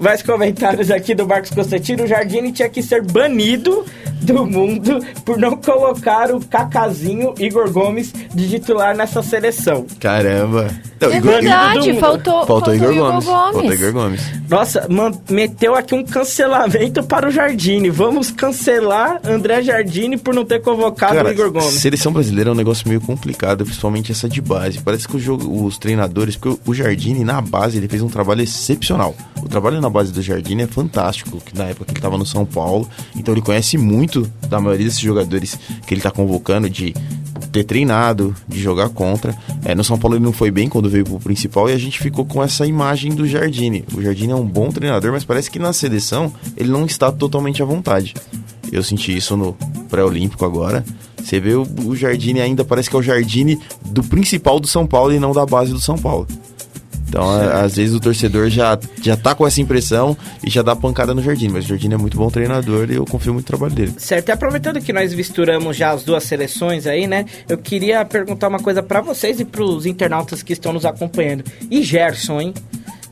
Mais 0.00 0.22
comentários 0.22 0.90
aqui 0.90 1.14
do 1.14 1.26
Marcos 1.26 1.50
Constantino. 1.50 2.04
O 2.04 2.06
Jardine 2.06 2.50
tinha 2.52 2.68
que 2.68 2.82
ser 2.82 3.02
banido 3.02 3.84
do 4.20 4.46
mundo 4.46 5.00
por 5.24 5.38
não 5.38 5.56
colocar 5.56 6.30
o 6.34 6.40
Cacazinho 6.44 7.34
Igor 7.38 7.70
Gomes 7.70 8.12
de 8.34 8.48
titular 8.48 8.96
nessa 8.96 9.22
seleção. 9.22 9.86
Caramba. 9.98 10.68
Não, 11.00 11.10
É 11.10 11.16
Igor- 11.16 11.32
verdade, 11.32 11.88
Igor- 11.90 12.00
faltou, 12.00 12.46
Faltou 12.46 12.74
Igor 12.74 12.94
Gomes. 12.94 13.24
Faltou 13.24 13.62
Gomes. 13.62 13.80
Igor 13.80 13.92
Gomes. 13.92 14.20
Nossa, 14.48 14.86
man- 14.88 15.12
meteu 15.30 15.74
aqui 15.74 15.94
um 15.94 16.04
cancelamento 16.04 17.02
para 17.02 17.28
o 17.28 17.30
Jardine. 17.30 17.88
Vamos 17.90 18.30
cancelar 18.30 19.20
André 19.24 19.62
Jardine 19.62 20.16
por 20.16 20.34
não 20.34 20.44
ter 20.44 20.60
convocado 20.60 21.14
Cara, 21.14 21.28
o 21.28 21.32
Igor 21.32 21.50
Gomes. 21.50 21.74
seleção 21.74 22.12
brasileira 22.12 22.50
é 22.50 22.52
um 22.52 22.56
negócio 22.56 22.86
meio 22.88 23.00
complicado, 23.00 23.64
principalmente 23.64 24.12
essa 24.12 24.28
de 24.28 24.40
base. 24.40 24.80
Parece 24.80 25.08
que 25.08 25.16
o 25.16 25.20
jogo- 25.20 25.64
os 25.64 25.78
treinadores, 25.78 26.36
porque 26.36 26.60
o 26.66 26.74
Jardine 26.74 27.24
na 27.24 27.40
base 27.40 27.78
ele 27.78 27.88
fez 27.88 28.02
um 28.02 28.08
trabalho 28.08 28.42
excepcional. 28.42 29.14
O 29.42 29.48
trabalho 29.48 29.80
na 29.80 29.88
base 29.88 30.12
do 30.12 30.20
Jardine 30.20 30.64
é 30.64 30.66
fantástico, 30.66 31.38
que 31.44 31.56
na 31.56 31.64
época 31.64 31.86
que 31.86 31.92
ele 31.92 31.98
estava 31.98 32.18
no 32.18 32.26
São 32.26 32.44
Paulo, 32.44 32.88
então 33.16 33.32
ele 33.32 33.40
conhece 33.42 33.78
muito 33.78 34.09
da 34.48 34.60
maioria 34.60 34.86
desses 34.86 35.00
jogadores 35.00 35.58
que 35.86 35.94
ele 35.94 36.00
está 36.00 36.10
convocando 36.10 36.68
de 36.68 36.94
ter 37.50 37.64
treinado, 37.64 38.34
de 38.48 38.60
jogar 38.60 38.88
contra. 38.90 39.36
É, 39.64 39.74
no 39.74 39.84
São 39.84 39.98
Paulo 39.98 40.16
ele 40.16 40.24
não 40.24 40.32
foi 40.32 40.50
bem 40.50 40.68
quando 40.68 40.88
veio 40.88 41.04
pro 41.04 41.18
principal 41.18 41.68
e 41.68 41.72
a 41.72 41.78
gente 41.78 41.98
ficou 41.98 42.24
com 42.24 42.42
essa 42.42 42.66
imagem 42.66 43.14
do 43.14 43.26
Jardine. 43.26 43.84
O 43.94 44.02
Jardine 44.02 44.32
é 44.32 44.36
um 44.36 44.46
bom 44.46 44.70
treinador, 44.70 45.12
mas 45.12 45.24
parece 45.24 45.50
que 45.50 45.58
na 45.58 45.72
seleção 45.72 46.32
ele 46.56 46.70
não 46.70 46.86
está 46.86 47.10
totalmente 47.10 47.62
à 47.62 47.64
vontade. 47.64 48.14
Eu 48.70 48.82
senti 48.82 49.16
isso 49.16 49.36
no 49.36 49.56
pré-olímpico 49.88 50.44
agora. 50.44 50.84
Você 51.22 51.40
vê 51.40 51.54
o, 51.54 51.66
o 51.84 51.96
Jardine 51.96 52.40
ainda 52.40 52.64
parece 52.64 52.88
que 52.88 52.96
é 52.96 52.98
o 52.98 53.02
Jardine 53.02 53.58
do 53.84 54.02
principal 54.02 54.60
do 54.60 54.66
São 54.66 54.86
Paulo 54.86 55.12
e 55.12 55.18
não 55.18 55.32
da 55.32 55.44
base 55.44 55.72
do 55.72 55.80
São 55.80 55.98
Paulo. 55.98 56.26
Então, 57.10 57.28
a- 57.28 57.62
às 57.62 57.74
vezes 57.74 57.92
o 57.92 57.98
torcedor 57.98 58.48
já, 58.48 58.78
já 59.02 59.16
tá 59.16 59.34
com 59.34 59.44
essa 59.44 59.60
impressão 59.60 60.16
e 60.46 60.48
já 60.48 60.62
dá 60.62 60.76
pancada 60.76 61.12
no 61.12 61.20
Jardine. 61.20 61.52
Mas 61.52 61.64
o 61.64 61.68
Jardine 61.68 61.94
é 61.94 61.96
muito 61.98 62.16
bom 62.16 62.30
treinador 62.30 62.88
e 62.88 62.94
eu 62.94 63.04
confio 63.04 63.32
muito 63.34 63.46
no 63.46 63.48
trabalho 63.48 63.74
dele. 63.74 63.92
Certo, 63.98 64.28
e 64.28 64.32
aproveitando 64.32 64.80
que 64.80 64.92
nós 64.92 65.12
misturamos 65.12 65.76
já 65.76 65.90
as 65.90 66.04
duas 66.04 66.22
seleções 66.22 66.86
aí, 66.86 67.08
né? 67.08 67.24
Eu 67.48 67.58
queria 67.58 68.04
perguntar 68.04 68.46
uma 68.46 68.60
coisa 68.60 68.80
pra 68.80 69.00
vocês 69.00 69.40
e 69.40 69.44
pros 69.44 69.86
internautas 69.86 70.40
que 70.42 70.52
estão 70.52 70.72
nos 70.72 70.84
acompanhando. 70.86 71.42
E 71.68 71.82
Gerson, 71.82 72.40
hein? 72.40 72.54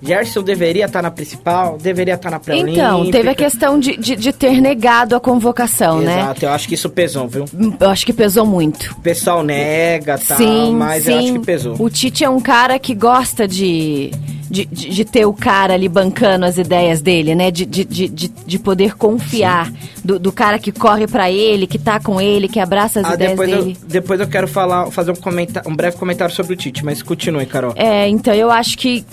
Gerson 0.00 0.42
deveria 0.42 0.86
estar 0.86 1.02
na 1.02 1.10
principal, 1.10 1.76
deveria 1.76 2.14
estar 2.14 2.30
na 2.30 2.38
pré-olímpica. 2.38 2.80
Então, 2.80 3.10
teve 3.10 3.28
a 3.28 3.34
questão 3.34 3.78
de, 3.78 3.96
de, 3.96 4.16
de 4.16 4.32
ter 4.32 4.60
negado 4.60 5.16
a 5.16 5.20
convocação, 5.20 6.00
né? 6.00 6.20
Exato, 6.20 6.44
eu 6.44 6.50
acho 6.50 6.68
que 6.68 6.74
isso 6.74 6.88
pesou, 6.88 7.26
viu? 7.26 7.44
Eu 7.80 7.88
acho 7.88 8.06
que 8.06 8.12
pesou 8.12 8.46
muito. 8.46 8.92
O 8.92 9.00
pessoal 9.00 9.42
nega, 9.42 10.18
tá? 10.18 10.36
sim, 10.36 10.74
mas 10.74 11.04
sim. 11.04 11.12
eu 11.12 11.18
acho 11.18 11.32
que 11.32 11.38
pesou. 11.40 11.76
O 11.78 11.90
Tite 11.90 12.24
é 12.24 12.30
um 12.30 12.40
cara 12.40 12.78
que 12.78 12.94
gosta 12.94 13.46
de, 13.48 14.12
de, 14.50 14.64
de, 14.66 14.88
de 14.90 15.04
ter 15.04 15.26
o 15.26 15.32
cara 15.32 15.74
ali 15.74 15.88
bancando 15.88 16.44
as 16.44 16.56
ideias 16.58 17.00
dele, 17.02 17.34
né? 17.34 17.50
De, 17.50 17.64
de, 17.66 17.84
de, 17.84 18.08
de, 18.08 18.28
de 18.28 18.58
poder 18.58 18.96
confiar. 18.96 19.72
Do, 20.04 20.18
do 20.18 20.32
cara 20.32 20.58
que 20.58 20.72
corre 20.72 21.06
pra 21.06 21.30
ele, 21.30 21.66
que 21.66 21.78
tá 21.78 22.00
com 22.00 22.18
ele, 22.20 22.48
que 22.48 22.58
abraça 22.58 23.00
as 23.00 23.06
Ah, 23.06 23.14
ideias 23.14 23.32
depois 23.32 23.50
eu, 23.50 23.62
dele. 23.64 23.76
depois 23.86 24.20
eu 24.20 24.26
quero 24.28 24.48
falar, 24.48 24.90
fazer 24.90 25.10
um, 25.10 25.14
um 25.70 25.76
breve 25.76 25.96
comentário 25.98 26.34
sobre 26.34 26.54
o 26.54 26.56
Tite, 26.56 26.82
mas 26.84 27.02
continue, 27.02 27.44
Carol. 27.44 27.72
É, 27.76 28.08
então 28.08 28.32
eu 28.32 28.50
acho 28.50 28.78
que 28.78 29.04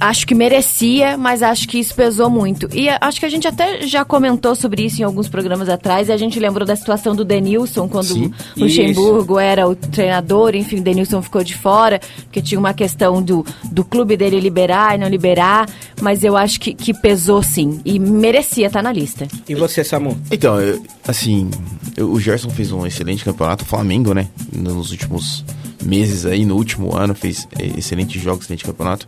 acho 0.00 0.26
que 0.26 0.34
merecia, 0.34 1.16
mas 1.18 1.42
acho 1.42 1.68
que 1.68 1.78
isso 1.78 1.94
pesou 1.94 2.30
muito. 2.30 2.68
E 2.74 2.88
a- 2.88 2.98
acho 3.02 3.20
que 3.20 3.26
a 3.26 3.28
gente 3.28 3.46
até 3.46 3.82
já 3.86 4.02
comentou 4.04 4.54
sobre 4.54 4.82
isso 4.82 5.00
em 5.00 5.04
alguns 5.04 5.28
programas 5.28 5.68
atrás, 5.68 6.08
e 6.08 6.12
a 6.12 6.16
gente 6.16 6.40
lembrou 6.40 6.66
da 6.66 6.74
situação 6.74 7.14
do 7.14 7.22
Denilson, 7.24 7.86
quando 7.86 8.06
Sim. 8.06 8.32
o 8.56 8.60
Luxemburgo 8.60 9.38
era 9.38 9.68
o 9.68 9.74
treinador, 9.76 10.54
enfim, 10.56 10.78
o 10.78 10.82
Denilson 10.82 11.20
ficou 11.20 11.44
de 11.44 11.54
fora, 11.54 12.00
porque 12.24 12.40
tinha 12.40 12.58
uma 12.58 12.72
questão 12.72 13.22
do, 13.22 13.44
do 13.70 13.84
clube 13.84 14.16
dele 14.16 14.40
liberar 14.40 14.79
e 14.94 14.98
não 14.98 15.08
liberar, 15.08 15.68
mas 16.00 16.24
eu 16.24 16.36
acho 16.36 16.58
que, 16.60 16.74
que 16.74 16.92
pesou 16.94 17.42
sim, 17.42 17.80
e 17.84 17.98
merecia 17.98 18.66
estar 18.66 18.82
na 18.82 18.92
lista. 18.92 19.26
E 19.48 19.54
você, 19.54 19.82
Samu? 19.84 20.18
Então, 20.30 20.60
eu- 20.60 20.82
assim, 21.06 21.50
eu- 21.96 22.10
o 22.10 22.18
Gerson 22.20 22.50
fez 22.50 22.72
um 22.72 22.86
excelente 22.86 23.24
campeonato. 23.24 23.64
O 23.64 23.66
Flamengo, 23.66 24.12
né? 24.14 24.28
Nos 24.52 24.90
últimos 24.90 25.44
meses 25.84 26.26
aí, 26.26 26.44
no 26.44 26.56
último 26.56 26.96
ano, 26.96 27.14
fez 27.14 27.46
eh, 27.58 27.72
excelentes 27.78 28.20
jogos, 28.20 28.44
excelente 28.44 28.64
campeonato. 28.64 29.06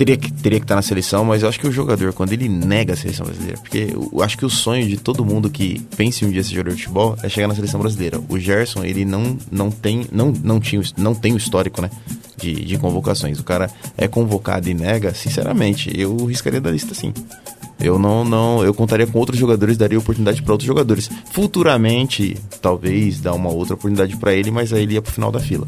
Teria 0.00 0.16
que, 0.16 0.32
teria 0.32 0.58
que 0.58 0.64
estar 0.64 0.76
na 0.76 0.80
seleção, 0.80 1.26
mas 1.26 1.42
eu 1.42 1.48
acho 1.50 1.60
que 1.60 1.68
o 1.68 1.70
jogador, 1.70 2.14
quando 2.14 2.32
ele 2.32 2.48
nega 2.48 2.94
a 2.94 2.96
seleção 2.96 3.26
brasileira, 3.26 3.58
porque 3.58 3.88
eu 3.92 4.22
acho 4.22 4.38
que 4.38 4.46
o 4.46 4.48
sonho 4.48 4.88
de 4.88 4.96
todo 4.96 5.22
mundo 5.26 5.50
que 5.50 5.78
pense 5.94 6.24
em 6.24 6.28
um 6.28 6.30
dia 6.30 6.42
ser 6.42 6.54
jogador 6.54 6.74
de 6.74 6.82
futebol 6.84 7.18
é 7.22 7.28
chegar 7.28 7.46
na 7.46 7.54
seleção 7.54 7.78
brasileira. 7.78 8.18
O 8.26 8.38
Gerson, 8.38 8.82
ele 8.82 9.04
não, 9.04 9.36
não 9.52 9.70
tem, 9.70 10.06
não, 10.10 10.32
não 10.42 10.58
tinha, 10.58 10.80
não 10.96 11.14
tem 11.14 11.34
o 11.34 11.36
histórico, 11.36 11.82
né? 11.82 11.90
De, 12.38 12.64
de 12.64 12.78
convocações. 12.78 13.38
O 13.38 13.44
cara 13.44 13.70
é 13.94 14.08
convocado 14.08 14.70
e 14.70 14.72
nega, 14.72 15.12
sinceramente, 15.12 15.92
eu 15.94 16.16
riscaria 16.24 16.62
da 16.62 16.70
lista 16.70 16.94
sim. 16.94 17.12
Eu 17.80 17.98
não, 17.98 18.24
não, 18.24 18.62
eu 18.62 18.74
contaria 18.74 19.06
com 19.06 19.18
outros 19.18 19.38
jogadores, 19.38 19.76
daria 19.76 19.98
oportunidade 19.98 20.42
para 20.42 20.52
outros 20.52 20.66
jogadores. 20.66 21.10
Futuramente, 21.32 22.36
talvez 22.60 23.20
dar 23.20 23.32
uma 23.34 23.50
outra 23.50 23.74
oportunidade 23.74 24.16
para 24.16 24.32
ele, 24.34 24.50
mas 24.50 24.72
aí 24.72 24.82
ele 24.82 24.94
ia 24.94 25.02
pro 25.02 25.12
final 25.12 25.32
da 25.32 25.40
fila. 25.40 25.66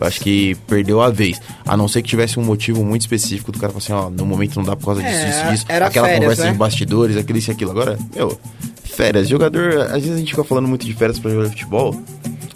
Eu 0.00 0.06
acho 0.06 0.20
que 0.20 0.56
perdeu 0.66 1.00
a 1.00 1.10
vez. 1.10 1.40
A 1.64 1.76
não 1.76 1.86
ser 1.86 2.02
que 2.02 2.08
tivesse 2.08 2.38
um 2.38 2.42
motivo 2.42 2.84
muito 2.84 3.02
específico 3.02 3.52
do 3.52 3.58
cara 3.58 3.72
falar 3.72 3.78
assim, 3.84 3.92
ó, 3.92 4.10
no 4.10 4.26
momento 4.26 4.56
não 4.56 4.64
dá 4.64 4.74
por 4.74 4.86
causa 4.86 5.02
disso, 5.02 5.14
É, 5.14 5.26
disso, 5.30 5.50
disso. 5.52 5.64
era 5.68 5.86
Aquela 5.86 6.08
férias, 6.08 6.22
conversa 6.24 6.44
né? 6.46 6.52
de 6.52 6.58
bastidores, 6.58 7.16
aquilo, 7.16 7.38
isso 7.38 7.50
e 7.50 7.52
aquilo. 7.52 7.70
Agora, 7.70 7.98
meu, 8.14 8.38
férias. 8.82 9.28
Jogador, 9.28 9.78
às 9.82 9.92
vezes 10.02 10.12
a 10.12 10.18
gente 10.18 10.30
fica 10.30 10.44
falando 10.44 10.66
muito 10.68 10.84
de 10.84 10.92
férias 10.94 11.18
pra 11.18 11.30
jogar 11.30 11.48
futebol. 11.50 11.94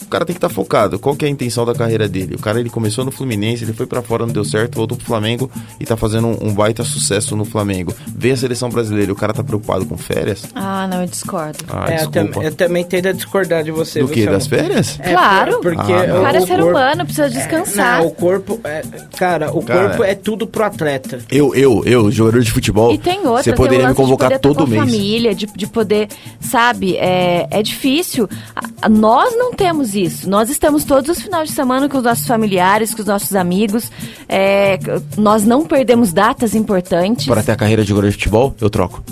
O 0.08 0.10
cara 0.10 0.24
tem 0.24 0.32
que 0.34 0.38
estar 0.38 0.48
focado. 0.48 0.98
Qual 0.98 1.14
que 1.14 1.26
é 1.26 1.28
a 1.28 1.30
intenção 1.30 1.66
da 1.66 1.74
carreira 1.74 2.08
dele? 2.08 2.34
O 2.34 2.38
cara 2.38 2.58
ele 2.58 2.70
começou 2.70 3.04
no 3.04 3.10
Fluminense, 3.10 3.62
ele 3.62 3.74
foi 3.74 3.86
pra 3.86 4.00
fora, 4.00 4.24
não 4.24 4.32
deu 4.32 4.42
certo, 4.42 4.76
voltou 4.76 4.96
pro 4.96 5.06
Flamengo 5.06 5.50
e 5.78 5.84
tá 5.84 5.98
fazendo 5.98 6.28
um, 6.28 6.48
um 6.48 6.54
baita 6.54 6.82
sucesso 6.82 7.36
no 7.36 7.44
Flamengo. 7.44 7.92
Vê 8.16 8.30
a 8.32 8.36
seleção 8.38 8.70
brasileira, 8.70 9.10
e 9.10 9.12
o 9.12 9.16
cara 9.16 9.34
tá 9.34 9.44
preocupado 9.44 9.84
com 9.84 9.98
férias? 9.98 10.46
Ah, 10.54 10.88
não, 10.90 11.02
eu 11.02 11.06
discordo. 11.06 11.58
Ah, 11.68 11.84
É, 11.92 12.04
eu, 12.04 12.10
tam- 12.10 12.42
eu 12.42 12.54
também 12.54 12.84
tendo 12.84 13.08
a 13.08 13.12
discordar 13.12 13.62
de 13.62 13.70
você. 13.70 14.00
Do 14.00 14.08
que? 14.08 14.24
Das 14.26 14.46
férias? 14.46 14.98
É, 15.00 15.12
Claro. 15.12 15.60
porque 15.60 15.92
Ah. 15.92 16.18
O 16.18 16.22
cara 16.22 16.38
é 16.38 16.40
ser 16.46 16.62
humano, 16.62 17.04
precisa 17.04 17.28
descansar. 17.28 17.98
Não, 18.00 18.06
o 18.06 18.10
corpo. 18.10 18.58
É, 18.64 18.82
cara, 19.14 19.52
o 19.54 19.62
Cara. 19.62 19.88
corpo 19.90 20.04
é 20.04 20.14
tudo 20.14 20.46
pro 20.46 20.64
atleta. 20.64 21.18
Eu, 21.30 21.54
eu, 21.54 21.82
eu, 21.84 22.10
jogador 22.10 22.40
de 22.40 22.50
futebol. 22.50 22.92
E 22.94 22.98
tem 22.98 23.18
outra, 23.26 23.42
Você 23.42 23.52
poderia 23.52 23.86
me 23.88 23.94
convocar 23.94 24.30
de 24.30 24.38
poder 24.38 24.54
todo 24.56 24.66
mês. 24.66 24.80
família, 24.82 25.34
de, 25.34 25.44
de 25.46 25.66
poder, 25.66 26.08
sabe, 26.40 26.96
é, 26.96 27.46
é 27.50 27.62
difícil. 27.62 28.26
Nós 28.90 29.36
não 29.36 29.52
temos 29.52 29.94
isso. 30.02 30.28
Nós 30.28 30.48
estamos 30.50 30.84
todos 30.84 31.16
os 31.16 31.22
finais 31.22 31.48
de 31.48 31.54
semana 31.54 31.88
com 31.88 31.98
os 31.98 32.04
nossos 32.04 32.26
familiares, 32.26 32.94
com 32.94 33.00
os 33.02 33.06
nossos 33.06 33.34
amigos. 33.34 33.90
É, 34.28 34.78
nós 35.16 35.44
não 35.44 35.64
perdemos 35.64 36.12
datas 36.12 36.54
importantes. 36.54 37.26
Para 37.26 37.42
ter 37.42 37.52
a 37.52 37.56
carreira 37.56 37.82
de 37.82 37.88
jogador 37.88 38.08
de 38.08 38.12
futebol, 38.14 38.54
eu 38.60 38.70
troco. 38.70 39.02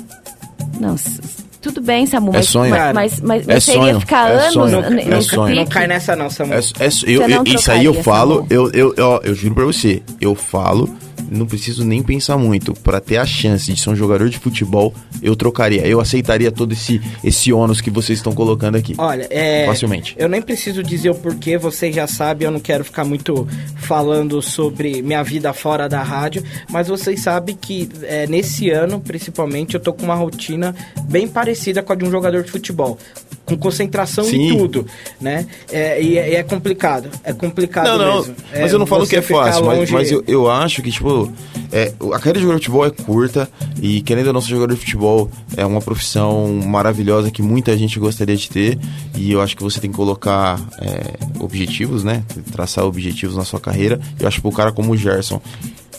Não, 0.80 0.94
tudo 1.62 1.80
bem, 1.80 2.06
Samu, 2.06 2.30
É 2.30 2.34
mas, 2.34 2.48
sonho. 2.48 2.70
mas, 2.70 2.92
mas, 2.94 3.20
mas 3.20 3.48
É 3.48 3.60
sonho, 3.60 3.98
ficar 4.00 4.30
é 4.30 4.34
anos 4.34 4.52
sonho, 4.52 4.80
n- 4.90 5.02
é 5.14 5.20
sonho. 5.20 5.56
Não 5.56 5.66
cai 5.66 5.86
nessa, 5.86 6.14
não, 6.14 6.30
Samu. 6.30 6.52
É, 6.54 6.58
é- 6.58 6.88
eu, 7.06 7.28
não 7.28 7.38
eu- 7.38 7.44
isso 7.54 7.72
aí 7.72 7.84
eu 7.84 7.94
falo, 8.02 8.46
eu, 8.50 8.70
eu, 8.72 8.94
eu, 8.96 9.20
eu 9.24 9.34
juro 9.34 9.54
pra 9.54 9.64
você, 9.64 10.02
eu 10.20 10.34
falo 10.34 10.88
não 11.30 11.46
preciso 11.46 11.84
nem 11.84 12.02
pensar 12.02 12.36
muito. 12.38 12.72
Pra 12.74 13.00
ter 13.00 13.16
a 13.18 13.26
chance 13.26 13.72
de 13.72 13.80
ser 13.80 13.90
um 13.90 13.96
jogador 13.96 14.28
de 14.28 14.38
futebol, 14.38 14.94
eu 15.22 15.34
trocaria. 15.36 15.86
Eu 15.86 16.00
aceitaria 16.00 16.50
todo 16.52 16.72
esse, 16.72 17.00
esse 17.24 17.52
ônus 17.52 17.80
que 17.80 17.90
vocês 17.90 18.18
estão 18.18 18.32
colocando 18.32 18.76
aqui. 18.76 18.94
Olha, 18.98 19.26
é. 19.30 19.66
Facilmente. 19.66 20.14
Eu 20.18 20.28
nem 20.28 20.40
preciso 20.42 20.82
dizer 20.82 21.10
o 21.10 21.14
porquê, 21.14 21.56
vocês 21.58 21.94
já 21.94 22.06
sabem, 22.06 22.46
eu 22.46 22.52
não 22.52 22.60
quero 22.60 22.84
ficar 22.84 23.04
muito 23.04 23.46
falando 23.76 24.40
sobre 24.42 25.02
minha 25.02 25.22
vida 25.22 25.52
fora 25.52 25.88
da 25.88 26.02
rádio, 26.02 26.42
mas 26.70 26.88
vocês 26.88 27.20
sabem 27.20 27.56
que 27.60 27.88
é, 28.02 28.26
nesse 28.26 28.70
ano, 28.70 29.00
principalmente, 29.00 29.74
eu 29.74 29.80
tô 29.80 29.92
com 29.92 30.04
uma 30.04 30.14
rotina 30.14 30.74
bem 31.04 31.26
parecida 31.28 31.82
com 31.82 31.92
a 31.92 31.96
de 31.96 32.04
um 32.04 32.10
jogador 32.10 32.42
de 32.42 32.50
futebol. 32.50 32.98
Com 33.44 33.56
concentração 33.56 34.24
Sim. 34.24 34.48
em 34.48 34.56
tudo, 34.58 34.84
né? 35.20 35.46
É, 35.70 36.02
e, 36.02 36.18
é, 36.18 36.34
é 36.34 36.42
complicado. 36.42 37.08
É 37.22 37.32
complicado 37.32 37.86
Não, 37.86 37.98
não, 37.98 38.16
mesmo. 38.16 38.34
mas 38.60 38.72
eu 38.72 38.78
não 38.78 38.86
falo 38.86 39.06
que 39.06 39.14
é 39.14 39.22
fácil, 39.22 39.64
mas, 39.64 39.78
longe- 39.78 39.92
mas 39.92 40.10
eu, 40.10 40.24
eu 40.26 40.50
acho 40.50 40.82
que, 40.82 40.90
tipo, 40.90 41.15
é, 41.72 41.92
a 42.12 42.18
carreira 42.18 42.38
de 42.38 42.40
jogador 42.44 42.58
de 42.60 42.66
futebol 42.66 42.86
é 42.86 42.90
curta 42.90 43.48
e, 43.80 44.00
querendo 44.02 44.28
ou 44.28 44.32
não, 44.32 44.40
ser 44.40 44.48
jogador 44.50 44.74
de 44.74 44.80
futebol 44.80 45.30
é 45.56 45.64
uma 45.66 45.80
profissão 45.80 46.48
maravilhosa 46.64 47.30
que 47.30 47.42
muita 47.42 47.76
gente 47.76 47.98
gostaria 47.98 48.36
de 48.36 48.48
ter 48.48 48.78
e 49.16 49.32
eu 49.32 49.40
acho 49.40 49.56
que 49.56 49.62
você 49.62 49.80
tem 49.80 49.90
que 49.90 49.96
colocar 49.96 50.60
é, 50.80 51.14
objetivos, 51.40 52.02
né? 52.04 52.22
Traçar 52.52 52.84
objetivos 52.84 53.36
na 53.36 53.44
sua 53.44 53.60
carreira. 53.60 54.00
Eu 54.20 54.26
acho 54.28 54.40
que 54.40 54.46
o 54.46 54.52
cara 54.52 54.72
como 54.72 54.92
o 54.92 54.96
Gerson, 54.96 55.40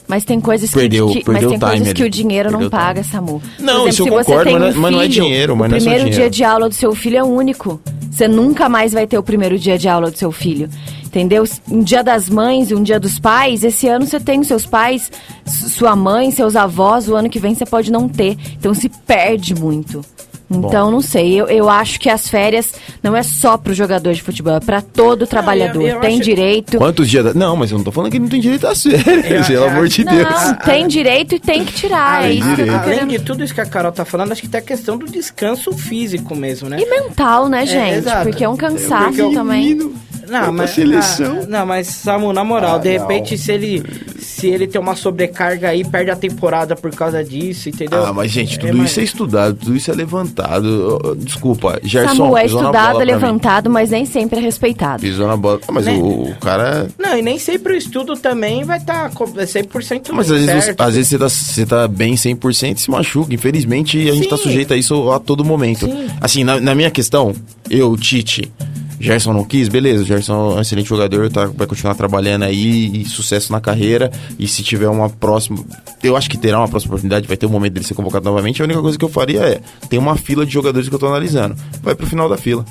Mas 0.07 0.23
tem 0.23 0.39
coisas 0.39 0.71
Perdeu- 0.71 1.07
que, 1.09 1.15
perdeu 1.23 1.49
mas 1.49 1.59
tem 1.59 1.69
coisas 1.69 1.93
que 1.93 2.03
o 2.03 2.09
dinheiro 2.09 2.49
não 2.49 2.69
paga. 2.69 3.03
Samu. 3.03 3.41
Não, 3.59 3.81
Por 3.81 3.89
isso 3.89 4.01
eu 4.01 4.05
se 4.05 4.09
você 4.11 4.23
concordo, 4.31 4.43
tem 4.45 4.53
mas 4.53 4.61
não 4.61 4.67
é- 4.67 4.71
um 4.77 4.81
mas 4.81 4.91
não 4.93 4.99
é 5.01 5.03
filho, 5.09 5.13
dinheiro, 5.23 5.55
mas 5.57 5.67
o 5.67 5.69
não 5.71 5.77
é 5.77 5.79
só 5.79 5.83
primeiro 5.85 6.09
dinheiro. 6.09 6.21
dia 6.23 6.29
de 6.29 6.43
aula 6.45 6.69
do 6.69 6.75
seu 6.75 6.95
filho 6.95 7.17
é 7.17 7.23
único. 7.23 7.81
Você 8.09 8.27
nunca 8.27 8.67
mais 8.69 8.93
vai 8.93 9.05
ter 9.05 9.17
o 9.17 9.21
primeiro 9.23 9.59
dia 9.59 9.77
de 9.77 9.87
aula 9.89 10.09
do 10.09 10.17
seu 10.17 10.31
filho. 10.31 10.69
Entendeu? 11.17 11.43
Um 11.69 11.81
dia 11.81 12.03
das 12.03 12.29
mães 12.29 12.69
e 12.69 12.75
um 12.75 12.83
dia 12.83 12.99
dos 12.99 13.17
pais, 13.17 13.63
esse 13.63 13.87
ano 13.87 14.05
você 14.05 14.19
tem 14.19 14.39
os 14.39 14.47
seus 14.47 14.67
pais, 14.67 15.11
sua 15.45 15.95
mãe, 15.95 16.29
seus 16.29 16.55
avós, 16.55 17.09
o 17.09 17.15
ano 17.15 17.27
que 17.27 17.39
vem 17.39 17.55
você 17.55 17.65
pode 17.65 17.91
não 17.91 18.07
ter. 18.07 18.37
Então 18.53 18.71
se 18.73 18.87
perde 18.87 19.55
muito. 19.55 20.05
Então, 20.49 20.89
não 20.89 21.01
sei, 21.01 21.33
eu, 21.33 21.47
eu 21.47 21.69
acho 21.69 21.99
que 21.99 22.09
as 22.09 22.29
férias 22.29 22.71
não 23.03 23.13
é 23.17 23.21
só 23.21 23.57
pro 23.57 23.73
jogador 23.73 24.13
de 24.13 24.21
futebol, 24.21 24.55
é 24.55 24.59
pra 24.61 24.81
todo 24.81 25.27
trabalhador. 25.27 25.81
eu 25.81 25.99
tem 25.99 26.13
acho- 26.15 26.23
direito. 26.23 26.77
quantos 26.77 27.09
dias... 27.09 27.25
da- 27.25 27.33
Não, 27.33 27.53
mas 27.57 27.69
eu 27.69 27.77
não 27.77 27.83
tô 27.83 27.91
falando 27.91 28.11
que 28.11 28.15
ele 28.15 28.23
não 28.23 28.29
tem 28.29 28.39
direito 28.39 28.65
a 28.65 28.73
ser, 28.73 28.93
Eu- 29.05 29.43
pelo 29.43 29.51
eu- 29.51 29.67
amor 29.69 29.89
de 29.89 30.05
Não, 30.05 30.13
Deus. 30.15 30.29
tem 30.63 30.87
direito 30.87 31.35
e 31.35 31.39
tem 31.39 31.65
que 31.65 31.73
tirar. 31.73 32.23
É 32.23 32.29
Tem 32.29 32.37
isso 32.39 32.55
que 32.55 32.61
eu. 32.61 32.75
Além 32.77 33.07
de 33.07 33.19
tudo 33.19 33.43
isso 33.43 33.53
que 33.53 33.59
a 33.59 33.65
Carol 33.65 33.91
tá 33.91 34.05
falando, 34.05 34.31
acho 34.31 34.41
que 34.41 34.47
tem 34.47 34.59
a 34.59 34.63
questão 34.63 34.97
do 34.97 35.05
descanso 35.05 35.73
físico 35.73 36.33
mesmo, 36.33 36.69
né? 36.69 36.77
E 36.79 36.85
mental, 36.89 37.49
né, 37.49 37.65
gente? 37.65 37.95
exato. 37.95 38.29
Porque 38.29 38.41
é 38.45 38.47
um 38.47 38.55
cansaço 38.55 39.19
eu- 39.19 39.33
também. 39.33 39.91
Não, 40.27 40.51
mas, 40.51 40.71
seleção. 40.71 41.39
ah, 41.43 41.45
não, 41.47 41.65
mas 41.65 41.87
Samu, 41.87 42.33
na 42.33 42.43
moral, 42.43 42.75
Ah, 42.75 42.79
de 42.79 42.97
não. 42.97 43.01
repente, 43.07 43.37
se 43.37 43.51
ele 43.51 43.83
se 44.19 44.47
ele 44.47 44.67
tem 44.67 44.79
uma 44.79 44.95
sobrecarga 44.95 45.69
aí, 45.69 45.83
perde 45.83 46.11
a 46.11 46.15
temporada 46.15 46.75
por 46.75 46.91
causa 46.93 47.23
disso, 47.23 47.69
entendeu? 47.69 48.05
Ah, 48.05 48.13
mas 48.13 48.29
gente, 48.31 48.59
tudo 48.59 48.69
É, 48.69 48.73
mas- 48.73 48.91
isso 48.91 48.99
é 48.99 49.03
estudado, 49.03 49.55
tudo 49.55 49.75
isso 49.75 49.89
é 49.89 49.95
levantado. 49.95 51.15
Desculpa, 51.19 51.79
Gerson. 51.83 52.15
Samu 52.15 52.37
é 52.37 52.45
estudado, 52.45 53.01
é 53.01 53.05
levantado, 53.05 53.69
mas 53.69 53.89
nem 53.89 54.05
sempre 54.05 54.39
é 54.39 54.41
respeitado. 54.41 55.01
Pisou 55.01 55.27
na 55.27 55.35
bola. 55.37 55.59
Ah, 55.67 55.71
Mas 55.71 55.85
Né? 55.85 55.93
o, 55.93 56.29
o 56.31 56.35
cara. 56.35 56.87
Não, 56.99 57.17
e 57.17 57.21
nem 57.21 57.39
sempre 57.39 57.73
o 57.73 57.75
estudo 57.75 58.15
também 58.15 58.63
vai 58.63 58.77
estar 58.77 59.09
tá 59.09 59.25
100% 59.45 60.11
Mas 60.13 60.29
às 60.31 60.45
vezes, 60.45 60.75
às 60.77 60.93
vezes 60.95 61.07
você, 61.09 61.17
tá, 61.17 61.29
você 61.29 61.65
tá 61.65 61.87
bem 61.87 62.15
100% 62.15 62.77
e 62.77 62.81
se 62.81 62.91
machuca. 62.91 63.33
Infelizmente, 63.33 63.97
a 64.09 64.13
gente 64.13 64.23
Sim. 64.25 64.29
tá 64.29 64.37
sujeito 64.37 64.73
a 64.73 64.77
isso 64.77 65.11
a 65.11 65.19
todo 65.19 65.43
momento. 65.43 65.85
Sim. 65.87 66.07
Assim, 66.21 66.43
na, 66.43 66.59
na 66.59 66.75
minha 66.75 66.91
questão, 66.91 67.33
eu, 67.69 67.95
Tite, 67.97 68.51
Gerson 68.99 69.33
não 69.33 69.43
quis, 69.43 69.67
beleza. 69.67 70.03
Gerson 70.03 70.33
é 70.33 70.55
um 70.55 70.61
excelente 70.61 70.89
jogador, 70.89 71.29
tá, 71.31 71.45
vai 71.45 71.67
continuar 71.67 71.95
trabalhando 71.95 72.43
aí 72.43 73.01
e 73.01 73.05
sucesso 73.05 73.51
na 73.51 73.61
carreira. 73.61 74.11
E 74.39 74.47
se 74.47 74.63
tiver 74.63 74.89
uma 74.89 75.09
próxima. 75.09 75.63
Eu 76.03 76.15
acho 76.15 76.29
que 76.29 76.37
terá 76.37 76.59
uma 76.59 76.67
próxima 76.67 76.91
oportunidade, 76.91 77.27
vai 77.27 77.37
ter 77.37 77.45
um 77.45 77.49
momento 77.49 77.73
dele 77.73 77.85
ser 77.85 77.93
convocado 77.93 78.25
novamente. 78.25 78.61
A 78.61 78.65
única 78.65 78.81
coisa 78.81 78.97
que 78.97 79.05
eu 79.05 79.09
faria 79.09 79.41
é: 79.41 79.61
tem 79.89 79.99
uma 79.99 80.15
fila 80.15 80.45
de 80.45 80.51
jogadores 80.51 80.89
que 80.89 80.95
eu 80.95 80.99
tô 80.99 81.07
analisando. 81.07 81.55
Vai 81.81 81.95
pro 81.95 82.07
final 82.07 82.27
da 82.27 82.37
fila. 82.37 82.65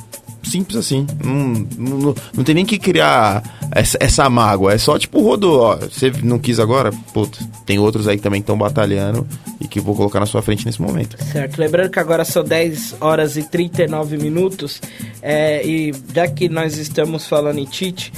Simples 0.51 0.77
assim. 0.79 1.07
Não, 1.25 1.99
não, 1.99 2.15
não- 2.35 2.45
tem 2.45 2.55
nem 2.55 2.65
que 2.65 2.79
criar 2.79 3.43
essa, 3.73 3.97
essa 4.01 4.31
mágoa. 4.31 4.73
É 4.73 4.79
só 4.79 4.99
tipo, 4.99 5.21
rodou, 5.23 5.61
ó. 5.61 5.77
Você 5.77 6.11
não 6.23 6.39
quis 6.39 6.59
agora? 6.61 6.91
Puta, 7.13 7.39
tem 7.65 7.79
outros 7.79 8.07
aí 8.07 8.17
que 8.17 8.23
também 8.23 8.41
estão 8.41 8.57
batalhando 8.57 9.27
e 9.61 9.67
que 9.67 9.81
vou 9.81 9.95
colocar 9.97 10.21
na 10.21 10.27
sua 10.27 10.43
frente 10.43 10.65
nesse 10.65 10.81
momento. 10.81 11.17
Certo, 11.33 11.59
lembrando 11.59 11.91
que 11.91 11.99
agora 11.99 12.25
são 12.25 12.45
10 12.45 12.97
horas 13.01 13.37
e 13.37 13.43
39 13.43 14.17
minutos, 14.19 14.81
é, 15.21 15.67
e 15.67 15.93
já 16.15 16.29
que 16.29 16.49
nós 16.49 16.77
estamos 16.79 17.27
falando 17.27 17.59
em 17.59 17.65
Tite, 17.65 18.13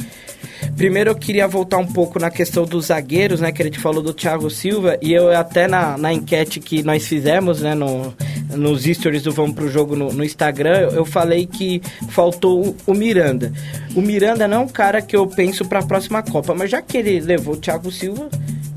primeiro 0.76 1.10
eu 1.10 1.14
queria 1.14 1.46
voltar 1.46 1.78
um 1.78 1.86
pouco 1.86 2.18
na 2.18 2.30
questão 2.30 2.64
dos 2.64 2.86
zagueiros, 2.86 3.40
né, 3.40 3.52
que 3.52 3.62
a 3.62 3.64
gente 3.64 3.78
falou 3.78 4.02
do 4.02 4.12
Thiago 4.12 4.50
Silva, 4.50 4.98
e 5.00 5.12
eu 5.12 5.30
até 5.36 5.66
na, 5.66 5.96
na 5.96 6.12
enquete 6.12 6.60
que 6.60 6.82
nós 6.82 7.06
fizemos, 7.06 7.62
né, 7.62 7.74
no, 7.74 8.14
nos 8.56 8.84
stories 8.84 9.22
do 9.22 9.32
Vamos 9.32 9.54
Pro 9.54 9.68
Jogo 9.68 9.96
no, 9.96 10.12
no 10.12 10.24
Instagram, 10.24 10.78
eu, 10.78 10.90
eu 10.90 11.04
falei 11.04 11.46
que 11.46 11.82
faltou 12.10 12.68
o, 12.68 12.76
o 12.86 12.94
Miranda. 12.94 13.52
O 13.94 14.00
Miranda 14.00 14.46
não 14.46 14.58
é 14.58 14.60
um 14.60 14.68
cara 14.68 15.00
que 15.02 15.16
eu 15.16 15.26
penso 15.26 15.64
para 15.64 15.80
a 15.80 15.86
próxima 15.86 16.22
Copa, 16.22 16.54
mas 16.54 16.70
já 16.70 16.82
que 16.82 16.96
ele 16.96 17.20
levou 17.20 17.54
o 17.54 17.56
Thiago 17.56 17.90
Silva, 17.90 18.28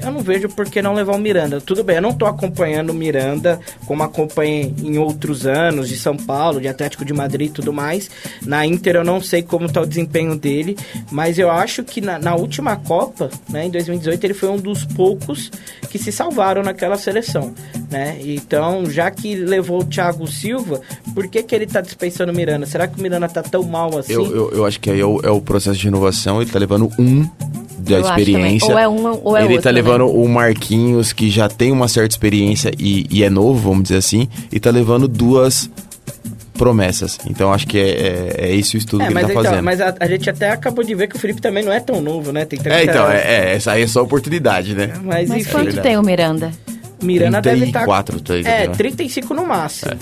eu 0.03 0.11
não 0.11 0.21
vejo 0.21 0.49
por 0.49 0.69
que 0.69 0.81
não 0.81 0.93
levar 0.93 1.15
o 1.15 1.19
Miranda. 1.19 1.61
Tudo 1.61 1.83
bem, 1.83 1.97
eu 1.97 2.01
não 2.01 2.13
tô 2.13 2.25
acompanhando 2.25 2.89
o 2.89 2.93
Miranda 2.93 3.59
como 3.85 4.03
acompanhei 4.03 4.73
em 4.83 4.97
outros 4.97 5.45
anos, 5.45 5.89
de 5.89 5.97
São 5.97 6.15
Paulo, 6.17 6.61
de 6.61 6.67
Atlético 6.67 7.05
de 7.05 7.13
Madrid 7.13 7.49
e 7.49 7.53
tudo 7.53 7.73
mais. 7.73 8.09
Na 8.45 8.65
Inter 8.65 8.97
eu 8.97 9.03
não 9.03 9.21
sei 9.21 9.43
como 9.43 9.71
tá 9.71 9.81
o 9.81 9.85
desempenho 9.85 10.35
dele, 10.35 10.77
mas 11.11 11.37
eu 11.37 11.49
acho 11.49 11.83
que 11.83 12.01
na, 12.01 12.17
na 12.17 12.35
última 12.35 12.75
Copa, 12.75 13.29
né, 13.49 13.65
em 13.65 13.69
2018, 13.69 14.23
ele 14.23 14.33
foi 14.33 14.49
um 14.49 14.57
dos 14.57 14.83
poucos 14.83 15.51
que 15.89 15.97
se 15.97 16.11
salvaram 16.11 16.63
naquela 16.63 16.97
seleção, 16.97 17.53
né? 17.89 18.17
Então, 18.21 18.89
já 18.89 19.11
que 19.11 19.35
levou 19.35 19.81
o 19.81 19.85
Thiago 19.85 20.27
Silva, 20.27 20.81
por 21.13 21.27
que 21.27 21.43
que 21.43 21.53
ele 21.53 21.67
tá 21.67 21.81
dispensando 21.81 22.31
o 22.31 22.35
Miranda? 22.35 22.65
Será 22.65 22.87
que 22.87 22.97
o 22.99 23.01
Miranda 23.01 23.27
tá 23.27 23.43
tão 23.43 23.63
mal 23.63 23.97
assim? 23.97 24.13
Eu, 24.13 24.25
eu, 24.25 24.51
eu 24.51 24.65
acho 24.65 24.79
que 24.79 24.89
aí 24.89 24.99
é 24.99 25.05
o, 25.05 25.19
é 25.21 25.29
o 25.29 25.41
processo 25.41 25.77
de 25.79 25.87
inovação. 25.87 26.41
Ele 26.41 26.49
tá 26.49 26.59
levando 26.59 26.89
um 26.97 27.27
da 27.81 27.95
Eu 27.95 28.01
experiência. 28.01 28.71
Ou 28.71 28.79
é 28.79 28.87
um, 28.87 29.19
ou 29.23 29.37
é 29.37 29.43
ele 29.43 29.53
outro, 29.53 29.63
tá 29.63 29.69
né? 29.69 29.75
Levando 29.91 30.09
o 30.15 30.27
Marquinhos, 30.27 31.13
que 31.13 31.29
já 31.29 31.47
tem 31.49 31.71
uma 31.71 31.87
certa 31.87 32.13
experiência 32.13 32.71
e, 32.79 33.05
e 33.09 33.23
é 33.23 33.29
novo, 33.29 33.59
vamos 33.69 33.83
dizer 33.83 33.97
assim, 33.97 34.27
e 34.51 34.59
tá 34.59 34.69
levando 34.71 35.07
duas 35.07 35.69
promessas. 36.53 37.17
Então 37.27 37.51
acho 37.51 37.65
que 37.67 37.77
é, 37.77 37.89
é, 37.89 38.35
é 38.49 38.55
esse 38.55 38.75
o 38.75 38.77
estudo 38.77 39.03
É, 39.03 39.07
que 39.07 39.13
mas, 39.13 39.23
ele 39.23 39.33
tá 39.33 39.39
então, 39.39 39.51
fazendo. 39.51 39.65
mas 39.65 39.81
a, 39.81 39.95
a 39.99 40.07
gente 40.07 40.29
até 40.29 40.51
acabou 40.51 40.83
de 40.83 40.93
ver 40.93 41.07
que 41.07 41.15
o 41.15 41.19
Felipe 41.19 41.41
também 41.41 41.63
não 41.63 41.71
é 41.73 41.79
tão 41.79 41.99
novo, 42.01 42.31
né? 42.31 42.45
Tem 42.45 42.59
30 42.59 42.75
É, 42.77 42.83
então, 42.83 43.03
anos. 43.05 43.15
é, 43.15 43.51
é, 43.51 43.55
essa 43.55 43.71
aí 43.71 43.81
é 43.83 43.87
só 43.87 44.03
oportunidade, 44.03 44.75
né? 44.75 44.93
Mas, 45.03 45.27
Mas 45.29 45.41
enfim, 45.41 45.51
quanto 45.51 45.81
tem 45.81 45.97
o 45.97 46.03
Miranda? 46.03 46.51
Miranda 47.01 47.41
deve 47.41 47.65
estar. 47.65 47.79
34, 47.85 48.21
tá 48.21 48.35
É, 48.35 48.39
entendendo? 48.41 48.77
35 48.77 49.33
no 49.33 49.45
máximo. 49.47 49.91
É, 49.91 49.97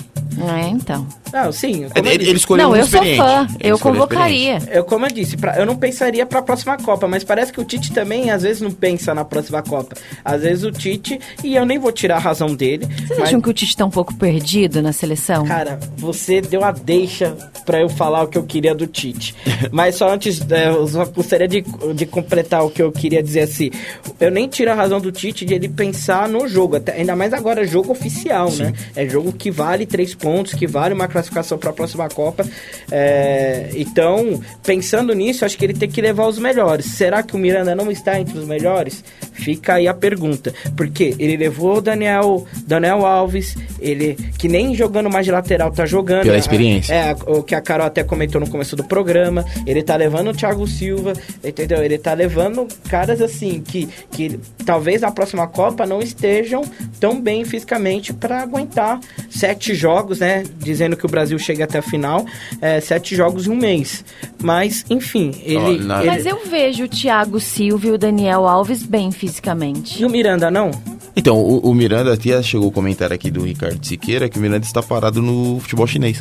então. 0.72 1.06
Não, 1.32 1.52
sim. 1.52 1.86
Ele, 1.94 2.08
ele 2.10 2.32
escolheu 2.36 2.66
não, 2.66 2.72
um 2.72 2.76
eu 2.76 2.86
sou 2.86 3.00
fã. 3.16 3.46
Ele 3.60 3.72
Eu 3.72 3.78
convocaria. 3.78 4.58
eu, 4.70 4.84
como 4.84 5.06
eu 5.06 5.10
disse, 5.12 5.36
pra- 5.36 5.56
eu 5.56 5.64
não 5.66 5.76
pensaria 5.76 6.26
pra 6.26 6.42
próxima 6.42 6.76
Copa, 6.76 7.06
mas 7.06 7.22
parece 7.22 7.52
que 7.52 7.60
o 7.60 7.64
Tite 7.64 7.92
também 7.92 8.30
às 8.30 8.42
vezes 8.42 8.60
não 8.60 8.70
pensa 8.70 9.14
na 9.14 9.24
próxima 9.24 9.62
Copa. 9.62 9.94
Às 10.24 10.42
vezes 10.42 10.64
o 10.64 10.72
Tite, 10.72 11.18
e 11.44 11.54
eu 11.54 11.64
nem 11.64 11.78
vou 11.78 11.92
tirar 11.92 12.16
a 12.16 12.20
razão 12.20 12.54
dele. 12.54 12.86
Vocês 12.86 13.10
mas, 13.10 13.28
acham 13.28 13.40
que 13.40 13.48
o 13.48 13.52
Tite 13.52 13.76
tá 13.76 13.84
um 13.84 13.90
pouco 13.90 14.14
perdido 14.14 14.82
na 14.82 14.92
seleção? 14.92 15.44
Cara, 15.44 15.78
você 15.96 16.40
deu 16.40 16.64
a 16.64 16.72
deixa 16.72 17.36
pra 17.64 17.80
eu 17.80 17.88
falar 17.88 18.22
o 18.22 18.28
que 18.28 18.38
eu 18.38 18.42
queria 18.44 18.74
do 18.74 18.86
Tite. 18.86 19.34
Mas 19.70 19.94
só 19.96 20.10
antes, 20.12 20.40
é, 20.50 20.68
eu 20.68 20.86
só 20.88 21.04
gostaria 21.04 21.46
de, 21.46 21.62
de 21.94 22.06
completar 22.06 22.64
o 22.64 22.70
que 22.70 22.82
eu 22.82 22.90
queria 22.90 23.22
dizer 23.22 23.40
assim. 23.40 23.70
Eu 24.18 24.30
nem 24.30 24.48
tiro 24.48 24.70
a 24.70 24.74
razão 24.74 25.00
do 25.00 25.12
Tite 25.12 25.44
de 25.44 25.54
ele 25.54 25.68
pensar 25.68 26.28
no 26.28 26.48
jogo, 26.48 26.76
até, 26.76 26.92
ainda 26.92 27.14
mais 27.14 27.32
agora 27.32 27.64
jogo 27.66 27.92
oficial, 27.92 28.50
né? 28.52 28.72
É 28.96 29.06
jogo 29.08 29.32
que 29.32 29.50
vale 29.50 29.86
três 29.86 30.14
pontos, 30.20 30.54
que 30.54 30.66
vale 30.66 30.94
uma 30.94 31.08
classificação 31.08 31.58
pra 31.58 31.72
próxima 31.72 32.08
Copa. 32.08 32.44
É, 32.90 33.70
então, 33.74 34.40
pensando 34.64 35.14
nisso, 35.14 35.44
acho 35.44 35.56
que 35.56 35.64
ele 35.64 35.74
tem 35.74 35.88
que 35.88 36.00
levar 36.00 36.26
os 36.26 36.38
melhores. 36.38 36.86
Será 36.86 37.22
que 37.22 37.34
o 37.34 37.38
Miranda 37.38 37.74
não 37.74 37.90
está 37.90 38.20
entre 38.20 38.38
os 38.38 38.44
melhores? 38.46 39.02
Fica 39.32 39.74
aí 39.74 39.88
a 39.88 39.94
pergunta. 39.94 40.52
Porque 40.76 41.14
ele 41.18 41.36
levou 41.36 41.78
o 41.78 41.80
Daniel, 41.80 42.46
Daniel 42.66 43.06
Alves, 43.06 43.56
ele 43.80 44.16
que 44.38 44.48
nem 44.48 44.74
jogando 44.74 45.10
mais 45.10 45.24
de 45.24 45.32
lateral 45.32 45.70
tá 45.70 45.86
jogando. 45.86 46.22
Pela 46.24 46.34
A- 46.36 46.38
experiência. 46.38 46.92
É, 46.92 47.16
o 47.26 47.42
que 47.42 47.54
a 47.54 47.60
Carol 47.60 47.86
até 47.86 48.02
comentou 48.04 48.40
no 48.40 48.48
começo 48.50 48.76
do 48.76 48.84
programa. 48.84 49.44
Ele 49.66 49.82
tá 49.82 49.96
levando 49.96 50.28
o 50.30 50.34
Thiago 50.34 50.66
Silva, 50.66 51.12
entendeu? 51.42 51.82
Ele 51.82 51.96
tá 51.98 52.12
levando 52.12 52.66
caras 52.88 53.20
assim 53.22 53.60
que, 53.60 53.88
que 54.10 54.38
talvez 54.66 55.00
na 55.00 55.10
próxima 55.10 55.46
Copa 55.46 55.86
não 55.86 56.00
estejam 56.00 56.62
tão 56.98 57.20
bem 57.20 57.44
fisicamente 57.44 58.12
para 58.12 58.42
aguentar 58.42 59.00
sete 59.30 59.74
jogos, 59.74 60.09
né? 60.18 60.44
Dizendo 60.58 60.96
que 60.96 61.06
o 61.06 61.08
Brasil 61.08 61.38
chega 61.38 61.64
até 61.64 61.78
a 61.78 61.82
final, 61.82 62.26
é, 62.60 62.80
sete 62.80 63.14
jogos 63.14 63.46
em 63.46 63.50
um 63.50 63.56
mês. 63.56 64.04
Mas, 64.42 64.84
enfim, 64.90 65.32
ele. 65.44 65.78
Na- 65.84 66.00
ele- 66.00 66.10
Mas 66.10 66.26
eu 66.26 66.40
vejo 66.44 66.84
o 66.84 66.88
Thiago 66.88 67.38
Silva 67.38 67.86
e 67.86 67.90
o 67.92 67.98
Daniel 67.98 68.46
Alves 68.48 68.82
bem 68.82 69.12
fisicamente. 69.12 70.02
E 70.02 70.04
o 70.04 70.10
Miranda, 70.10 70.50
não? 70.50 70.70
Então, 71.14 71.36
o, 71.36 71.58
o 71.70 71.74
Miranda, 71.74 72.14
até 72.14 72.42
chegou 72.42 72.68
o 72.68 72.72
comentário 72.72 73.14
aqui 73.14 73.30
do 73.30 73.44
Ricardo 73.44 73.84
Siqueira 73.86 74.28
que 74.28 74.38
o 74.38 74.42
Miranda 74.42 74.64
está 74.64 74.82
parado 74.82 75.20
no 75.20 75.58
futebol 75.60 75.86
chinês. 75.86 76.20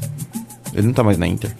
Ele 0.73 0.87
não 0.87 0.93
tá 0.93 1.03
mais 1.03 1.17
na 1.17 1.27
Inter. 1.27 1.51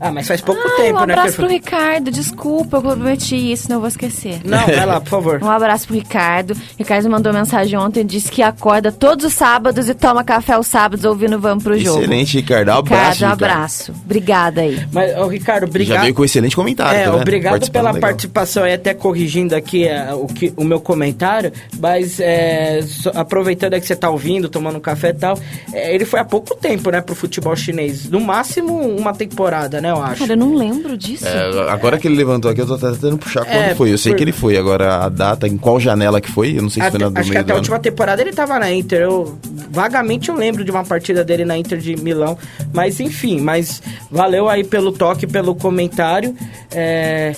Ah, 0.00 0.10
mas 0.10 0.26
faz 0.26 0.40
pouco 0.40 0.60
Ai, 0.64 0.76
tempo, 0.76 0.98
um 0.98 1.06
né? 1.06 1.12
abraço 1.12 1.30
que 1.32 1.36
pro 1.36 1.46
Ricardo, 1.48 2.10
desculpa, 2.10 2.78
eu 2.78 2.82
prometi 2.82 3.36
isso, 3.52 3.68
não 3.70 3.80
vou 3.80 3.88
esquecer. 3.88 4.40
Não, 4.44 4.64
vai 4.66 4.86
lá, 4.86 4.98
por 5.00 5.08
favor. 5.10 5.42
Um 5.42 5.50
abraço 5.50 5.86
pro 5.86 5.94
Ricardo. 5.94 6.56
Ricardo 6.78 7.10
mandou 7.10 7.32
mensagem 7.32 7.78
ontem, 7.78 8.04
disse 8.06 8.30
que 8.32 8.42
acorda 8.42 8.90
todos 8.90 9.26
os 9.26 9.34
sábados 9.34 9.88
e 9.88 9.94
toma 9.94 10.24
café 10.24 10.58
os 10.58 10.66
sábados 10.66 11.04
ouvindo 11.04 11.38
Vamos 11.38 11.62
pro 11.62 11.78
Jogo. 11.78 11.98
Excelente, 12.00 12.38
Ricardo. 12.38 12.70
Abraço, 12.70 12.84
Ricardo, 13.12 13.22
um 13.22 13.34
Ricardo. 13.34 13.44
abraço. 13.44 13.94
Obrigada 14.04 14.60
aí. 14.62 14.86
Mas, 14.92 15.16
ô, 15.18 15.26
Ricardo, 15.26 15.64
obrigado. 15.64 15.96
Já 15.96 16.02
veio 16.02 16.14
com 16.14 16.24
excelente 16.24 16.56
comentário. 16.56 16.98
É, 16.98 17.04
tá 17.04 17.14
obrigado 17.14 17.70
pela 17.70 17.90
legal. 17.90 18.00
participação 18.08 18.66
e 18.66 18.72
até 18.72 18.94
corrigindo 18.94 19.54
aqui 19.54 19.86
é, 19.86 20.14
o, 20.14 20.26
que, 20.26 20.52
o 20.56 20.64
meu 20.64 20.80
comentário, 20.80 21.52
mas 21.78 22.18
é, 22.20 22.80
só- 22.86 23.12
aproveitando 23.14 23.74
é 23.74 23.80
que 23.80 23.86
você 23.86 23.94
tá 23.96 24.08
ouvindo, 24.08 24.48
tomando 24.48 24.76
um 24.76 24.80
café 24.80 25.10
e 25.10 25.14
tal, 25.14 25.38
é, 25.72 25.94
ele 25.94 26.04
foi 26.06 26.20
há 26.20 26.24
pouco 26.24 26.54
tempo, 26.56 26.90
né, 26.90 27.00
pro 27.02 27.14
futebol 27.14 27.54
chinês. 27.54 28.08
No 28.08 28.20
máximo 28.20 28.78
uma 28.96 29.12
temporada, 29.14 29.80
né, 29.80 29.89
eu 29.90 30.02
acho. 30.02 30.20
Cara, 30.20 30.32
eu 30.32 30.36
não 30.36 30.54
lembro 30.54 30.96
disso. 30.96 31.26
É, 31.26 31.70
agora 31.70 31.98
que 31.98 32.08
ele 32.08 32.16
levantou 32.16 32.50
aqui, 32.50 32.60
eu 32.60 32.66
tô 32.66 32.74
até 32.74 32.90
tentando 32.92 33.18
puxar 33.18 33.44
quando 33.44 33.54
É, 33.54 33.74
foi. 33.74 33.92
Eu 33.92 33.98
sei 33.98 34.12
por- 34.12 34.16
que 34.18 34.24
ele 34.24 34.32
foi. 34.32 34.56
Agora, 34.56 35.04
a 35.04 35.08
data, 35.08 35.46
em 35.46 35.56
qual 35.56 35.78
janela 35.80 36.20
que 36.20 36.30
foi? 36.30 36.56
Eu 36.56 36.62
não 36.62 36.70
sei 36.70 36.82
se 36.82 36.88
Até- 36.88 36.98
foi 36.98 36.98
na 37.00 37.08
do 37.10 37.18
acho 37.18 37.24
que 37.26 37.30
meio 37.30 37.40
até 37.42 37.52
do 37.52 37.56
a 37.56 37.58
última 37.58 37.78
temporada 37.78 38.22
ele 38.22 38.32
tava 38.32 38.58
na 38.58 38.72
Inter. 38.72 39.00
Eu 39.02 39.38
vagamente 39.70 40.28
eu 40.28 40.34
lembro 40.34 40.64
de 40.64 40.70
uma 40.70 40.84
partida 40.84 41.24
dele 41.24 41.44
na 41.44 41.56
Inter 41.58 41.78
de 41.78 41.96
Milão. 41.96 42.36
Mas 42.72 42.98
enfim, 43.00 43.40
mas 43.40 43.82
valeu 44.10 44.48
aí 44.48 44.64
pelo 44.64 44.92
toque, 44.92 45.26
pelo 45.26 45.54
comentário. 45.54 46.34
É, 46.72 47.34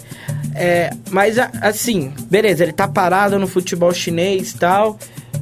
é, 0.55 0.91
mas 1.11 1.39
a- 1.39 1.51
assim, 1.63 2.13
beleza, 2.31 2.63
ele 2.65 2.73
tá 2.73 2.87
parado 2.89 3.39
no 3.39 3.47
futebol 3.47 3.93
chinês 3.93 4.53
e 4.53 4.59
tal, 4.59 4.99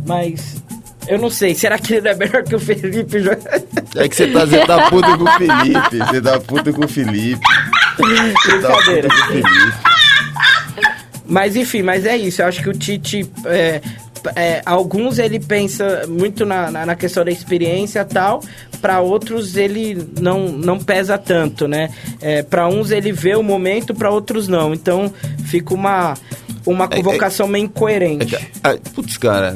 mas. 0.07 0.57
Eu 1.11 1.19
não 1.19 1.29
sei, 1.29 1.55
será 1.55 1.77
que 1.77 1.95
ele 1.95 2.03
não 2.03 2.11
é 2.13 2.15
melhor 2.15 2.43
que 2.45 2.55
o 2.55 2.61
Felipe? 2.61 3.19
É 3.97 4.09
que 4.09 4.15
você 4.15 4.29
tá, 4.29 4.45
você 4.45 4.65
tá 4.65 4.89
puto 4.89 5.19
com 5.19 5.25
o 5.25 5.33
Felipe. 5.33 5.99
Você 5.99 6.21
tá 6.23 6.41
puto 6.41 6.73
com 6.73 6.85
o 6.85 6.89
Felipe. 6.89 7.41
Você 7.97 8.61
tá 8.61 8.69
puto 8.69 8.85
Brincadeira. 8.85 9.09
com 9.09 9.15
o 9.15 9.27
Felipe. 9.27 9.73
Mas 11.27 11.57
enfim, 11.57 11.83
mas 11.83 12.07
é 12.07 12.17
isso. 12.17 12.43
Eu 12.43 12.47
acho 12.47 12.63
que 12.63 12.69
o 12.69 12.73
Tite. 12.73 13.29
é, 13.45 13.81
é, 14.37 14.63
alguns 14.67 15.19
ele 15.19 15.41
pensa 15.41 16.05
muito 16.09 16.45
na, 16.45 16.71
na, 16.71 16.87
na 16.87 16.95
questão 16.95 17.25
da 17.25 17.31
experiência 17.31 18.01
e 18.01 18.05
tal, 18.05 18.43
para 18.81 19.01
outros 19.01 19.57
ele 19.57 19.97
não, 20.21 20.49
não 20.49 20.79
pesa 20.79 21.17
tanto, 21.17 21.67
né? 21.67 21.91
É, 22.21 22.43
para 22.43 22.69
uns 22.69 22.91
ele 22.91 23.13
vê 23.13 23.35
o 23.35 23.43
momento, 23.43 23.95
para 23.95 24.11
outros 24.11 24.49
não. 24.49 24.75
Então 24.75 25.13
fica 25.47 25.75
uma, 25.75 26.15
uma 26.67 26.85
É, 26.85 26.87
é- 26.87 26.97
convocação 27.03 27.47
meio 27.49 27.63
É 27.63 27.67
incoerente. 27.67 28.27
que- 28.27 28.47
ah, 28.63 28.77
putz, 28.95 29.17
cara, 29.17 29.55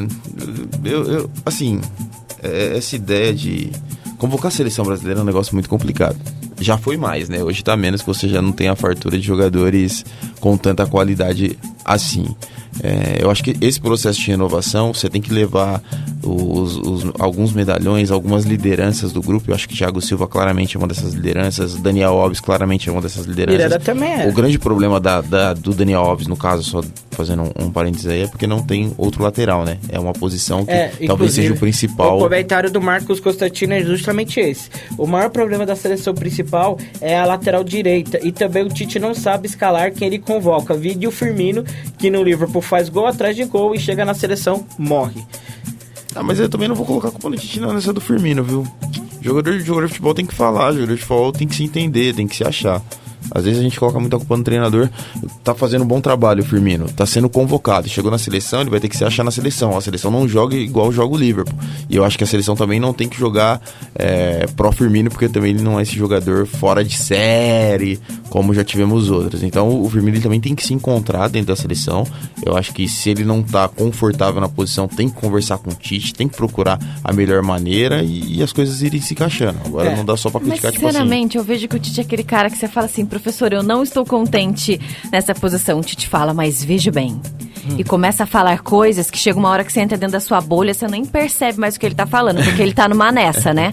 eu, 0.85 1.05
eu- 1.05 1.31
assim, 1.45 1.81
é- 2.43 2.77
essa 2.77 2.97
ideia 2.97 3.33
de 3.35 3.71
convocar 4.19 4.49
a 4.49 4.51
seleção 4.51 4.85
brasileira 4.85 5.21
é 5.21 5.23
um 5.23 5.27
negócio 5.27 5.55
muito 5.55 5.69
complicado. 5.69 6.17
Já 6.61 6.79
foi 6.79 6.97
mais, 6.97 7.29
né? 7.29 7.43
Hoje 7.43 7.63
tá 7.65 7.77
menos 7.77 8.01
que 8.01 8.07
você 8.07 8.29
já 8.29 8.41
não 8.41 8.53
tem 8.53 8.69
a 8.69 8.77
fartura 8.77 9.19
de 9.19 9.27
jogadores 9.27 10.05
com 10.41 10.57
tanta 10.57 10.87
qualidade 10.87 11.59
assim. 11.85 12.35
É, 12.83 13.19
eu 13.23 13.31
acho 13.31 13.43
que 13.43 13.57
esse 13.61 13.81
processo 13.81 14.21
de 14.21 14.27
renovação, 14.31 14.93
você 14.93 15.09
tem 15.09 15.21
que 15.23 15.33
levar 15.33 15.81
os, 16.23 16.77
os- 16.77 17.13
alguns 17.19 17.53
medalhões, 17.53 18.11
algumas 18.11 18.45
lideranças 18.45 19.13
do 19.13 19.23
grupo. 19.23 19.51
Eu 19.51 19.55
acho 19.55 19.69
que 19.69 19.77
Thiago 19.77 20.01
Silva 20.01 20.27
claramente 20.27 20.77
é 20.77 20.79
uma 20.79 20.89
dessas 20.89 21.15
lideranças, 21.15 21.77
Daniel 21.77 22.15
Alves 22.15 22.41
claramente 22.41 22.89
é 22.89 22.93
uma 22.93 23.01
dessas 23.01 23.27
lideranças. 23.27 23.63
Miranda 23.63 23.79
também 23.81 24.13
é. 24.13 24.29
O 24.29 24.33
grande 24.33 24.59
problema 24.59 24.99
da, 25.01 25.21
da- 25.21 25.55
do 25.55 25.73
Daniel 25.73 26.01
Alves, 26.03 26.27
no 26.27 26.37
caso, 26.37 26.63
só 26.63 26.83
fazendo 27.13 27.43
um, 27.45 27.67
um 27.67 27.71
parênteses 27.71 28.07
aí, 28.07 28.23
é 28.23 28.27
porque 28.27 28.47
não 28.47 28.61
tem 28.63 28.93
outro 28.99 29.23
lateral, 29.23 29.65
né? 29.65 29.79
É 29.89 30.01
uma 30.01 30.13
posição 30.13 30.65
que 30.65 30.73
É, 30.73 30.91
talvez 31.07 31.33
seja 31.33 31.53
o 31.53 31.57
principal. 31.57 32.17
O 32.17 32.21
comentário 32.23 32.71
do 32.71 32.81
Marcos 32.81 33.21
Constantino 33.21 33.73
é 33.75 33.83
justamente 33.83 34.41
esse. 34.41 34.69
O 34.99 35.07
maior 35.07 35.31
problema 35.31 35.65
da 35.65 35.77
seleção 35.77 36.13
principal 36.13 36.77
é 37.01 37.17
a 37.17 37.25
lateral 37.25 37.63
direita. 37.63 38.19
E 38.27 38.33
também 38.33 38.65
o 38.65 38.69
Tite 38.69 38.99
não 38.99 39.15
sabe 39.15 39.47
escalar 39.47 39.93
quem 39.93 40.09
ele 40.09 40.19
convoca. 40.19 40.75
Vide 40.75 41.07
o 41.07 41.11
Firmino, 41.13 41.63
que 41.99 42.11
no 42.11 42.23
Liverpool 42.23 42.61
faz 42.65 42.89
gol 42.89 43.07
atrás 43.07 43.37
de 43.37 43.45
gol 43.45 43.75
e 43.75 43.79
chega 43.79 44.05
na 44.05 44.15
seleção, 44.15 44.67
morre. 44.79 45.25
Ah, 46.15 46.23
mas 46.23 46.39
eu 46.39 46.49
também 46.49 46.69
não 46.69 46.77
vou 46.77 46.87
colocar 46.87 47.09
a 47.09 47.11
culpa 47.11 47.29
no 47.29 47.37
Tite 47.37 47.61
nessa 47.61 47.93
do 47.93 48.01
Firmino, 48.01 48.45
viu? 48.45 48.67
Jogador, 49.21 49.59
jogador 49.59 49.87
de 49.87 49.93
futebol 49.93 50.15
tem 50.15 50.27
que 50.27 50.35
falar, 50.35 50.73
jogador 50.73 50.95
de 50.95 51.01
futebol 51.01 51.33
tem 51.33 51.49
que 51.49 51.55
se 51.55 51.65
entender, 51.65 52.15
tem 52.15 52.27
que 52.27 52.37
se 52.37 52.45
achar. 52.45 52.81
Às 53.31 53.45
vezes 53.45 53.61
a 53.61 53.63
gente 53.63 53.79
coloca 53.79 53.99
muita 54.01 54.17
culpa 54.19 54.37
no 54.37 54.45
treinador. 54.45 54.89
Tá 55.43 55.55
fazendo 55.55 55.83
um 55.83 55.87
bom 55.87 56.01
trabalho 56.01 56.43
o 56.43 56.45
Firmino. 56.47 56.87
Tá 56.89 57.07
sendo 57.07 57.29
convocado. 57.29 57.89
Chegou 57.89 58.11
na 58.11 58.19
seleção, 58.19 58.61
ele 58.61 58.71
vai 58.71 58.81
ter 58.81 58.89
que 58.89 58.97
se 58.97 59.05
achar 59.05 59.25
na 59.25 59.31
seleção. 59.31 59.77
A 59.77 59.81
seleção 59.81 60.11
não 60.11 60.29
joga 60.29 60.55
igual 60.57 60.93
joga 60.93 61.15
o 61.15 61.17
Liverpool. 61.19 61.55
E 61.89 61.97
eu 61.97 62.05
acho 62.05 62.17
que 62.19 62.25
a 62.25 62.27
seleção 62.27 62.55
também 62.57 62.79
não 62.81 62.93
tem 62.93 63.09
que 63.09 63.19
jogar 63.19 63.61
é, 63.95 64.47
pró 64.57 64.71
Firmino, 64.73 65.11
porque 65.11 65.29
também 65.29 65.51
ele 65.53 65.63
não 65.63 65.79
é 65.79 65.83
esse 65.83 65.97
jogador 65.97 66.47
fora 66.47 66.85
de 66.85 66.97
série, 66.97 67.99
como 68.31 68.53
já 68.55 68.65
tivemos 68.65 69.11
outros. 69.11 69.43
Então 69.43 69.81
o 69.83 69.89
Firmino 69.89 70.21
também 70.21 70.41
tem 70.41 70.55
que 70.55 70.65
se 70.67 70.75
encontrar 70.75 71.29
dentro 71.29 71.49
da 71.49 71.57
seleção. 71.57 72.07
Eu 72.45 72.57
acho 72.57 72.73
que 72.73 72.89
se 72.89 73.11
ele 73.11 73.25
não 73.25 73.43
tá 73.43 73.69
confortável 73.69 74.41
na 74.41 74.49
posição, 74.49 74.87
tem 74.89 75.09
que 75.09 75.15
conversar 75.21 75.59
com 75.59 75.71
o 75.71 75.75
Tite, 75.75 76.15
tem 76.15 76.29
que 76.29 76.37
procurar 76.37 76.79
a 77.03 77.13
melhor 77.13 77.43
maneira 77.43 78.03
e, 78.03 78.37
e 78.39 78.43
as 78.43 78.53
coisas 78.53 78.83
irem 78.83 79.01
se 79.01 79.15
encaixando. 79.15 79.59
Agora 79.65 79.91
É. 79.91 79.97
não 79.97 80.05
dá 80.05 80.17
só 80.17 80.31
pra 80.31 80.41
Mas 80.41 80.49
criticar, 80.51 80.73
tipo 80.73 80.87
assim. 80.87 80.93
sinceramente, 80.99 81.37
eu 81.39 81.45
vejo 81.45 81.69
que 81.69 81.77
o 81.77 81.79
Tite 81.79 82.01
é 82.01 82.03
aquele 82.05 82.25
cara 82.25 82.51
que 82.51 82.57
você 82.59 82.69
fala 82.69 82.87
assim, 82.87 83.05
professor, 83.21 83.53
eu 83.53 83.63
não 83.63 83.83
estou 83.83 84.05
contente 84.05 84.81
nessa 85.13 85.35
posição. 85.35 85.79
O 85.79 85.83
Tite 85.83 86.09
fala, 86.09 86.35
mas 86.35 86.65
veja 86.65 86.91
bem. 86.91 87.21
Hum. 87.67 87.77
E 87.79 87.85
começa 87.85 88.25
a 88.25 88.27
falar 88.27 88.61
coisas 88.61 89.11
que 89.11 89.17
chega 89.17 89.39
uma 89.39 89.49
hora 89.49 89.65
que 89.65 89.73
você 89.73 89.81
entra 89.81 89.97
dentro 89.97 90.13
da 90.13 90.21
sua 90.21 90.41
bolha, 90.41 90.75
você 90.75 90.87
nem 90.87 91.05
percebe 91.05 91.59
mais 91.59 91.77
o 91.77 91.81
que 91.81 91.87
ele 91.87 91.95
tá 91.95 92.07
falando, 92.07 92.43
porque 92.43 92.61
ele 92.61 92.75
tá 92.75 92.89
numa 92.89 93.11
nessa, 93.11 93.55
né? 93.55 93.73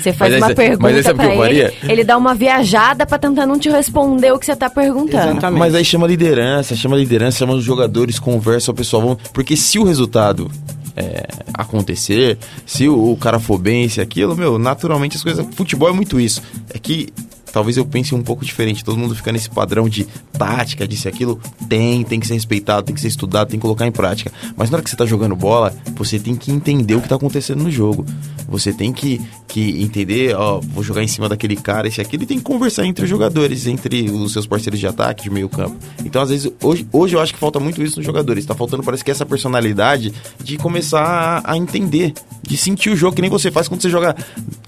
Você 0.00 0.12
faz 0.12 0.32
Mas 0.32 0.40
uma 0.42 0.46
cê- 0.48 0.54
pergunta 0.54 0.90
eu 0.90 0.96
ele, 0.98 1.36
faria? 1.36 1.74
ele 1.82 2.04
dá 2.04 2.16
uma 2.16 2.34
viajada 2.34 3.04
pra 3.04 3.18
tentar 3.18 3.44
não 3.44 3.58
te 3.58 3.68
responder 3.68 4.32
o 4.32 4.38
que 4.38 4.46
você 4.46 4.56
tá 4.56 4.70
perguntando. 4.70 5.32
Exatamente. 5.32 5.58
Mas 5.58 5.74
aí 5.74 5.84
chama 5.84 6.06
liderança, 6.06 6.74
chama 6.74 6.96
liderança, 6.96 7.38
chama 7.38 7.54
os 7.54 7.64
jogadores, 7.64 8.18
conversa, 8.18 8.70
o 8.70 8.74
pessoal. 8.74 9.02
Vamos... 9.02 9.18
Porque 9.32 9.56
se 9.56 9.78
o 9.78 9.84
resultado 9.84 10.50
é, 10.96 11.26
acontecer, 11.52 12.38
se 12.64 12.88
o, 12.88 13.12
o 13.12 13.16
cara 13.18 13.38
for 13.38 13.58
bem, 13.58 13.86
se 13.88 14.00
aquilo, 14.00 14.34
meu, 14.34 14.58
naturalmente 14.58 15.16
as 15.16 15.22
coisas. 15.22 15.44
Futebol 15.54 15.90
é 15.90 15.92
muito 15.92 16.18
isso. 16.18 16.42
É 16.72 16.78
que 16.78 17.12
talvez 17.52 17.76
eu 17.76 17.84
pense 17.84 18.14
um 18.14 18.22
pouco 18.22 18.44
diferente. 18.44 18.84
Todo 18.84 18.98
mundo 18.98 19.14
fica 19.14 19.32
nesse 19.32 19.50
padrão 19.50 19.88
de 19.88 20.06
tática, 20.32 20.86
disso 20.86 21.08
e 21.08 21.10
aquilo. 21.10 21.40
Tem, 21.68 22.04
tem 22.04 22.20
que 22.20 22.26
ser 22.26 22.34
respeitado, 22.34 22.86
tem 22.86 22.94
que 22.94 23.00
ser 23.00 23.08
estudado, 23.08 23.48
tem 23.48 23.58
que 23.58 23.62
colocar 23.62 23.86
em 23.86 23.92
prática. 23.92 24.32
Mas 24.56 24.70
na 24.70 24.76
hora 24.76 24.84
que 24.84 24.90
você 24.90 24.96
tá 24.96 25.06
jogando 25.06 25.34
bola, 25.34 25.74
você 25.94 26.18
tem 26.18 26.36
que 26.36 26.50
entender 26.50 26.94
o 26.94 27.00
que 27.00 27.08
tá 27.08 27.16
acontecendo 27.16 27.62
no 27.62 27.70
jogo. 27.70 28.04
Você 28.48 28.72
tem 28.72 28.92
que, 28.92 29.20
que 29.48 29.82
entender, 29.82 30.34
ó, 30.36 30.60
vou 30.60 30.82
jogar 30.82 31.02
em 31.02 31.08
cima 31.08 31.28
daquele 31.28 31.56
cara, 31.56 31.88
esse 31.88 32.00
aqui, 32.00 32.16
ele 32.16 32.26
tem 32.26 32.38
que 32.38 32.44
conversar 32.44 32.86
entre 32.86 33.04
os 33.04 33.10
jogadores, 33.10 33.66
entre 33.66 34.08
os 34.08 34.32
seus 34.32 34.46
parceiros 34.46 34.78
de 34.78 34.86
ataque, 34.86 35.24
de 35.24 35.30
meio 35.30 35.48
campo. 35.48 35.76
Então, 36.04 36.22
às 36.22 36.30
vezes, 36.30 36.50
hoje, 36.62 36.86
hoje 36.92 37.16
eu 37.16 37.20
acho 37.20 37.34
que 37.34 37.40
falta 37.40 37.58
muito 37.58 37.82
isso 37.82 37.96
nos 37.96 38.06
jogadores. 38.06 38.46
Tá 38.46 38.54
faltando, 38.54 38.82
parece 38.82 39.04
que 39.04 39.10
essa 39.10 39.26
personalidade 39.26 40.12
de 40.42 40.56
começar 40.56 41.02
a, 41.44 41.52
a 41.52 41.56
entender, 41.56 42.14
de 42.42 42.56
sentir 42.56 42.90
o 42.90 42.96
jogo, 42.96 43.16
que 43.16 43.22
nem 43.22 43.30
você 43.30 43.50
faz 43.50 43.66
quando 43.66 43.82
você 43.82 43.90
joga, 43.90 44.14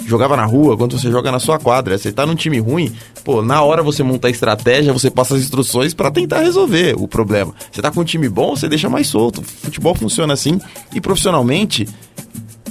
jogava 0.06 0.36
na 0.36 0.44
rua, 0.44 0.76
quando 0.76 0.98
você 0.98 1.10
joga 1.10 1.30
na 1.30 1.38
sua 1.38 1.58
quadra. 1.58 1.96
Você 1.96 2.10
tá 2.10 2.26
num 2.26 2.34
time 2.34 2.58
ruim, 2.68 2.92
pô, 3.24 3.42
na 3.42 3.62
hora 3.62 3.82
você 3.82 4.02
monta 4.02 4.28
a 4.28 4.30
estratégia, 4.30 4.92
você 4.92 5.10
passa 5.10 5.34
as 5.34 5.40
instruções 5.42 5.94
pra 5.94 6.10
tentar 6.10 6.40
resolver 6.40 6.94
o 6.96 7.08
problema. 7.08 7.54
Você 7.70 7.82
tá 7.82 7.90
com 7.90 8.00
um 8.00 8.04
time 8.04 8.28
bom, 8.28 8.54
você 8.54 8.68
deixa 8.68 8.88
mais 8.88 9.06
solto. 9.06 9.42
Futebol 9.42 9.94
funciona 9.94 10.32
assim 10.34 10.60
e 10.94 11.00
profissionalmente 11.00 11.86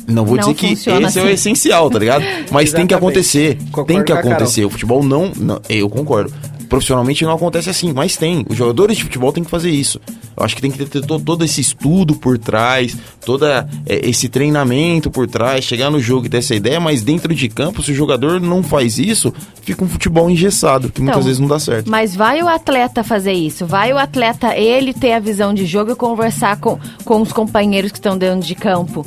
não 0.07 0.25
vou 0.25 0.37
Não 0.37 0.41
dizer 0.41 0.53
que 0.53 0.65
esse 0.67 0.75
funciona 0.75 0.99
é 0.99 1.03
o 1.03 1.07
assim. 1.07 1.29
essencial, 1.29 1.89
tá 1.89 1.99
ligado? 1.99 2.23
Mas 2.49 2.71
tem 2.71 2.87
que 2.87 2.93
acontecer. 2.93 3.57
Concordo 3.71 3.87
tem 3.93 4.03
que 4.03 4.11
acontecer. 4.13 4.63
O 4.63 4.69
futebol 4.69 5.03
não, 5.03 5.31
não. 5.35 5.61
Eu 5.67 5.89
concordo. 5.89 6.33
Profissionalmente 6.69 7.23
não 7.23 7.31
acontece 7.33 7.69
assim, 7.69 7.93
mas 7.93 8.15
tem. 8.17 8.45
Os 8.49 8.57
jogadores 8.57 8.97
de 8.97 9.03
futebol 9.03 9.31
têm 9.31 9.43
que 9.43 9.49
fazer 9.49 9.69
isso. 9.69 9.99
Eu 10.35 10.43
acho 10.43 10.55
que 10.55 10.61
tem 10.61 10.69
que 10.71 10.77
ter 10.85 11.01
to- 11.01 11.19
todo 11.19 11.43
esse 11.43 11.61
estudo 11.61 12.15
por 12.15 12.37
trás, 12.37 12.95
todo 13.25 13.45
esse 13.87 14.29
treinamento 14.29 15.09
por 15.09 15.27
trás, 15.27 15.63
chegar 15.63 15.89
no 15.89 15.99
jogo 15.99 16.25
e 16.25 16.29
ter 16.29 16.37
essa 16.37 16.53
ideia, 16.55 16.79
mas 16.79 17.01
dentro 17.01 17.33
de 17.33 17.49
campo, 17.49 17.81
se 17.81 17.91
o 17.91 17.95
jogador 17.95 18.39
não 18.39 18.61
faz 18.61 18.99
isso, 18.99 19.33
fica 19.63 19.83
um 19.83 19.87
futebol 19.87 20.29
engessado, 20.29 20.91
que 20.91 21.01
muitas 21.01 21.17
Então, 21.17 21.25
vezes 21.25 21.39
não 21.39 21.47
dá 21.47 21.59
certo. 21.59 21.89
Mas 21.89 22.15
vai 22.15 22.41
o 22.43 22.47
atleta 22.47 23.03
fazer 23.03 23.33
isso, 23.33 23.65
vai 23.65 23.91
o 23.93 23.97
atleta 23.97 24.55
ele 24.55 24.93
ter 24.93 25.13
a 25.13 25.19
visão 25.19 25.53
de 25.53 25.65
jogo 25.65 25.91
e 25.91 25.95
conversar 25.95 26.57
com, 26.59 26.77
com 27.03 27.21
os 27.21 27.31
companheiros 27.31 27.91
que 27.91 27.97
estão 27.97 28.17
dentro 28.17 28.45
de 28.45 28.53
campo. 28.55 29.05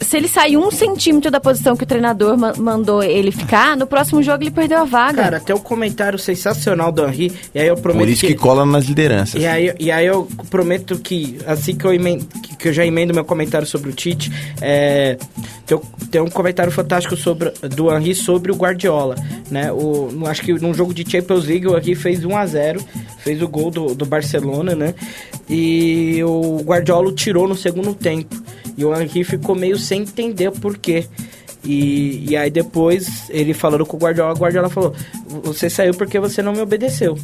Se 0.00 0.16
ele 0.16 0.28
sair 0.28 0.56
um 0.56 0.70
centímetro 0.70 1.30
da 1.30 1.40
posição 1.40 1.76
que 1.76 1.84
o 1.84 1.86
treinador 1.86 2.36
ma- 2.36 2.54
mandou 2.56 3.02
ele 3.02 3.30
ficar, 3.32 3.76
no 3.76 3.86
próximo 3.86 4.22
jogo 4.22 4.42
ele 4.42 4.50
perdeu 4.50 4.78
a 4.78 4.84
vaga. 4.84 5.22
Cara, 5.22 5.40
tem 5.40 5.54
um 5.54 5.58
comentário 5.58 6.18
sensacional 6.18 6.92
do 6.92 7.04
Henri, 7.06 7.32
e 7.54 7.58
aí 7.58 7.66
eu 7.68 7.76
prometo 7.76 8.04
Por 8.04 8.08
isso 8.08 8.26
que, 8.26 8.34
cola 8.34 8.64
nas 8.64 8.84
lideranças. 8.84 9.40
E 9.40 9.46
aí, 9.46 9.74
e 9.78 9.90
aí 9.90 10.06
eu 10.06 10.28
prometo 10.50 10.98
que 10.98 11.38
assim 11.46 11.74
que 11.76 11.84
eu, 11.84 11.92
emendo, 11.92 12.24
que, 12.26 12.56
que 12.56 12.68
eu 12.68 12.72
já 12.72 12.84
emendo 12.86 13.12
meu 13.14 13.24
comentário 13.24 13.66
sobre 13.66 13.90
o 13.90 13.92
Tite, 13.92 14.30
é, 14.60 15.16
tem, 15.66 15.80
tem 16.10 16.20
um 16.20 16.30
comentário 16.30 16.70
fantástico 16.72 17.16
sobre, 17.16 17.50
do 17.74 17.94
Henri 17.94 18.14
sobre 18.14 18.52
o 18.52 18.54
Guardiola. 18.54 19.16
Né? 19.50 19.72
O, 19.72 20.10
acho 20.26 20.42
que 20.42 20.52
num 20.52 20.72
jogo 20.74 20.94
de 20.94 21.08
Champions 21.10 21.44
League 21.46 21.66
o 21.66 21.76
Henri 21.76 21.94
fez 21.94 22.24
1 22.24 22.36
a 22.36 22.46
0 22.46 22.80
fez 23.18 23.40
o 23.42 23.48
gol 23.48 23.70
do, 23.70 23.94
do 23.94 24.04
Barcelona, 24.04 24.74
né? 24.74 24.94
E 25.48 26.22
o 26.24 26.58
Guardiola 26.62 27.08
o 27.08 27.12
tirou 27.12 27.48
no 27.48 27.54
segundo 27.56 27.94
tempo. 27.94 28.34
E 28.76 28.84
o 28.84 28.94
Henri 28.94 29.24
ficou 29.24 29.54
meio 29.54 29.78
sem 29.78 30.02
entender 30.02 30.48
o 30.48 30.52
porquê. 30.52 31.06
E, 31.64 32.30
e 32.30 32.36
aí 32.36 32.50
depois 32.50 33.28
ele 33.30 33.54
falando 33.54 33.86
com 33.86 33.96
o 33.96 34.00
Guardiola, 34.00 34.34
o 34.34 34.38
Guardiola 34.38 34.68
falou: 34.68 34.94
Você 35.44 35.70
saiu 35.70 35.94
porque 35.94 36.18
você 36.18 36.42
não 36.42 36.52
me 36.52 36.60
obedeceu. 36.60 37.16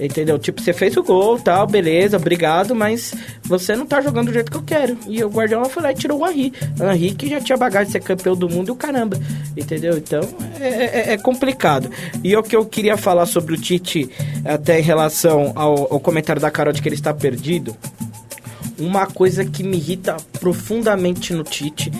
Entendeu? 0.00 0.38
Tipo, 0.38 0.62
você 0.62 0.72
fez 0.72 0.96
o 0.96 1.02
gol, 1.02 1.40
tal, 1.40 1.66
beleza, 1.66 2.16
obrigado, 2.16 2.72
mas 2.72 3.12
você 3.42 3.74
não 3.74 3.84
tá 3.84 4.00
jogando 4.00 4.26
do 4.26 4.32
jeito 4.32 4.50
que 4.50 4.56
eu 4.56 4.62
quero. 4.62 4.96
E 5.08 5.24
o 5.24 5.28
Guardiola 5.28 5.68
foi 5.68 5.82
lá 5.82 5.90
e 5.90 5.94
tirou 5.94 6.20
o 6.20 6.28
Henry. 6.28 6.52
O 6.78 6.84
Henry 6.84 7.14
que 7.14 7.28
já 7.28 7.40
tinha 7.40 7.58
bagagem 7.58 7.86
de 7.86 7.92
ser 7.92 8.00
campeão 8.00 8.36
do 8.36 8.48
mundo 8.48 8.68
e 8.68 8.70
o 8.70 8.76
caramba. 8.76 9.18
Entendeu? 9.56 9.96
Então, 9.98 10.20
é, 10.60 10.68
é, 10.68 11.12
é 11.14 11.18
complicado. 11.18 11.90
E 12.22 12.36
o 12.36 12.42
que 12.44 12.54
eu 12.54 12.64
queria 12.64 12.96
falar 12.96 13.26
sobre 13.26 13.54
o 13.54 13.56
Tite, 13.56 14.08
até 14.44 14.78
em 14.78 14.82
relação 14.82 15.52
ao, 15.56 15.92
ao 15.92 16.00
comentário 16.00 16.40
da 16.40 16.50
Carol 16.50 16.72
de 16.72 16.80
que 16.80 16.88
ele 16.88 16.94
está 16.94 17.12
perdido, 17.12 17.76
uma 18.78 19.06
coisa 19.06 19.44
que 19.44 19.62
me 19.62 19.76
irrita 19.76 20.16
profundamente 20.40 21.32
no 21.32 21.44
Tite. 21.44 21.90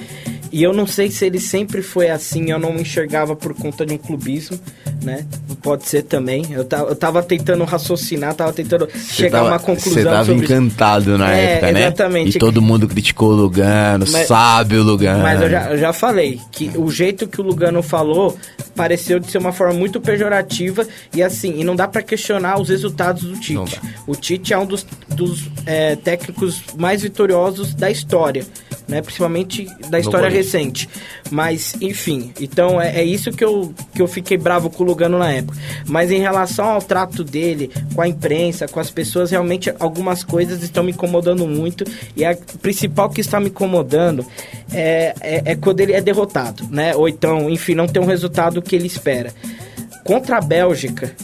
E 0.51 0.63
eu 0.63 0.73
não 0.73 0.87
sei 0.87 1.11
se 1.11 1.27
ele 1.27 1.39
sempre 1.39 1.83
foi 1.83 2.09
assim, 2.09 2.51
eu 2.51 2.59
não 2.59 2.77
enxergava 2.77 3.37
por 3.37 3.55
conta 3.55 3.85
de 3.85 3.93
um 3.93 3.99
clubismo, 3.99 4.59
né? 5.03 5.27
Pode 5.63 5.87
ser 5.87 6.03
também. 6.03 6.47
Eu, 6.51 6.67
eu 6.89 6.97
tava 6.97 7.23
tentando 7.23 7.65
raciocinar, 7.65 8.35
tava 8.35 8.53
tentando 8.53 8.89
cê 8.91 9.23
chegar 9.25 9.39
tava, 9.39 9.51
a 9.51 9.53
uma 9.53 9.59
conclusão. 9.59 9.93
Você 9.93 10.05
tava 10.05 10.25
sobre... 10.25 10.45
encantado 10.45 11.19
na 11.19 11.35
é, 11.35 11.53
época, 11.53 11.73
né? 11.73 11.81
Exatamente. 11.83 12.37
E 12.37 12.39
todo 12.39 12.63
mundo 12.63 12.89
criticou 12.89 13.31
o 13.31 13.35
Lugano, 13.35 14.07
mas, 14.11 14.27
sabe 14.27 14.77
o 14.77 14.83
Lugano. 14.83 15.23
Mas 15.23 15.41
eu 15.41 15.51
já, 15.51 15.71
eu 15.71 15.79
já 15.79 15.93
falei 15.93 16.41
que 16.51 16.71
o 16.77 16.91
jeito 16.91 17.27
que 17.27 17.41
o 17.41 17.45
Lugano 17.45 17.83
falou 17.83 18.37
pareceu 18.75 19.19
de 19.19 19.31
ser 19.31 19.39
uma 19.39 19.53
forma 19.53 19.75
muito 19.75 20.01
pejorativa 20.01 20.87
e 21.15 21.23
assim, 21.23 21.59
e 21.59 21.65
não 21.65 21.75
dá 21.75 21.89
para 21.89 22.03
questionar 22.03 22.61
os 22.61 22.69
resultados 22.69 23.25
do 23.25 23.39
Tite. 23.39 23.81
O 24.07 24.15
Tite 24.15 24.53
é 24.53 24.59
um 24.59 24.67
dos, 24.67 24.87
dos 25.09 25.49
é, 25.67 25.97
técnicos 25.97 26.63
mais 26.77 27.03
vitoriosos 27.03 27.75
da 27.75 27.91
história 27.91 28.45
né? 28.89 29.03
Principalmente 29.03 29.69
da 29.89 30.01
história 30.01 30.29
recente. 30.29 30.89
Mas, 31.31 31.75
enfim, 31.81 32.33
então 32.41 32.81
é, 32.81 33.01
é, 33.01 33.05
isso 33.05 33.31
que 33.31 33.45
eu, 33.45 33.75
que 33.95 34.01
eu 34.01 34.09
fiquei 34.09 34.39
bravo 34.39 34.71
com 34.71 34.83
o 34.83 34.87
Lugano 34.87 35.19
na 35.19 35.31
época. 35.31 35.59
Mas 35.87 36.11
em 36.11 36.21
relação 36.21 36.65
ao 36.65 36.81
trato 36.81 37.23
dele 37.23 37.71
com 37.95 38.01
a 38.01 38.09
imprensa, 38.09 38.67
com 38.67 38.81
as 38.81 38.91
pessoas, 38.91 39.31
realmente 39.31 39.73
algumas 39.79 40.25
coisas 40.25 40.63
estão 40.63 40.83
me 40.83 40.93
incomodando 40.93 41.47
muito. 41.47 41.85
E 42.17 42.25
a 42.25 42.37
principal 42.63 43.11
que 43.11 43.21
está 43.21 43.39
me 43.39 43.49
incomodando 43.49 44.25
é, 44.73 45.15
é, 45.21 45.43
é 45.53 45.55
quando 45.55 45.81
ele 45.81 45.93
é 45.93 46.01
derrotado, 46.01 46.67
né? 46.71 46.97
Ou 46.97 47.09
então, 47.09 47.51
enfim, 47.51 47.75
não 47.75 47.87
tem 47.87 48.03
um 48.03 48.07
resultado 48.07 48.63
que 48.63 48.75
ele 48.75 48.87
espera. 48.87 49.33
Contra 50.05 50.39
a 50.39 50.41
Bélgica, 50.41 51.15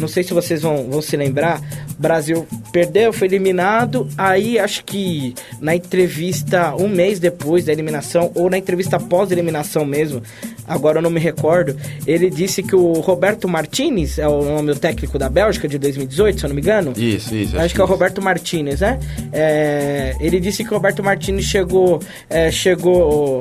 não 0.00 0.08
sei 0.08 0.22
se 0.22 0.32
vocês 0.32 0.62
vão, 0.62 0.88
vão 0.90 1.02
se 1.02 1.16
lembrar, 1.16 1.60
Brasil 1.98 2.46
perdeu, 2.72 3.12
foi 3.12 3.28
eliminado. 3.28 4.08
Aí 4.16 4.58
acho 4.58 4.84
que 4.84 5.34
na 5.60 5.74
entrevista 5.74 6.74
um 6.76 6.88
mês 6.88 7.20
depois 7.20 7.64
da 7.64 7.72
eliminação, 7.72 8.32
ou 8.34 8.48
na 8.48 8.56
entrevista 8.58 8.98
pós-eliminação 8.98 9.84
mesmo, 9.84 10.22
agora 10.66 10.98
eu 10.98 11.02
não 11.02 11.10
me 11.10 11.20
recordo, 11.20 11.76
ele 12.06 12.30
disse 12.30 12.62
que 12.62 12.74
o 12.74 12.92
Roberto 12.94 13.46
Martinez, 13.46 14.18
é 14.18 14.26
o 14.26 14.42
nome 14.42 14.72
do 14.72 14.78
técnico 14.78 15.18
da 15.18 15.28
Bélgica 15.28 15.68
de 15.68 15.78
2018, 15.78 16.40
se 16.40 16.46
eu 16.46 16.48
não 16.48 16.54
me 16.54 16.62
engano. 16.62 16.92
Isso, 16.96 17.34
isso. 17.34 17.56
Acho, 17.56 17.66
acho 17.66 17.74
que 17.74 17.80
é 17.80 17.84
o 17.84 17.86
Roberto 17.86 18.22
Martinez, 18.22 18.80
né? 18.80 18.98
É, 19.32 20.16
ele 20.20 20.40
disse 20.40 20.64
que 20.64 20.70
o 20.70 20.74
Roberto 20.74 21.02
Martinez 21.02 21.44
chegou, 21.44 22.00
é, 22.28 22.50
chegou 22.50 23.40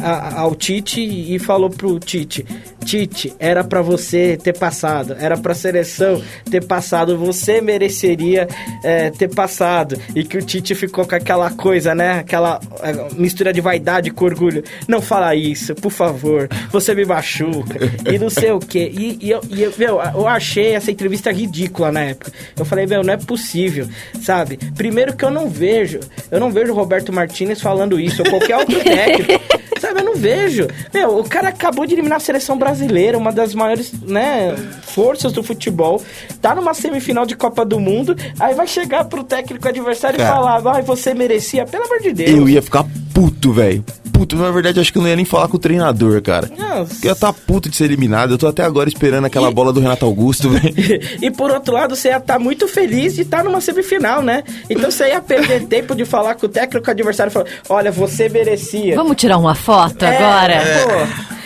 a, 0.00 0.40
ao 0.40 0.54
Tite 0.54 1.00
e 1.00 1.38
falou 1.38 1.70
pro 1.70 1.98
Tite: 1.98 2.44
Tite, 2.84 3.34
era 3.38 3.62
para 3.62 3.82
você 3.82 4.38
ter 4.42 4.56
passado, 4.56 5.16
era 5.18 5.36
pra 5.36 5.54
seleção 5.54 6.22
ter 6.50 6.64
passado, 6.64 7.18
você 7.18 7.60
mereceria 7.60 8.48
é, 8.82 9.10
ter 9.10 9.28
passado. 9.28 10.00
E 10.14 10.24
que 10.24 10.38
o 10.38 10.42
Tite 10.42 10.74
ficou 10.74 11.06
com 11.06 11.14
aquela 11.14 11.50
coisa, 11.50 11.94
né? 11.94 12.20
Aquela 12.20 12.60
é, 12.80 13.14
mistura 13.14 13.52
de 13.52 13.60
vaidade 13.60 14.10
com 14.10 14.24
orgulho. 14.24 14.62
Não 14.86 15.02
fala 15.02 15.34
isso, 15.34 15.74
por 15.74 15.92
favor, 15.92 16.48
você 16.70 16.94
me 16.94 17.04
machuca. 17.04 17.78
E 18.10 18.18
não 18.18 18.30
sei 18.30 18.52
o 18.52 18.58
quê. 18.58 18.90
E, 18.92 19.18
e, 19.20 19.30
eu, 19.30 19.40
e 19.50 19.62
eu, 19.62 19.72
meu, 19.76 20.00
eu 20.00 20.26
achei 20.26 20.74
essa 20.74 20.90
entrevista 20.90 21.30
ridícula 21.30 21.92
na 21.92 22.00
época. 22.00 22.32
Eu 22.56 22.64
falei, 22.64 22.86
meu, 22.86 23.02
não 23.02 23.12
é 23.12 23.16
possível, 23.16 23.88
sabe? 24.22 24.58
Primeiro 24.76 25.16
que 25.16 25.24
eu 25.24 25.30
não 25.30 25.48
vejo, 25.48 26.00
eu 26.30 26.40
não 26.40 26.50
vejo 26.50 26.72
o 26.72 26.74
Roberto 26.74 27.12
Martinez 27.12 27.60
falando 27.60 27.98
isso, 28.00 28.22
ou 28.22 28.30
qualquer 28.30 28.56
outro 28.56 28.80
técnico. 28.82 29.67
Sabe, 29.80 30.00
eu 30.00 30.04
não 30.04 30.14
vejo. 30.16 30.66
Meu, 30.92 31.18
o 31.18 31.24
cara 31.24 31.48
acabou 31.48 31.86
de 31.86 31.94
eliminar 31.94 32.16
a 32.16 32.20
seleção 32.20 32.58
brasileira, 32.58 33.16
uma 33.16 33.32
das 33.32 33.54
maiores, 33.54 33.92
né, 34.02 34.54
forças 34.82 35.32
do 35.32 35.42
futebol. 35.42 36.02
Tá 36.40 36.54
numa 36.54 36.74
semifinal 36.74 37.24
de 37.24 37.36
Copa 37.36 37.64
do 37.64 37.78
Mundo, 37.78 38.16
aí 38.38 38.54
vai 38.54 38.66
chegar 38.66 39.04
pro 39.04 39.24
técnico 39.24 39.68
adversário 39.68 40.18
cara, 40.18 40.30
e 40.30 40.32
falar, 40.32 40.58
vai, 40.60 40.82
você 40.82 41.14
merecia, 41.14 41.64
pelo 41.64 41.84
amor 41.84 42.00
de 42.00 42.12
Deus. 42.12 42.30
Eu 42.30 42.48
ia 42.48 42.62
ficar 42.62 42.84
puto, 43.14 43.52
velho 43.52 43.84
puto. 44.18 44.36
Na 44.36 44.50
verdade, 44.50 44.80
acho 44.80 44.92
que 44.92 44.98
eu 44.98 45.02
não 45.02 45.08
ia 45.08 45.16
nem 45.16 45.24
falar 45.24 45.48
com 45.48 45.56
o 45.56 45.60
treinador, 45.60 46.20
cara. 46.20 46.50
Nossa. 46.58 46.94
Eu 47.02 47.08
ia 47.08 47.12
estar 47.12 47.32
tá 47.32 47.38
puto 47.46 47.68
de 47.68 47.76
ser 47.76 47.84
eliminado. 47.84 48.32
Eu 48.32 48.38
tô 48.38 48.46
até 48.46 48.64
agora 48.64 48.88
esperando 48.88 49.26
aquela 49.26 49.50
e... 49.50 49.54
bola 49.54 49.72
do 49.72 49.80
Renato 49.80 50.04
Augusto, 50.04 50.50
velho. 50.50 50.74
e 51.22 51.30
por 51.30 51.50
outro 51.50 51.74
lado, 51.74 51.94
você 51.94 52.08
ia 52.08 52.16
estar 52.16 52.34
tá 52.34 52.38
muito 52.38 52.66
feliz 52.66 53.14
de 53.14 53.22
estar 53.22 53.38
tá 53.38 53.44
numa 53.44 53.60
semifinal, 53.60 54.20
né? 54.22 54.42
Então 54.68 54.90
você 54.90 55.08
ia 55.08 55.20
perder 55.20 55.66
tempo 55.68 55.94
de 55.94 56.04
falar 56.04 56.34
com 56.34 56.46
o 56.46 56.48
técnico 56.48 56.90
adversário 56.90 57.30
e 57.30 57.32
falar: 57.32 57.46
olha, 57.68 57.92
você 57.92 58.28
merecia. 58.28 58.96
Vamos 58.96 59.16
tirar 59.16 59.38
uma 59.38 59.54
foto 59.54 60.04
é, 60.04 60.16
agora? 60.16 60.54
É. 60.54 60.84
Pô. 60.84 61.38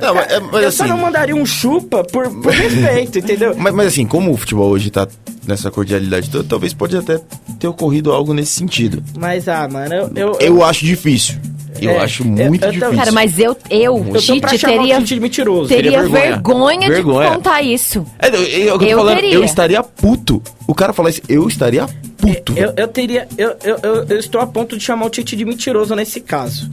Não, 0.00 0.14
mas, 0.14 0.32
é, 0.32 0.40
mas, 0.40 0.62
eu 0.62 0.68
assim, 0.68 0.78
só 0.78 0.86
não 0.86 0.96
mandaria 0.96 1.36
um 1.36 1.44
chupa 1.44 2.02
por, 2.04 2.30
por 2.30 2.52
respeito, 2.54 3.18
entendeu? 3.18 3.54
Mas, 3.56 3.74
mas, 3.74 3.86
assim, 3.88 4.06
como 4.06 4.32
o 4.32 4.36
futebol 4.36 4.70
hoje 4.70 4.90
tá 4.90 5.06
nessa 5.46 5.70
cordialidade 5.70 6.30
toda, 6.30 6.44
talvez 6.44 6.72
pode 6.72 6.96
até 6.96 7.20
ter 7.58 7.68
ocorrido 7.68 8.10
algo 8.10 8.32
nesse 8.32 8.52
sentido. 8.52 9.02
Mas, 9.18 9.46
ah, 9.46 9.68
mano, 9.68 9.94
eu... 9.94 10.10
Eu, 10.16 10.38
eu 10.40 10.64
acho 10.64 10.86
difícil. 10.86 11.38
Eu 11.80 11.90
é, 11.92 11.98
acho 11.98 12.24
muito 12.24 12.62
eu, 12.64 12.68
eu 12.68 12.72
difícil. 12.72 12.96
Cara, 12.96 13.12
mas 13.12 13.38
eu, 13.38 13.56
eu, 13.68 14.06
eu 14.06 14.20
Tite, 14.20 14.58
teria, 14.58 14.98
Tite 14.98 15.20
mentiroso. 15.20 15.68
teria, 15.68 16.02
teria 16.02 16.08
vergonha, 16.08 16.88
vergonha, 16.88 17.30
de 17.30 17.36
contar 17.36 17.62
isso. 17.62 18.04
É, 18.18 18.28
eu, 18.28 18.42
eu, 18.44 18.80
eu, 18.80 18.98
falando, 18.98 19.20
eu 19.20 19.44
estaria 19.44 19.82
puto. 19.82 20.42
O 20.66 20.74
cara 20.74 20.92
falar 20.92 21.10
isso, 21.10 21.22
eu 21.28 21.46
estaria 21.48 21.88
puto. 22.20 22.54
Eu, 22.56 22.72
eu 22.76 22.88
teria. 22.88 23.26
Eu, 23.36 23.56
eu, 23.62 24.04
eu, 24.08 24.18
estou 24.18 24.40
a 24.40 24.46
ponto 24.46 24.76
de 24.76 24.84
chamar 24.84 25.06
o 25.06 25.10
Tite 25.10 25.36
de 25.36 25.44
mentiroso 25.44 25.94
nesse 25.94 26.20
caso. 26.20 26.70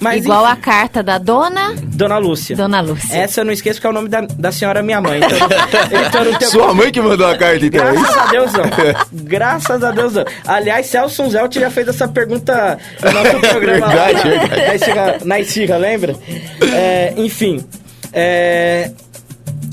Mas, 0.00 0.24
Igual 0.24 0.44
enfim, 0.44 0.52
a 0.52 0.56
carta 0.56 1.02
da 1.02 1.18
dona. 1.18 1.74
Dona 1.82 2.18
Lúcia. 2.18 2.56
Dona 2.56 2.80
Lúcia. 2.80 3.16
Essa 3.16 3.40
eu 3.40 3.44
não 3.44 3.52
esqueço 3.52 3.80
que 3.80 3.86
é 3.86 3.90
o 3.90 3.92
nome 3.92 4.08
da, 4.08 4.20
da 4.20 4.52
senhora 4.52 4.82
minha 4.82 5.00
mãe. 5.00 5.20
Então, 5.22 6.26
então 6.34 6.50
Sua 6.50 6.74
mãe 6.74 6.92
que 6.92 7.00
mandou 7.00 7.26
a 7.26 7.36
carta, 7.36 7.64
então. 7.64 7.84
Graças 7.84 8.16
a 8.16 8.26
Deus 8.26 8.52
não. 8.52 8.64
Graças 9.24 9.84
a 9.84 9.90
Deus 9.90 10.14
não. 10.14 10.24
Aliás, 10.46 10.86
Celso 10.86 11.30
Zelt 11.30 11.54
já 11.54 11.70
fez 11.70 11.88
essa 11.88 12.06
pergunta 12.08 12.78
no 13.02 13.12
nosso 13.12 13.38
programa 13.50 13.86
verdade, 13.86 14.28
lá, 14.28 14.46
verdade. 14.46 15.24
na 15.24 15.40
Esfirra, 15.40 15.76
lembra? 15.76 16.14
É, 16.74 17.14
enfim. 17.16 17.64
É, 18.12 18.90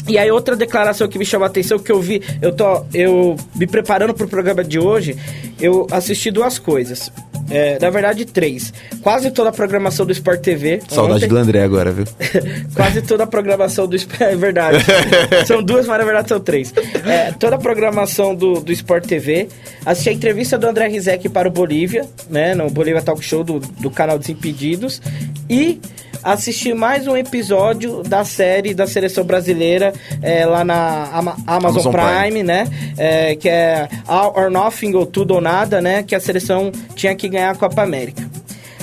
e 0.08 0.18
aí 0.18 0.30
outra 0.32 0.56
declaração 0.56 1.08
que 1.08 1.18
me 1.18 1.26
chamou 1.26 1.46
a 1.46 1.50
atenção 1.50 1.80
que 1.80 1.92
eu 1.92 2.02
vi, 2.02 2.22
eu 2.42 2.52
tô 2.52 2.86
eu 2.94 3.36
me 3.56 3.66
preparando 3.66 4.14
para 4.14 4.26
o 4.26 4.30
programa 4.30 4.64
de 4.64 4.80
hoje, 4.80 5.16
eu 5.60 5.88
assisti 5.92 6.32
duas 6.32 6.60
coisas. 6.60 7.12
É, 7.50 7.78
na 7.80 7.90
verdade, 7.90 8.26
três. 8.26 8.74
Quase 9.02 9.30
toda 9.32 9.50
a 9.50 9.52
programação 9.52 10.06
do 10.06 10.12
Sport 10.12 10.42
TV. 10.42 10.82
Saudade 10.88 11.18
ontem. 11.18 11.28
do 11.28 11.38
André 11.38 11.62
agora, 11.62 11.92
viu? 11.92 12.06
Quase 12.74 13.02
toda 13.02 13.26
a 13.26 13.28
programação 13.28 13.88
do 13.88 13.96
Sport. 13.96 14.14
É 14.34 14.36
verdade. 14.36 14.84
são 15.46 15.62
duas, 15.62 15.86
mas 15.86 16.00
na 16.00 16.06
verdade 16.06 16.30
são 16.30 16.40
três. 16.40 16.74
É, 17.06 17.32
toda 17.34 17.56
a 17.56 17.60
programação 17.60 18.34
do, 18.34 18.62
do 18.62 18.72
Sport 18.72 19.06
TV. 19.06 19.50
Assisti 19.86 20.10
a 20.10 20.14
entrevista 20.14 20.58
do 20.58 20.66
André 20.66 20.88
Rizek 20.88 21.30
para 21.30 21.48
o 21.48 21.52
Bolívia, 21.52 22.06
né? 22.30 22.56
No 22.56 22.70
Bolívia 22.70 23.02
Talk 23.02 23.24
Show 23.24 23.44
do, 23.44 23.60
do 23.60 23.92
canal 23.92 24.18
Desimpedidos. 24.18 25.02
E 25.50 25.80
assistir 26.24 26.74
mais 26.74 27.08
um 27.08 27.18
episódio 27.18 28.02
da 28.04 28.24
série 28.24 28.74
da 28.74 28.88
seleção 28.88 29.24
brasileira 29.24 29.94
é, 30.22 30.46
lá 30.46 30.64
na 30.64 31.10
Ama 31.14 31.36
Amazon, 31.46 31.88
Amazon, 31.88 31.92
Prime, 31.92 32.32
Prime. 32.32 32.44
né? 32.44 32.68
É, 32.98 33.36
que 33.36 33.50
é 33.50 33.90
All 34.08 34.34
or 34.36 34.50
Nothing 34.50 34.94
ou 34.96 35.06
Tudo 35.06 35.36
ou 35.36 35.42
Nada, 35.42 35.82
né? 35.82 36.04
Que 36.04 36.16
a 36.16 36.20
seleção 36.20 36.72
tinha 36.96 37.14
que 37.16 37.28
ganhar 37.28 37.52
a 37.52 37.56
Copa 37.56 37.82
América. 37.82 38.24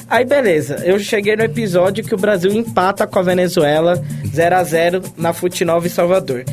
Aí 0.08 0.24
beleza, 0.24 0.82
eu 0.84 0.98
cheguei 0.98 1.36
no 1.36 1.44
episódio 1.44 2.04
que 2.04 2.14
o 2.14 2.18
Brasil 2.18 2.52
empata 2.52 3.06
com 3.06 3.18
a 3.20 3.22
Venezuela 3.22 4.02
0 4.26 4.56
a 4.56 4.64
0 4.64 5.02
na 5.16 5.32
Fute 5.32 5.64
Nova 5.64 5.86
em 5.86 5.90
Salvador. 5.90 6.44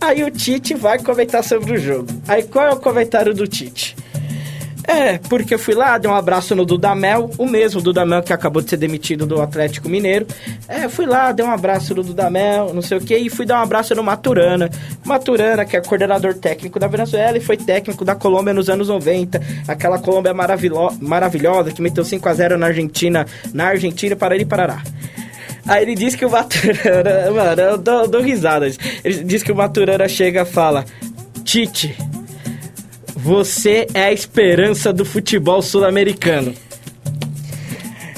Aí 0.00 0.24
o 0.24 0.30
Tite 0.30 0.74
vai 0.74 0.98
comentar 0.98 1.44
sobre 1.44 1.74
o 1.74 1.78
jogo. 1.78 2.08
Aí 2.26 2.42
qual 2.42 2.66
é 2.66 2.70
o 2.70 2.76
comentário 2.76 3.32
do 3.32 3.46
Tite? 3.46 3.94
É, 4.86 5.18
porque 5.18 5.54
eu 5.54 5.58
fui 5.58 5.74
lá, 5.74 5.96
dei 5.96 6.10
um 6.10 6.14
abraço 6.14 6.56
no 6.56 6.64
Dudamel, 6.64 7.30
o 7.38 7.46
mesmo 7.46 7.80
Dudamel 7.80 8.22
que 8.22 8.32
acabou 8.32 8.60
de 8.60 8.70
ser 8.70 8.76
demitido 8.76 9.26
do 9.26 9.40
Atlético 9.40 9.88
Mineiro. 9.88 10.26
É, 10.68 10.88
fui 10.88 11.06
lá, 11.06 11.30
dei 11.32 11.44
um 11.44 11.50
abraço 11.50 11.94
no 11.94 12.02
Dudamel, 12.02 12.74
não 12.74 12.82
sei 12.82 12.98
o 12.98 13.00
que, 13.00 13.16
e 13.16 13.30
fui 13.30 13.46
dar 13.46 13.60
um 13.60 13.62
abraço 13.62 13.94
no 13.94 14.02
Maturana. 14.02 14.70
Maturana, 15.04 15.64
que 15.64 15.76
é 15.76 15.80
coordenador 15.80 16.34
técnico 16.34 16.78
da 16.78 16.88
Venezuela 16.88 17.38
e 17.38 17.40
foi 17.40 17.56
técnico 17.56 18.04
da 18.04 18.14
Colômbia 18.14 18.52
nos 18.52 18.68
anos 18.68 18.88
90. 18.88 19.40
Aquela 19.68 19.98
Colômbia 19.98 20.34
maravilhosa 20.34 21.70
que 21.70 21.80
meteu 21.80 22.04
5 22.04 22.28
a 22.28 22.34
0 22.34 22.58
na 22.58 22.66
Argentina, 22.66 23.26
na 23.54 23.66
Argentina, 23.66 24.16
para 24.16 24.36
e 24.36 24.44
Parará. 24.44 24.82
Aí 25.64 25.82
ele 25.82 25.94
diz 25.94 26.16
que 26.16 26.24
o 26.24 26.30
Maturana, 26.30 27.30
mano, 27.30 27.62
eu 27.62 27.78
dou, 27.78 28.08
dou 28.08 28.20
risadas. 28.20 28.76
Ele 29.04 29.22
diz 29.22 29.44
que 29.44 29.52
o 29.52 29.54
Maturana 29.54 30.08
chega 30.08 30.42
e 30.42 30.44
fala: 30.44 30.84
Tite 31.44 31.96
você 33.22 33.86
é 33.94 34.04
a 34.06 34.12
esperança 34.12 34.92
do 34.92 35.04
futebol 35.04 35.62
sul-americano. 35.62 36.52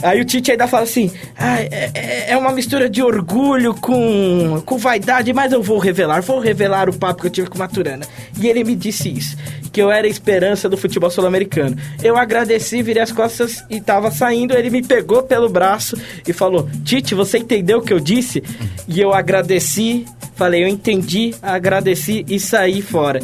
Aí 0.02 0.20
o 0.20 0.24
Tite 0.24 0.50
ainda 0.50 0.66
fala 0.66 0.82
assim: 0.84 1.10
ah, 1.36 1.60
é, 1.60 1.90
é- 1.94 2.30
é 2.32 2.36
uma 2.36 2.52
mistura 2.52 2.88
de 2.90 3.02
orgulho 3.02 3.74
com, 3.74 4.62
com 4.64 4.76
vaidade, 4.78 5.32
mas 5.32 5.52
eu 5.52 5.62
vou 5.62 5.78
revelar, 5.78 6.22
vou 6.22 6.38
revelar 6.40 6.88
o 6.88 6.92
papo 6.92 7.22
que 7.22 7.26
eu 7.26 7.30
tive 7.30 7.48
com 7.48 7.56
o 7.56 7.58
Maturana. 7.58 8.06
E 8.38 8.46
ele 8.46 8.64
me 8.64 8.74
disse 8.74 9.08
isso: 9.10 9.36
que 9.74 9.82
eu 9.82 9.90
era 9.90 10.06
a 10.06 10.10
esperança 10.10 10.68
do 10.68 10.76
futebol 10.76 11.10
sul-americano. 11.10 11.76
Eu 12.00 12.16
agradeci, 12.16 12.80
virei 12.80 13.02
as 13.02 13.10
costas 13.10 13.64
e 13.68 13.80
tava 13.80 14.08
saindo. 14.12 14.56
Ele 14.56 14.70
me 14.70 14.82
pegou 14.82 15.24
pelo 15.24 15.48
braço 15.48 15.96
e 16.26 16.32
falou: 16.32 16.68
Tite, 16.84 17.12
você 17.14 17.38
entendeu 17.38 17.78
o 17.78 17.82
que 17.82 17.92
eu 17.92 17.98
disse? 17.98 18.40
E 18.86 19.00
eu 19.00 19.12
agradeci. 19.12 20.06
Falei, 20.36 20.64
eu 20.64 20.68
entendi, 20.68 21.32
agradeci 21.40 22.24
e 22.28 22.40
saí 22.40 22.82
fora. 22.82 23.20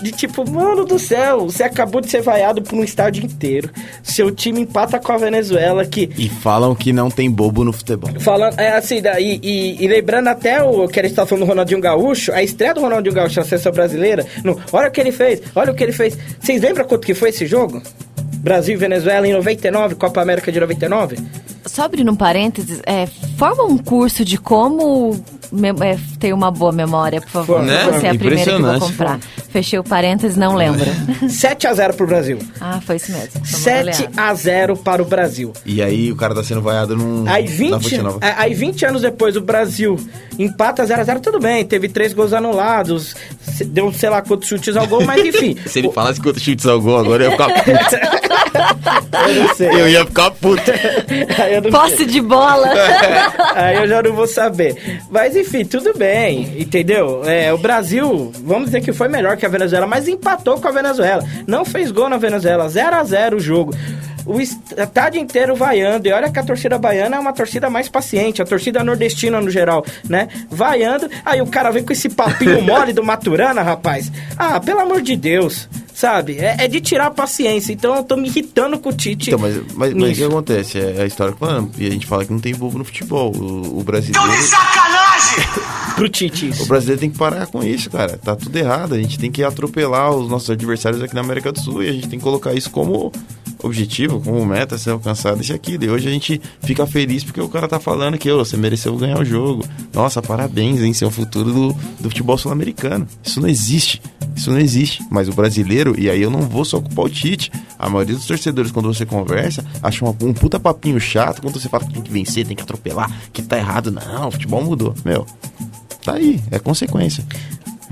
De 0.00 0.12
tipo, 0.12 0.48
mano 0.48 0.84
do 0.84 0.96
céu, 0.96 1.46
você 1.46 1.64
acabou 1.64 2.00
de 2.00 2.08
ser 2.08 2.22
vaiado 2.22 2.62
por 2.62 2.76
um 2.78 2.84
estádio 2.84 3.24
inteiro. 3.24 3.68
Seu 4.00 4.30
time 4.30 4.60
empata 4.60 5.00
com 5.00 5.10
a 5.10 5.16
Venezuela, 5.16 5.84
que 5.84 6.08
E 6.16 6.28
falam 6.28 6.72
que 6.72 6.92
não 6.92 7.10
tem 7.10 7.28
bobo 7.28 7.64
no 7.64 7.72
futebol. 7.72 8.10
Falando, 8.20 8.60
é 8.60 8.76
assim, 8.76 9.02
e, 9.18 9.40
e- 9.42 9.84
e 9.84 9.88
lembrando 9.88 10.28
até 10.28 10.62
o 10.62 10.86
que 10.86 11.00
a 11.00 11.02
gente 11.02 11.14
tá 11.16 11.26
falando 11.26 11.44
do 11.44 11.48
Ronaldinho 11.48 11.80
Gaúcho, 11.80 12.30
a 12.32 12.44
estreia 12.44 12.72
do 12.74 12.80
Ronaldinho 12.80 13.14
Gaúcho 13.14 13.40
na 13.40 13.44
seleção 13.44 13.72
brasileira, 13.72 14.24
no, 14.44 14.56
olha 14.72 14.88
o 14.88 14.92
que 14.92 15.00
ele 15.00 15.10
fez, 15.10 15.42
olha 15.56 15.72
o 15.72 15.74
que 15.74 15.82
ele 15.82 15.91
fez. 15.92 16.16
Vocês 16.40 16.60
lembram 16.60 16.84
quanto 16.84 17.06
que 17.06 17.14
foi 17.14 17.30
esse 17.30 17.46
jogo? 17.46 17.82
Brasil 18.38 18.74
e 18.74 18.76
Venezuela 18.76 19.26
em 19.26 19.32
99, 19.32 19.94
Copa 19.94 20.20
América 20.20 20.50
de 20.50 20.58
99? 20.58 21.16
Só 21.64 21.82
abrindo 21.82 22.10
um 22.10 22.16
parênteses, 22.16 22.80
é, 22.84 23.06
forma 23.36 23.64
um 23.64 23.78
curso 23.78 24.24
de 24.24 24.36
como 24.36 25.22
é, 25.82 25.98
ter 26.18 26.32
uma 26.32 26.50
boa 26.50 26.72
memória, 26.72 27.20
por 27.20 27.30
favor. 27.30 27.62
Né? 27.62 27.84
Você 27.84 28.06
é 28.06 28.10
a 28.10 28.14
primeira 28.14 28.42
que 28.44 28.50
vou 28.50 28.58
Impressionante. 28.60 28.80
comprar. 28.80 29.20
Fechei 29.50 29.78
o 29.78 29.84
parênteses, 29.84 30.36
não 30.36 30.54
lembro. 30.54 30.86
7 31.28 31.66
a 31.66 31.74
0 31.74 31.94
pro 31.94 32.06
Brasil. 32.06 32.38
ah, 32.60 32.80
foi 32.84 32.96
isso 32.96 33.12
mesmo. 33.12 33.30
foi 33.32 33.40
uma 33.40 33.44
7 33.46 33.84
goleada. 34.06 34.22
a 34.22 34.34
0 34.34 34.76
para 34.78 35.02
o 35.02 35.04
Brasil. 35.04 35.52
E 35.66 35.82
aí 35.82 36.10
o 36.10 36.16
cara 36.16 36.34
tá 36.34 36.42
sendo 36.42 36.62
vaiado 36.62 36.96
num, 36.96 37.24
Aí 37.28 37.44
na 37.44 37.50
20, 37.50 37.70
Fonte 37.82 37.98
Nova. 37.98 38.18
é, 38.22 38.34
aí 38.38 38.54
20 38.54 38.86
anos 38.86 39.02
depois 39.02 39.36
o 39.36 39.40
Brasil 39.42 39.96
empata 40.38 40.84
0 40.86 41.00
a 41.00 41.04
0 41.04 41.20
tudo 41.20 41.38
bem, 41.38 41.64
teve 41.64 41.88
três 41.88 42.14
gols 42.14 42.32
anulados, 42.32 43.14
deu 43.66 43.92
sei 43.92 44.08
lá 44.08 44.22
quantos 44.22 44.48
chutes 44.48 44.76
ao 44.76 44.86
gol, 44.86 45.04
mas 45.04 45.20
enfim. 45.26 45.56
Se 45.66 45.80
ele 45.80 45.90
falasse 45.92 46.20
quanto 46.20 46.40
chutes 46.40 46.64
ao 46.66 46.80
gol 46.80 46.98
agora, 46.98 47.24
eu 47.24 47.30
ia 47.30 47.36
ficar 47.36 47.48
puto. 47.62 48.31
Eu 49.28 49.34
não 49.34 49.54
sei. 49.54 49.68
eu 49.68 49.88
ia 49.88 50.04
ficar 50.04 50.30
puto. 50.30 50.70
Aí 51.38 51.54
eu 51.54 51.62
não 51.62 51.70
Posse 51.70 52.04
de 52.04 52.20
bola. 52.20 52.68
Aí 53.54 53.76
eu 53.76 53.88
já 53.88 54.02
não 54.02 54.12
vou 54.12 54.26
saber. 54.26 55.00
Mas 55.10 55.36
enfim, 55.36 55.64
tudo 55.64 55.96
bem, 55.96 56.54
entendeu? 56.58 57.22
É, 57.24 57.52
o 57.52 57.58
Brasil, 57.58 58.32
vamos 58.44 58.66
dizer 58.66 58.80
que 58.80 58.92
foi 58.92 59.08
melhor 59.08 59.36
que 59.36 59.46
a 59.46 59.48
Venezuela, 59.48 59.86
mas 59.86 60.08
empatou 60.08 60.60
com 60.60 60.68
a 60.68 60.72
Venezuela. 60.72 61.24
Não 61.46 61.64
fez 61.64 61.90
gol 61.90 62.08
na 62.08 62.16
Venezuela, 62.16 62.68
0 62.68 62.96
a 62.96 63.04
0 63.04 63.36
o 63.36 63.40
jogo. 63.40 63.74
O 64.24 64.40
estádio 64.40 65.20
inteiro 65.20 65.54
vaiando, 65.54 66.08
e 66.08 66.12
olha 66.12 66.30
que 66.30 66.38
a 66.38 66.42
torcida 66.42 66.78
baiana 66.78 67.16
é 67.16 67.18
uma 67.18 67.32
torcida 67.32 67.68
mais 67.68 67.88
paciente, 67.88 68.42
a 68.42 68.44
torcida 68.44 68.82
nordestina 68.84 69.40
no 69.40 69.50
geral, 69.50 69.84
né? 70.08 70.28
Vaiando, 70.50 71.08
aí 71.24 71.40
o 71.40 71.46
cara 71.46 71.70
vem 71.70 71.84
com 71.84 71.92
esse 71.92 72.08
papinho 72.08 72.60
mole 72.62 72.92
do 72.92 73.02
Maturana, 73.02 73.62
rapaz. 73.62 74.10
Ah, 74.36 74.60
pelo 74.60 74.80
amor 74.80 75.02
de 75.02 75.16
Deus, 75.16 75.68
sabe? 75.94 76.38
É, 76.38 76.64
é 76.64 76.68
de 76.68 76.80
tirar 76.80 77.06
a 77.06 77.10
paciência, 77.10 77.72
então 77.72 77.94
eu 77.96 78.02
tô 78.02 78.16
me 78.16 78.28
irritando 78.28 78.78
com 78.78 78.88
o 78.88 78.92
Tite. 78.92 79.30
Então, 79.30 79.38
mas, 79.38 79.56
mas, 79.74 79.94
mas 79.94 80.12
o 80.12 80.14
que 80.14 80.24
acontece? 80.24 80.78
É 80.78 81.02
a 81.02 81.06
história 81.06 81.32
que 81.32 81.38
falamos. 81.38 81.72
E 81.78 81.86
a 81.86 81.90
gente 81.90 82.06
fala 82.06 82.24
que 82.24 82.32
não 82.32 82.40
tem 82.40 82.54
bobo 82.54 82.78
no 82.78 82.84
futebol. 82.84 83.32
O, 83.36 83.80
o 83.80 83.82
brasileiro. 83.84 84.26
Pro 85.94 86.08
Tite 86.08 86.48
isso. 86.48 86.64
O 86.64 86.66
brasileiro 86.66 87.00
tem 87.00 87.10
que 87.10 87.18
parar 87.18 87.46
com 87.46 87.62
isso, 87.62 87.90
cara. 87.90 88.18
Tá 88.18 88.34
tudo 88.34 88.56
errado. 88.56 88.94
A 88.94 88.98
gente 88.98 89.18
tem 89.18 89.30
que 89.30 89.44
atropelar 89.44 90.10
os 90.10 90.28
nossos 90.28 90.50
adversários 90.50 91.02
aqui 91.02 91.14
na 91.14 91.20
América 91.20 91.52
do 91.52 91.60
Sul 91.60 91.82
e 91.82 91.88
a 91.88 91.92
gente 91.92 92.08
tem 92.08 92.18
que 92.18 92.24
colocar 92.24 92.52
isso 92.54 92.70
como 92.70 93.12
objetivo, 93.62 94.20
como 94.20 94.44
meta 94.44 94.76
ser 94.78 94.90
alcançado 94.90 95.40
isso 95.42 95.52
aqui. 95.54 95.78
E 95.80 95.88
hoje 95.88 96.08
a 96.08 96.10
gente 96.10 96.40
fica 96.62 96.86
feliz 96.86 97.22
porque 97.24 97.40
o 97.40 97.48
cara 97.48 97.66
tá 97.68 97.78
falando 97.80 98.18
que 98.18 98.30
"Ô, 98.30 98.38
você 98.44 98.56
mereceu 98.56 98.96
ganhar 98.96 99.18
o 99.20 99.24
jogo. 99.24 99.64
Nossa, 99.92 100.20
parabéns, 100.20 100.80
hein? 100.80 100.92
Você 100.92 101.04
é 101.04 101.10
futuro 101.10 101.52
do, 101.52 101.68
do 102.00 102.08
futebol 102.10 102.36
sul-americano. 102.38 103.06
Isso 103.24 103.40
não 103.40 103.48
existe. 103.48 104.00
Isso 104.34 104.50
não 104.50 104.58
existe. 104.58 105.04
Mas 105.10 105.28
o 105.28 105.32
brasileiro, 105.32 105.94
e 105.98 106.08
aí 106.10 106.20
eu 106.22 106.30
não 106.30 106.42
vou 106.42 106.64
só 106.64 106.80
culpar 106.80 107.04
o 107.04 107.10
Tite. 107.10 107.50
A 107.78 107.88
maioria 107.88 108.14
dos 108.14 108.26
torcedores, 108.26 108.70
quando 108.70 108.92
você 108.92 109.04
conversa, 109.04 109.64
acham 109.82 110.08
uma- 110.08 110.28
um 110.28 110.32
puta 110.32 110.58
papinho 110.58 110.98
chato 111.00 111.40
quando 111.42 111.60
você 111.60 111.68
fala 111.68 111.84
que 111.84 111.92
tem 111.94 112.02
que 112.02 112.10
vencer, 112.12 112.46
tem 112.46 112.56
que 112.56 112.62
atropelar, 112.62 113.10
que 113.32 113.42
tá 113.42 113.58
errado. 113.58 113.90
Não, 113.90 114.28
o 114.28 114.30
futebol 114.30 114.62
mudou. 114.64 114.94
Meu, 115.04 115.26
tá 116.04 116.14
aí, 116.14 116.40
é 116.50 116.58
consequência. 116.58 117.24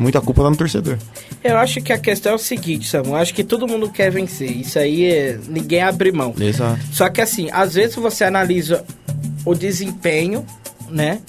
Muita 0.00 0.18
culpa 0.18 0.42
lá 0.42 0.48
no 0.48 0.56
torcedor. 0.56 0.96
Eu 1.44 1.58
acho 1.58 1.82
que 1.82 1.92
a 1.92 1.98
questão 1.98 2.32
é 2.32 2.34
o 2.34 2.38
seguinte, 2.38 2.88
Samu. 2.88 3.10
Eu 3.10 3.16
acho 3.16 3.34
que 3.34 3.44
todo 3.44 3.68
mundo 3.68 3.90
quer 3.90 4.10
vencer. 4.10 4.50
Isso 4.50 4.78
aí 4.78 5.04
é... 5.04 5.38
ninguém 5.46 5.82
abre 5.82 6.10
mão. 6.10 6.34
Exato. 6.40 6.80
Só 6.90 7.10
que 7.10 7.20
assim, 7.20 7.50
às 7.52 7.74
vezes 7.74 7.96
você 7.96 8.24
analisa 8.24 8.82
o 9.44 9.54
desempenho, 9.54 10.44
né? 10.88 11.20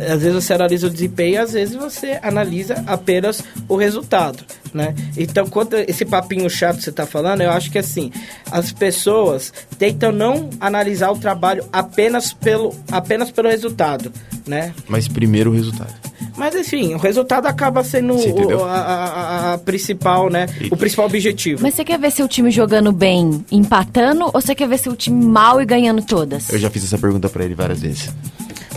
Às 0.00 0.22
vezes 0.22 0.32
você 0.32 0.54
analisa 0.54 0.86
o 0.86 0.90
desempenho, 0.90 1.42
às 1.42 1.52
vezes 1.52 1.74
você 1.74 2.18
analisa 2.22 2.82
apenas 2.86 3.42
o 3.68 3.76
resultado, 3.76 4.42
né? 4.72 4.94
Então, 5.16 5.46
quando 5.46 5.74
esse 5.74 6.04
papinho 6.06 6.48
chato 6.48 6.78
que 6.78 6.84
você 6.84 6.92
tá 6.92 7.04
falando, 7.04 7.42
eu 7.42 7.50
acho 7.50 7.70
que 7.70 7.78
assim, 7.78 8.10
as 8.50 8.72
pessoas 8.72 9.52
tentam 9.78 10.10
não 10.10 10.48
analisar 10.58 11.10
o 11.10 11.18
trabalho 11.18 11.64
apenas 11.70 12.32
pelo, 12.32 12.74
apenas 12.90 13.30
pelo 13.30 13.48
resultado, 13.48 14.10
né? 14.46 14.72
Mas 14.88 15.06
primeiro 15.06 15.50
o 15.50 15.54
resultado. 15.54 16.05
Mas 16.36 16.54
enfim, 16.54 16.94
o 16.94 16.98
resultado 16.98 17.46
acaba 17.46 17.82
sendo 17.82 18.14
Você 18.14 18.30
o, 18.30 18.64
a, 18.64 18.72
a- 18.74 19.52
a- 19.54 19.58
principal, 19.58 20.28
né? 20.30 20.46
E- 20.60 20.68
O 20.70 20.76
principal 20.76 21.06
objetivo. 21.06 21.62
Mas 21.62 21.74
você 21.74 21.84
quer 21.84 21.98
ver 21.98 22.10
seu 22.10 22.28
time 22.28 22.50
jogando 22.50 22.92
bem, 22.92 23.44
empatando, 23.50 24.24
ou 24.26 24.32
você 24.32 24.54
quer 24.54 24.68
ver 24.68 24.78
seu 24.78 24.94
time 24.94 25.24
mal 25.24 25.60
e 25.60 25.64
ganhando 25.64 26.02
todas? 26.02 26.50
Eu 26.50 26.58
já 26.58 26.68
fiz 26.70 26.84
essa 26.84 26.98
pergunta 26.98 27.28
pra 27.28 27.44
ele 27.44 27.54
várias 27.54 27.80
vezes. 27.80 28.10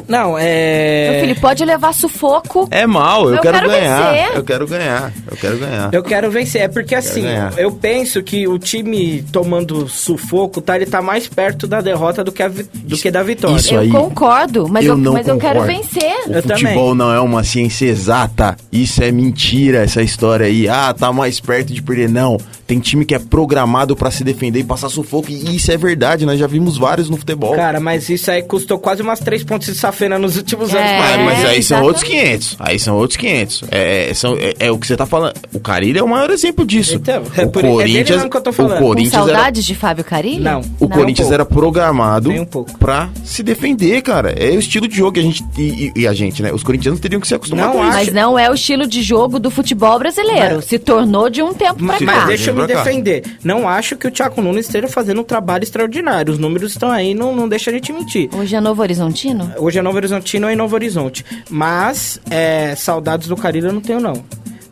Não, 0.09 0.35
é. 0.37 1.11
Meu 1.11 1.21
filho, 1.21 1.39
pode 1.39 1.63
levar 1.63 1.93
sufoco. 1.93 2.67
É 2.71 2.85
mal, 2.87 3.29
eu, 3.29 3.35
Eu 3.35 3.41
quero, 3.41 3.57
quero 3.59 3.69
ganhar. 3.69 4.11
vencer. 4.11 4.37
Eu 4.37 4.43
quero 4.43 4.67
ganhar. 4.67 5.13
Eu 5.29 5.37
quero 5.37 5.57
ganhar. 5.57 5.89
Eu 5.93 6.03
quero 6.03 6.31
vencer. 6.31 6.61
É 6.63 6.67
porque 6.67 6.95
assim, 6.95 7.21
ganhar. 7.21 7.53
eu 7.57 7.71
penso 7.71 8.21
que 8.23 8.47
o 8.47 8.57
time 8.57 9.23
tomando 9.31 9.87
sufoco, 9.87 10.59
tá? 10.61 10.75
Ele 10.75 10.87
tá 10.87 11.01
mais 11.01 11.27
perto 11.27 11.67
da 11.67 11.79
derrota 11.79 12.23
do 12.23 12.31
que, 12.31 12.41
a 12.41 12.47
vi- 12.47 12.63
do 12.73 12.97
que 12.97 13.11
da 13.11 13.21
vitória. 13.21 13.55
isso 13.57 13.73
eu 13.75 13.81
aí, 13.81 13.89
concordo, 13.89 14.67
mas, 14.67 14.85
eu, 14.85 14.97
não 14.97 15.13
mas 15.13 15.27
eu 15.27 15.37
quero 15.37 15.59
concordo. 15.59 15.79
vencer. 15.79 16.13
O 16.27 16.31
Eu 16.33 16.41
futebol 16.41 16.95
não 16.95 17.13
é 17.13 17.19
uma 17.19 17.43
ciência 17.43 17.85
exata. 17.85 18.57
Isso 18.71 19.03
é 19.03 19.11
mentira, 19.11 19.83
essa 19.83 20.01
história 20.01 20.47
aí. 20.47 20.67
Ah, 20.67 20.93
tá 20.97 21.13
mais 21.13 21.39
perto 21.39 21.71
de 21.73 21.81
perder. 21.81 22.09
Não. 22.09 22.37
Tem 22.65 22.79
time 22.79 23.03
que 23.03 23.15
é 23.15 23.19
programado 23.19 23.95
pra 23.95 24.11
se 24.11 24.23
defender 24.23 24.59
e 24.59 24.63
passar 24.63 24.89
sufoco. 24.89 25.31
E 25.31 25.55
isso 25.55 25.71
é 25.71 25.77
verdade, 25.77 26.23
nós 26.25 26.37
já 26.39 26.45
vimos 26.45 26.77
vários 26.77 27.09
no 27.09 27.17
futebol. 27.17 27.55
Cara, 27.55 27.79
mas 27.79 28.09
isso 28.09 28.29
aí 28.29 28.43
custou 28.43 28.77
quase 28.77 29.01
umas 29.01 29.19
três 29.19 29.43
pontos 29.43 29.67
de 29.67 29.73
safena 29.99 30.17
nos 30.17 30.37
últimos 30.37 30.73
É. 30.73 30.77
anos. 30.79 31.05
Pra 31.15 31.23
mas 31.25 31.37
aí 31.45 31.61
são 31.63 31.77
exatamente. 31.77 31.85
outros 31.87 32.03
500. 32.03 32.55
Aí 32.59 32.79
são 32.79 32.97
outros 32.97 33.17
500. 33.17 33.63
É, 33.69 34.09
é, 34.09 34.13
são, 34.13 34.37
é, 34.37 34.53
é 34.59 34.71
o 34.71 34.77
que 34.77 34.87
você 34.87 34.95
tá 34.95 35.05
falando. 35.05 35.33
O 35.53 35.59
Carilho 35.59 35.99
é 35.99 36.03
o 36.03 36.07
maior 36.07 36.29
exemplo 36.31 36.65
disso. 36.65 36.95
Então, 36.95 37.23
é 37.35 37.43
o 37.45 37.49
por- 37.49 37.59
é 37.59 37.67
dele 37.67 37.73
Corinthians, 37.73 38.23
que 38.25 38.37
eu 38.37 38.41
tô 38.41 38.49
o 38.49 38.53
falando. 38.53 38.77
Com 38.79 38.85
Corinthians 38.85 39.13
era 39.13 39.25
saudades 39.25 39.65
de 39.65 39.75
Fábio 39.75 40.03
Carilho? 40.03 40.43
Não. 40.43 40.61
O 40.79 40.87
Não. 40.87 40.89
Corinthians 40.89 41.27
pouco. 41.27 41.33
era 41.33 41.45
programado 41.45 42.31
um 42.31 42.45
pouco. 42.45 42.77
pra 42.77 43.09
se 43.25 43.43
defender, 43.43 44.01
cara. 44.01 44.31
É 44.31 44.51
o 44.51 44.59
estilo 44.59 44.87
de 44.87 44.95
jogo 44.95 45.11
que 45.13 45.19
a 45.19 45.23
gente. 45.23 45.43
E, 45.57 45.61
e- 45.95 46.01
e 46.01 46.07
a 46.07 46.13
gente, 46.13 46.41
né? 46.41 46.51
Os 46.53 46.63
corintianos 46.63 46.99
teriam 46.99 47.19
que 47.19 47.27
se 47.27 47.35
acostumar 47.35 47.65
Não 47.65 47.73
com 47.73 47.83
isso. 47.83 47.93
Mas 47.97 48.13
não 48.13 48.39
é 48.39 48.49
o 48.49 48.53
estilo 48.53 48.87
de 48.87 49.01
jogo 49.01 49.39
do 49.39 49.51
futebol 49.51 49.99
brasileiro. 49.99 50.55
Mas- 50.57 50.65
Se 50.65 50.79
tornou 50.79 51.29
de 51.29 51.41
um 51.41 51.53
tempo 51.53 51.75
pra 51.85 51.97
Mas, 51.99 52.05
cá. 52.05 52.25
deixa 52.25 52.51
eu 52.51 52.55
me 52.55 52.65
defender. 52.67 53.23
Não 53.43 53.67
acho 53.67 53.95
que 53.97 54.07
o 54.07 54.11
Thiago 54.11 54.41
Nunes 54.41 54.65
esteja 54.65 54.87
fazendo 54.87 55.21
um 55.21 55.23
trabalho 55.23 55.63
extraordinário. 55.63 56.31
Os 56.33 56.39
números 56.39 56.71
estão 56.71 56.89
aí, 56.91 57.13
não, 57.13 57.35
não 57.35 57.47
deixa 57.49 57.69
a 57.69 57.73
gente 57.73 57.91
mentir. 57.91 58.29
Hoje 58.33 58.55
é 58.55 58.61
Novo 58.61 58.81
Horizontino? 58.81 59.51
Hoje 59.57 59.79
é 59.79 59.81
Novo 59.81 59.88
Horizontino 59.97 60.47
ou 60.47 60.53
em 60.53 60.55
Novo 60.55 60.75
Horizonte. 60.75 61.25
Mas, 61.49 62.19
é, 62.29 62.75
saudades 62.75 63.27
do 63.27 63.35
Carilho 63.35 63.67
eu 63.67 63.73
não 63.73 63.81
tenho, 63.81 63.99
não. 63.99 64.23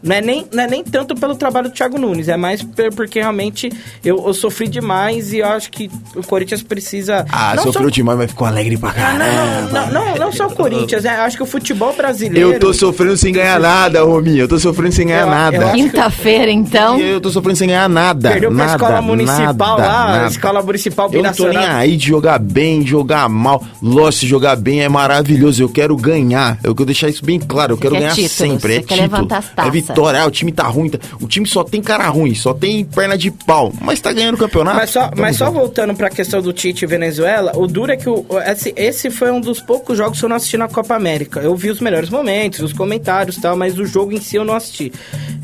Não 0.07 0.15
é, 0.15 0.21
nem, 0.21 0.45
não 0.53 0.63
é 0.63 0.67
nem 0.67 0.83
tanto 0.83 1.13
pelo 1.15 1.35
trabalho 1.35 1.69
do 1.69 1.73
Thiago 1.73 1.97
Nunes, 1.99 2.27
é 2.29 2.37
mais 2.37 2.63
porque 2.95 3.19
realmente 3.19 3.69
eu, 4.03 4.23
eu 4.25 4.33
sofri 4.33 4.67
demais 4.67 5.33
e 5.33 5.39
eu 5.39 5.45
acho 5.47 5.69
que 5.69 5.89
o 6.15 6.23
Corinthians 6.25 6.63
precisa. 6.63 7.25
Ah, 7.31 7.53
não 7.55 7.63
sofreu 7.63 7.89
só, 7.89 7.89
demais, 7.89 8.17
mas 8.17 8.31
ficou 8.31 8.47
alegre 8.47 8.77
pra 8.77 8.89
Ah, 8.89 8.93
caramba. 8.93 9.69
não, 9.71 9.91
não, 9.91 10.05
não, 10.05 10.15
não 10.15 10.31
só 10.31 10.47
o 10.47 10.55
Corinthians, 10.55 11.03
é, 11.05 11.09
acho 11.09 11.35
que 11.37 11.43
o 11.43 11.45
futebol 11.45 11.93
brasileiro. 11.93 12.53
Eu 12.53 12.59
tô 12.59 12.73
sofrendo 12.73 13.17
sem 13.17 13.33
ganhar 13.33 13.59
nada, 13.59 14.03
Rominho. 14.03 14.39
Eu 14.39 14.47
tô 14.47 14.57
sofrendo 14.57 14.93
sem 14.93 15.07
ganhar 15.07 15.21
Eu- 15.21 15.29
nada. 15.29 15.71
Quinta-feira, 15.73 16.51
então. 16.51 16.99
Eu 16.99 17.19
tô 17.19 17.29
sofrendo 17.29 17.57
sem 17.57 17.67
ganhar 17.67 17.89
nada. 17.89 18.31
Perdeu 18.31 18.49
pra 18.49 18.57
nada, 18.65 18.71
escola 18.83 19.01
municipal 19.01 19.77
nada, 19.77 19.87
lá, 19.87 20.07
nada. 20.17 20.27
escola 20.27 20.61
municipal 20.61 21.09
Eu 21.11 21.23
não 21.23 21.33
tô 21.33 21.47
nem 21.49 21.57
aí 21.57 21.97
de 21.97 22.07
jogar 22.07 22.39
bem, 22.39 22.81
de 22.81 22.89
jogar 22.91 23.27
mal. 23.27 23.63
Lógico, 23.81 24.25
jogar 24.25 24.55
bem 24.55 24.81
é 24.83 24.89
maravilhoso. 24.89 25.61
Eu 25.61 25.69
quero 25.69 25.95
ganhar. 25.97 26.57
Eu 26.63 26.73
quero 26.73 26.85
deixar 26.85 27.09
isso 27.09 27.25
bem 27.25 27.39
claro. 27.39 27.73
Eu 27.73 27.77
quero 27.77 27.93
quer 27.95 27.99
ganhar 28.01 28.15
sempre. 28.15 28.73
você 28.73 28.79
É 28.79 28.81
quer 28.81 28.95
título. 28.95 29.01
levantar 29.01 29.37
as 29.39 29.45
É 29.45 29.49
taças. 29.55 29.71
Vitória. 29.97 30.21
Ah, 30.21 30.25
o 30.27 30.31
time 30.31 30.51
tá 30.51 30.63
ruim. 30.67 30.89
tá- 30.89 30.99
O 31.19 31.27
time 31.27 31.47
só 31.47 31.63
tem 31.63 31.81
cara 31.81 32.07
ruim, 32.07 32.35
só 32.35 32.53
tem 32.53 32.85
perna 32.85 33.17
de 33.17 33.31
pau. 33.31 33.73
Mas 33.81 33.99
tá 33.99 34.13
ganhando 34.13 34.35
o 34.35 34.37
campeonato. 34.37 34.77
Mas 34.77 34.89
só, 34.91 35.07
Tamo 35.09 35.21
mas 35.21 35.35
só 35.35 35.49
voltando 35.51 35.95
pra 35.95 36.09
questão 36.09 36.41
do 36.41 36.53
Tite 36.53 36.83
e 36.85 36.87
Venezuela, 36.87 37.51
o 37.55 37.67
duro 37.67 37.91
é 37.91 37.97
que 37.97 38.07
o, 38.09 38.25
esse, 38.45 38.73
esse 38.75 39.09
foi 39.09 39.31
um 39.31 39.41
dos 39.41 39.59
poucos 39.59 39.97
jogos 39.97 40.19
que 40.19 40.25
eu 40.25 40.29
não 40.29 40.35
assisti 40.35 40.57
na 40.57 40.67
Copa 40.67 40.95
América. 40.95 41.39
Eu 41.39 41.55
vi 41.55 41.69
os 41.69 41.79
melhores 41.79 42.09
momentos, 42.09 42.59
os 42.59 42.73
comentários 42.73 43.37
e 43.37 43.41
tal, 43.41 43.55
mas 43.57 43.77
o 43.79 43.85
jogo 43.85 44.11
em 44.13 44.21
si 44.21 44.35
eu 44.35 44.45
não 44.45 44.55
assisti. 44.55 44.91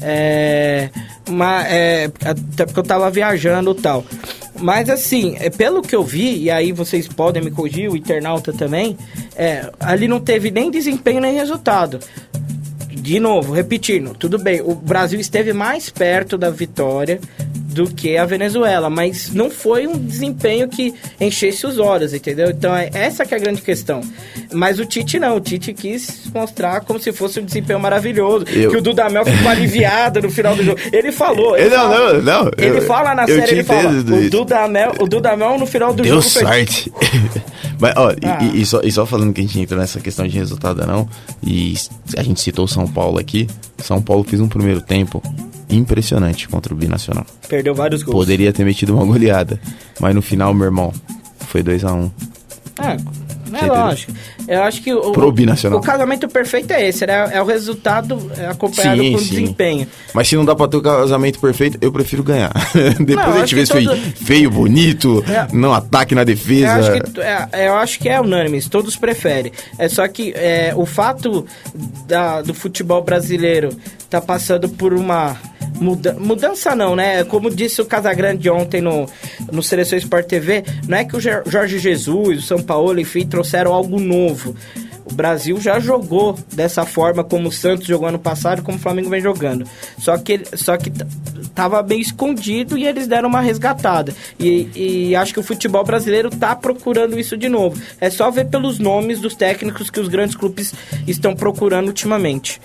É, 0.02 0.90
mas, 1.30 1.66
é, 1.72 2.12
até 2.26 2.66
porque 2.66 2.80
eu 2.80 2.84
tava 2.84 3.10
viajando 3.10 3.72
e 3.72 3.82
tal. 3.82 4.04
Mas 4.60 4.88
assim, 4.90 5.36
é, 5.40 5.50
pelo 5.50 5.82
que 5.82 5.96
eu 5.96 6.04
vi, 6.04 6.44
e 6.44 6.52
aí 6.52 6.72
vocês 6.72 7.08
podem 7.08 7.42
me 7.44 7.50
corrigir, 7.52 7.90
o 7.90 7.98
internauta 7.98 8.54
também, 8.54 8.96
é, 9.36 9.70
ali 9.80 10.08
não 10.08 10.20
teve 10.20 10.52
nem 10.52 10.70
desempenho 10.70 11.20
nem 11.20 11.34
resultado. 11.34 12.00
De 13.04 13.20
novo, 13.20 13.52
repetindo, 13.52 14.16
tudo 14.18 14.40
bem, 14.40 14.62
o 14.62 14.74
Brasil 14.74 15.20
esteve 15.20 15.52
mais 15.52 15.90
perto 15.90 16.38
da 16.38 16.50
vitória 16.50 17.20
do 17.74 17.86
que 17.88 18.16
a 18.18 18.26
Venezuela, 18.26 18.90
mas 18.90 19.32
não 19.34 19.50
foi 19.50 19.88
um 19.88 19.98
desempenho 19.98 20.68
que 20.70 20.94
enchesse 21.20 21.66
os 21.66 21.80
olhos, 21.80 22.14
entendeu? 22.14 22.50
Então, 22.52 22.76
é 22.76 22.90
essa 22.94 23.26
que 23.26 23.34
é 23.34 23.38
a 23.38 23.40
grande 23.40 23.62
questão. 23.62 24.02
Mas 24.54 24.80
o 24.80 24.86
Tite 24.86 25.20
não, 25.20 25.36
o 25.38 25.40
Tite 25.42 25.74
quis 25.74 26.26
mostrar 26.34 26.82
como 26.82 27.00
se 27.00 27.12
fosse 27.12 27.40
um 27.40 27.46
desempenho 27.46 27.80
maravilhoso, 27.80 28.46
Eu- 28.50 28.72
que 28.72 28.78
o 28.78 28.82
Dudamel 28.82 29.26
ficou 29.26 29.50
aliviado 29.52 30.22
no 30.22 30.30
final 30.30 30.56
do 30.56 30.64
jogo. 30.64 30.80
Ele 30.92 31.12
falou, 31.12 31.58
ele 31.58 31.70
Não, 31.76 31.78
fala, 31.92 32.14
não, 32.14 32.22
não, 32.44 32.52
Ele 32.58 32.78
eu- 32.78 32.82
fala 32.84 33.16
na 33.16 33.26
série, 33.26 33.52
ele 33.52 33.64
fala, 33.64 33.90
o. 33.90 34.30
Dudamel, 34.30 34.94
o 35.00 35.08
Dudamel 35.08 35.58
no 35.58 35.66
final 35.66 35.94
do 35.94 36.04
Deu 36.04 36.12
jogo 36.16 36.22
sorte. 36.22 36.92
Mas, 37.80 37.94
ó, 37.98 38.12
e- 38.12 38.16
Ah. 38.24 38.40
e, 38.44 38.62
e 38.62 38.66
só, 38.66 38.82
e 38.84 38.92
só 38.92 39.06
falando 39.06 39.34
que 39.34 39.42
a 39.42 39.44
gente 39.44 39.60
entra 39.60 39.78
nessa 39.78 40.00
questão 40.00 40.28
de 40.28 40.38
resultado, 40.38 40.86
não, 40.86 41.10
e 41.42 41.74
a 42.16 42.24
gente 42.24 42.40
citou 42.40 42.66
o 42.66 42.68
São 42.68 42.88
Paulo 42.88 43.18
aqui. 43.20 43.48
São 43.80 44.02
Paulo 44.02 44.24
fez 44.24 44.40
um 44.42 44.48
primeiro 44.48 44.80
tempo 44.82 45.22
impressionante 45.76 46.48
contra 46.48 46.74
o 46.74 46.78
Binacional. 46.78 47.26
perdeu 47.48 47.74
vários 47.76 48.04
gols. 48.04 48.16
Poderia 48.18 48.52
ter 48.54 48.64
metido 48.66 48.94
uma 48.96 49.06
goleada, 49.06 49.60
mas 50.00 50.14
no 50.16 50.22
final, 50.22 50.54
meu 50.54 50.66
irmão, 50.66 50.94
foi 51.48 51.62
2 51.64 51.84
a 51.84 51.94
1 51.94 52.12
É, 52.82 52.88
é 52.92 52.96
entendeu? 53.58 53.74
lógico. 53.76 54.12
Eu 54.46 54.62
acho 54.64 54.82
que 54.82 54.94
o, 54.94 55.12
Pro 55.14 55.32
binacional. 55.32 55.80
o 55.80 55.82
casamento 55.82 56.28
perfeito 56.28 56.72
é 56.72 56.86
esse, 56.90 57.06
né? 57.08 57.30
É 57.32 57.42
o 57.42 57.46
resultado 57.46 58.30
é, 58.38 58.48
acompanhado 58.48 59.02
Sim, 59.02 59.12
com 59.14 59.18
sim. 59.20 59.30
desempenho. 59.30 59.88
Mas 60.14 60.28
se 60.28 60.36
não 60.36 60.44
dá 60.44 60.54
pra 60.54 60.68
ter 60.68 60.76
o 60.78 60.82
casamento 60.82 61.40
perfeito, 61.40 61.78
eu 61.80 61.90
prefiro 61.92 62.24
ganhar. 62.24 62.52
Depois 63.00 63.16
Não, 63.28 63.34
a 63.36 63.40
gente 63.40 63.56
vê 63.56 63.66
se 63.66 63.72
foi 63.72 63.86
todo- 63.86 63.98
feio, 64.26 64.52
bonito, 64.52 65.24
É. 65.30 65.48
não 65.56 65.72
ataque 65.74 66.14
na 66.14 66.22
Eu 66.22 66.26
defesa. 66.26 66.74
acho, 66.74 66.92
que, 67.14 67.22
é, 67.22 67.68
eu 67.70 67.76
acho 67.76 68.00
que 68.00 68.10
é 68.10 68.20
unânime, 68.20 68.62
todos 68.64 68.98
preferem. 68.98 69.52
É 69.80 69.88
só 69.88 70.06
que 70.10 70.34
é, 70.36 70.74
o 70.76 70.86
fato 70.86 71.46
da- 72.06 72.42
do 72.42 72.54
futebol 72.54 73.02
brasileiro 73.02 73.70
tá 74.10 74.20
passando 74.20 74.68
por 74.68 74.94
uma 74.94 75.38
muda- 75.80 76.16
mudança 76.20 76.76
não, 76.76 76.96
né? 76.96 77.24
Como 77.24 77.50
disse 77.50 77.82
o 77.82 77.86
Casagrande 77.86 78.50
ontem 78.50 78.82
no, 78.82 79.08
no 79.52 79.62
Seleção 79.64 79.98
Sport 79.98 80.26
TV, 80.28 80.64
não 80.88 80.98
é 80.98 81.06
que 81.06 81.16
o 81.16 81.20
Jorge 81.20 81.80
Jesus, 81.80 82.40
o 82.40 82.42
São 82.42 82.62
Paulo, 82.62 83.00
enfim, 83.00 83.26
trouxeram 83.26 83.74
algo 83.74 84.00
novo. 84.00 84.56
O 85.06 85.14
Brasil 85.14 85.60
já 85.60 85.80
jogou 85.82 86.38
dessa 86.54 86.86
forma 86.86 87.24
como 87.26 87.50
o 87.50 87.52
Santos 87.52 87.86
jogou 87.86 88.08
ano 88.08 88.18
passado, 88.20 88.64
como 88.64 88.78
o 88.78 88.82
Flamengo 88.82 89.10
vem 89.10 89.20
jogando. 89.22 89.68
Só 89.98 90.18
que, 90.18 90.42
só 90.56 90.78
que 90.78 90.90
tava 91.54 91.84
bem 91.84 92.00
escondido 92.00 92.78
e 92.78 92.88
eles 92.88 93.06
deram 93.06 93.28
uma 93.28 93.42
resgatada. 93.42 94.14
E, 94.40 94.70
e 95.10 95.16
acho 95.16 95.34
que 95.34 95.40
o 95.42 95.44
futebol 95.44 95.84
brasileiro 95.84 96.30
tá 96.30 96.56
procurando 96.56 97.20
isso 97.20 97.36
de 97.36 97.50
novo. 97.50 97.80
É 98.00 98.10
só 98.10 98.32
ver 98.32 98.46
pelos 98.46 98.80
nomes 98.80 99.20
dos 99.20 99.36
técnicos 99.36 99.90
que 99.90 100.00
os 100.00 100.08
grandes 100.08 100.36
clubes 100.38 100.74
estão 101.06 101.36
procurando 101.36 101.88
ultimamente. 101.88 102.62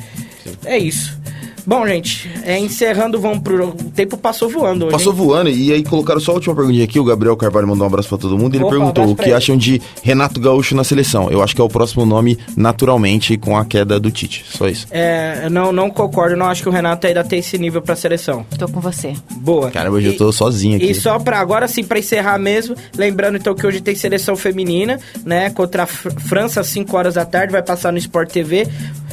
É 0.64 0.78
isso. 0.78 1.18
Bom, 1.66 1.86
gente, 1.86 2.30
é, 2.44 2.59
encerrando, 2.59 3.20
vamos 3.20 3.40
pro. 3.40 3.68
O 3.68 3.90
tempo 3.94 4.16
passou 4.16 4.48
voando 4.48 4.86
hoje. 4.86 4.92
Passou 4.92 5.12
hein? 5.12 5.18
voando, 5.18 5.50
e 5.50 5.72
aí 5.72 5.82
colocaram 5.82 6.20
só 6.20 6.32
a 6.32 6.34
última 6.36 6.54
perguntinha 6.54 6.84
aqui. 6.84 6.98
O 6.98 7.04
Gabriel 7.04 7.36
Carvalho 7.36 7.66
mandou 7.68 7.84
um 7.84 7.86
abraço 7.88 8.09
pra 8.09 8.18
todo 8.18 8.38
mundo. 8.38 8.54
Ele 8.54 8.64
Opa, 8.64 8.70
perguntou 8.76 9.11
o 9.11 9.16
que 9.16 9.24
ele. 9.26 9.34
acham 9.34 9.56
de 9.56 9.80
Renato 10.02 10.40
Gaúcho 10.40 10.74
na 10.74 10.84
seleção. 10.84 11.30
Eu 11.30 11.42
acho 11.42 11.54
que 11.54 11.61
é 11.61 11.64
o 11.64 11.68
próximo 11.68 12.06
nome 12.06 12.38
naturalmente 12.56 13.36
com 13.36 13.56
a 13.56 13.64
queda 13.64 13.98
do 13.98 14.11
Tite. 14.11 14.44
Só 14.48 14.68
isso. 14.68 14.86
É, 14.90 15.48
não, 15.50 15.72
não 15.72 15.90
concordo, 15.90 16.36
não 16.36 16.46
acho 16.46 16.62
que 16.62 16.68
o 16.68 16.72
Renato 16.72 17.06
ainda 17.06 17.24
tem 17.24 17.38
esse 17.40 17.59
nível 17.59 17.82
pra 17.82 17.96
seleção. 17.96 18.44
Tô 18.59 18.68
com 18.68 18.80
você. 18.80 19.14
Boa. 19.36 19.70
Caramba, 19.70 19.96
hoje 19.96 20.09
eu 20.09 20.12
E- 20.12 20.16
tô 20.16 20.32
sozinho 20.32 20.76
aqui. 20.76 20.86
E 20.90 20.94
só 20.94 21.18
pra 21.18 21.38
agora 21.38 21.66
sim, 21.68 21.84
pra 21.84 21.98
encerrar 21.98 22.38
mesmo, 22.38 22.74
lembrando 22.96 23.36
então 23.36 23.54
que 23.54 23.66
hoje 23.66 23.80
tem 23.80 23.94
seleção 23.94 24.36
feminina, 24.36 24.98
né? 25.24 25.50
Contra 25.50 25.82
a 25.84 25.86
Fr- 25.86 26.11
França, 26.20 26.61
às 26.61 26.66
5 26.68 26.96
horas 26.96 27.14
da 27.14 27.24
tarde, 27.24 27.52
vai 27.52 27.62
passar 27.62 27.92
no 27.92 27.98
Sport 27.98 28.30
TV. 28.30 28.66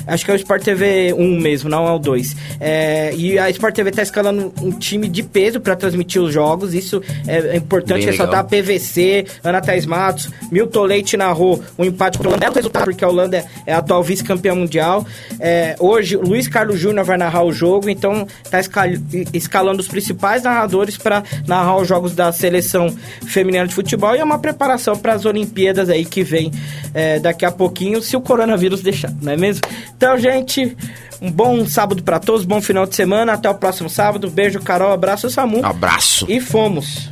Acho 0.07 0.23
que 0.23 0.29
é 0.29 0.33
o 0.35 0.37
Sport 0.37 0.61
TV 0.63 1.13
1 1.17 1.39
mesmo, 1.41 1.67
não 1.69 1.87
é 1.87 1.91
o 1.91 1.97
2. 1.97 2.35
É, 2.59 3.13
e 3.15 3.37
a 3.37 3.49
Sport 3.49 3.75
TV 3.75 3.91
tá 3.91 4.01
escalando 4.01 4.53
um 4.61 4.71
time 4.71 5.07
de 5.07 5.23
peso 5.23 5.59
pra 5.59 5.75
transmitir 5.75 6.21
os 6.21 6.33
jogos. 6.33 6.73
Isso 6.73 7.01
é, 7.27 7.37
é 7.37 7.55
importante 7.57 7.99
Bem 7.99 8.05
ressaltar. 8.11 8.45
legal. 8.51 8.63
PVC, 8.63 9.25
Ana 9.43 9.61
Thais 9.61 9.85
Matos, 9.85 10.29
Milton 10.51 10.83
Leite 10.83 11.17
narrou 11.17 11.63
um 11.77 11.83
empate 11.85 12.17
com 12.17 12.25
a 12.25 12.27
Holanda. 12.29 12.45
É 12.45 12.49
o 12.49 12.53
resultado, 12.53 12.83
porque 12.85 13.03
a 13.03 13.07
Holanda 13.09 13.37
é, 13.37 13.45
é 13.65 13.73
a 13.73 13.77
atual 13.79 14.03
vice-campeã 14.03 14.55
mundial. 14.55 15.05
É, 15.39 15.75
hoje, 15.79 16.15
Luiz 16.17 16.47
Carlos 16.47 16.79
Júnior 16.79 17.05
vai 17.05 17.17
narrar 17.17 17.43
o 17.43 17.51
jogo, 17.51 17.89
então 17.89 18.27
tá 18.49 18.59
escal- 18.59 18.85
escalando 19.33 19.79
os 19.81 19.87
principais 19.87 20.43
narradores 20.43 20.97
para 20.97 21.23
narrar 21.47 21.77
os 21.77 21.87
jogos 21.87 22.13
da 22.15 22.31
seleção 22.31 22.93
feminina 23.27 23.67
de 23.67 23.73
futebol 23.73 24.15
e 24.15 24.19
é 24.19 24.23
uma 24.23 24.39
preparação 24.39 24.95
para 24.95 25.13
as 25.13 25.25
Olimpíadas 25.25 25.89
aí 25.89 26.05
que 26.05 26.23
vem 26.23 26.51
é, 26.93 27.19
daqui 27.19 27.45
a 27.45 27.51
pouquinho, 27.51 28.01
se 28.01 28.15
o 28.15 28.21
coronavírus 28.21 28.81
deixar, 28.81 29.11
não 29.21 29.33
é 29.33 29.37
mesmo? 29.37 29.61
Então, 29.95 30.17
gente, 30.17 30.75
um 31.21 31.31
bom 31.31 31.65
sábado 31.65 32.03
para 32.03 32.19
todos, 32.19 32.45
bom 32.45 32.61
final 32.61 32.85
de 32.85 32.95
semana, 32.95 33.33
até 33.33 33.49
o 33.49 33.55
próximo 33.55 33.89
sábado. 33.89 34.29
Beijo, 34.29 34.59
Carol, 34.59 34.91
abraço, 34.91 35.29
Samu. 35.29 35.65
Abraço. 35.65 36.25
E 36.29 36.39
fomos. 36.39 37.09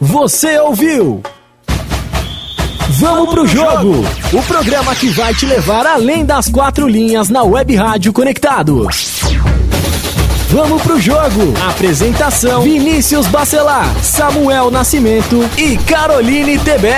Você 0.00 0.58
ouviu? 0.58 1.22
Vamos 2.90 3.30
pro 3.30 3.46
jogo! 3.46 4.04
O 4.32 4.42
programa 4.42 4.94
que 4.94 5.08
vai 5.08 5.34
te 5.34 5.46
levar 5.46 5.86
além 5.86 6.24
das 6.24 6.48
quatro 6.48 6.86
linhas 6.86 7.28
na 7.28 7.42
Web 7.42 7.74
Rádio 7.74 8.12
Conectados. 8.12 9.22
Vamos 10.50 10.82
pro 10.82 11.00
jogo! 11.00 11.54
Apresentação: 11.70 12.60
Vinícius 12.62 13.26
Bacelar, 13.26 13.88
Samuel 14.02 14.70
Nascimento 14.70 15.40
e 15.56 15.78
Caroline 15.78 16.58
Tebet. 16.58 16.92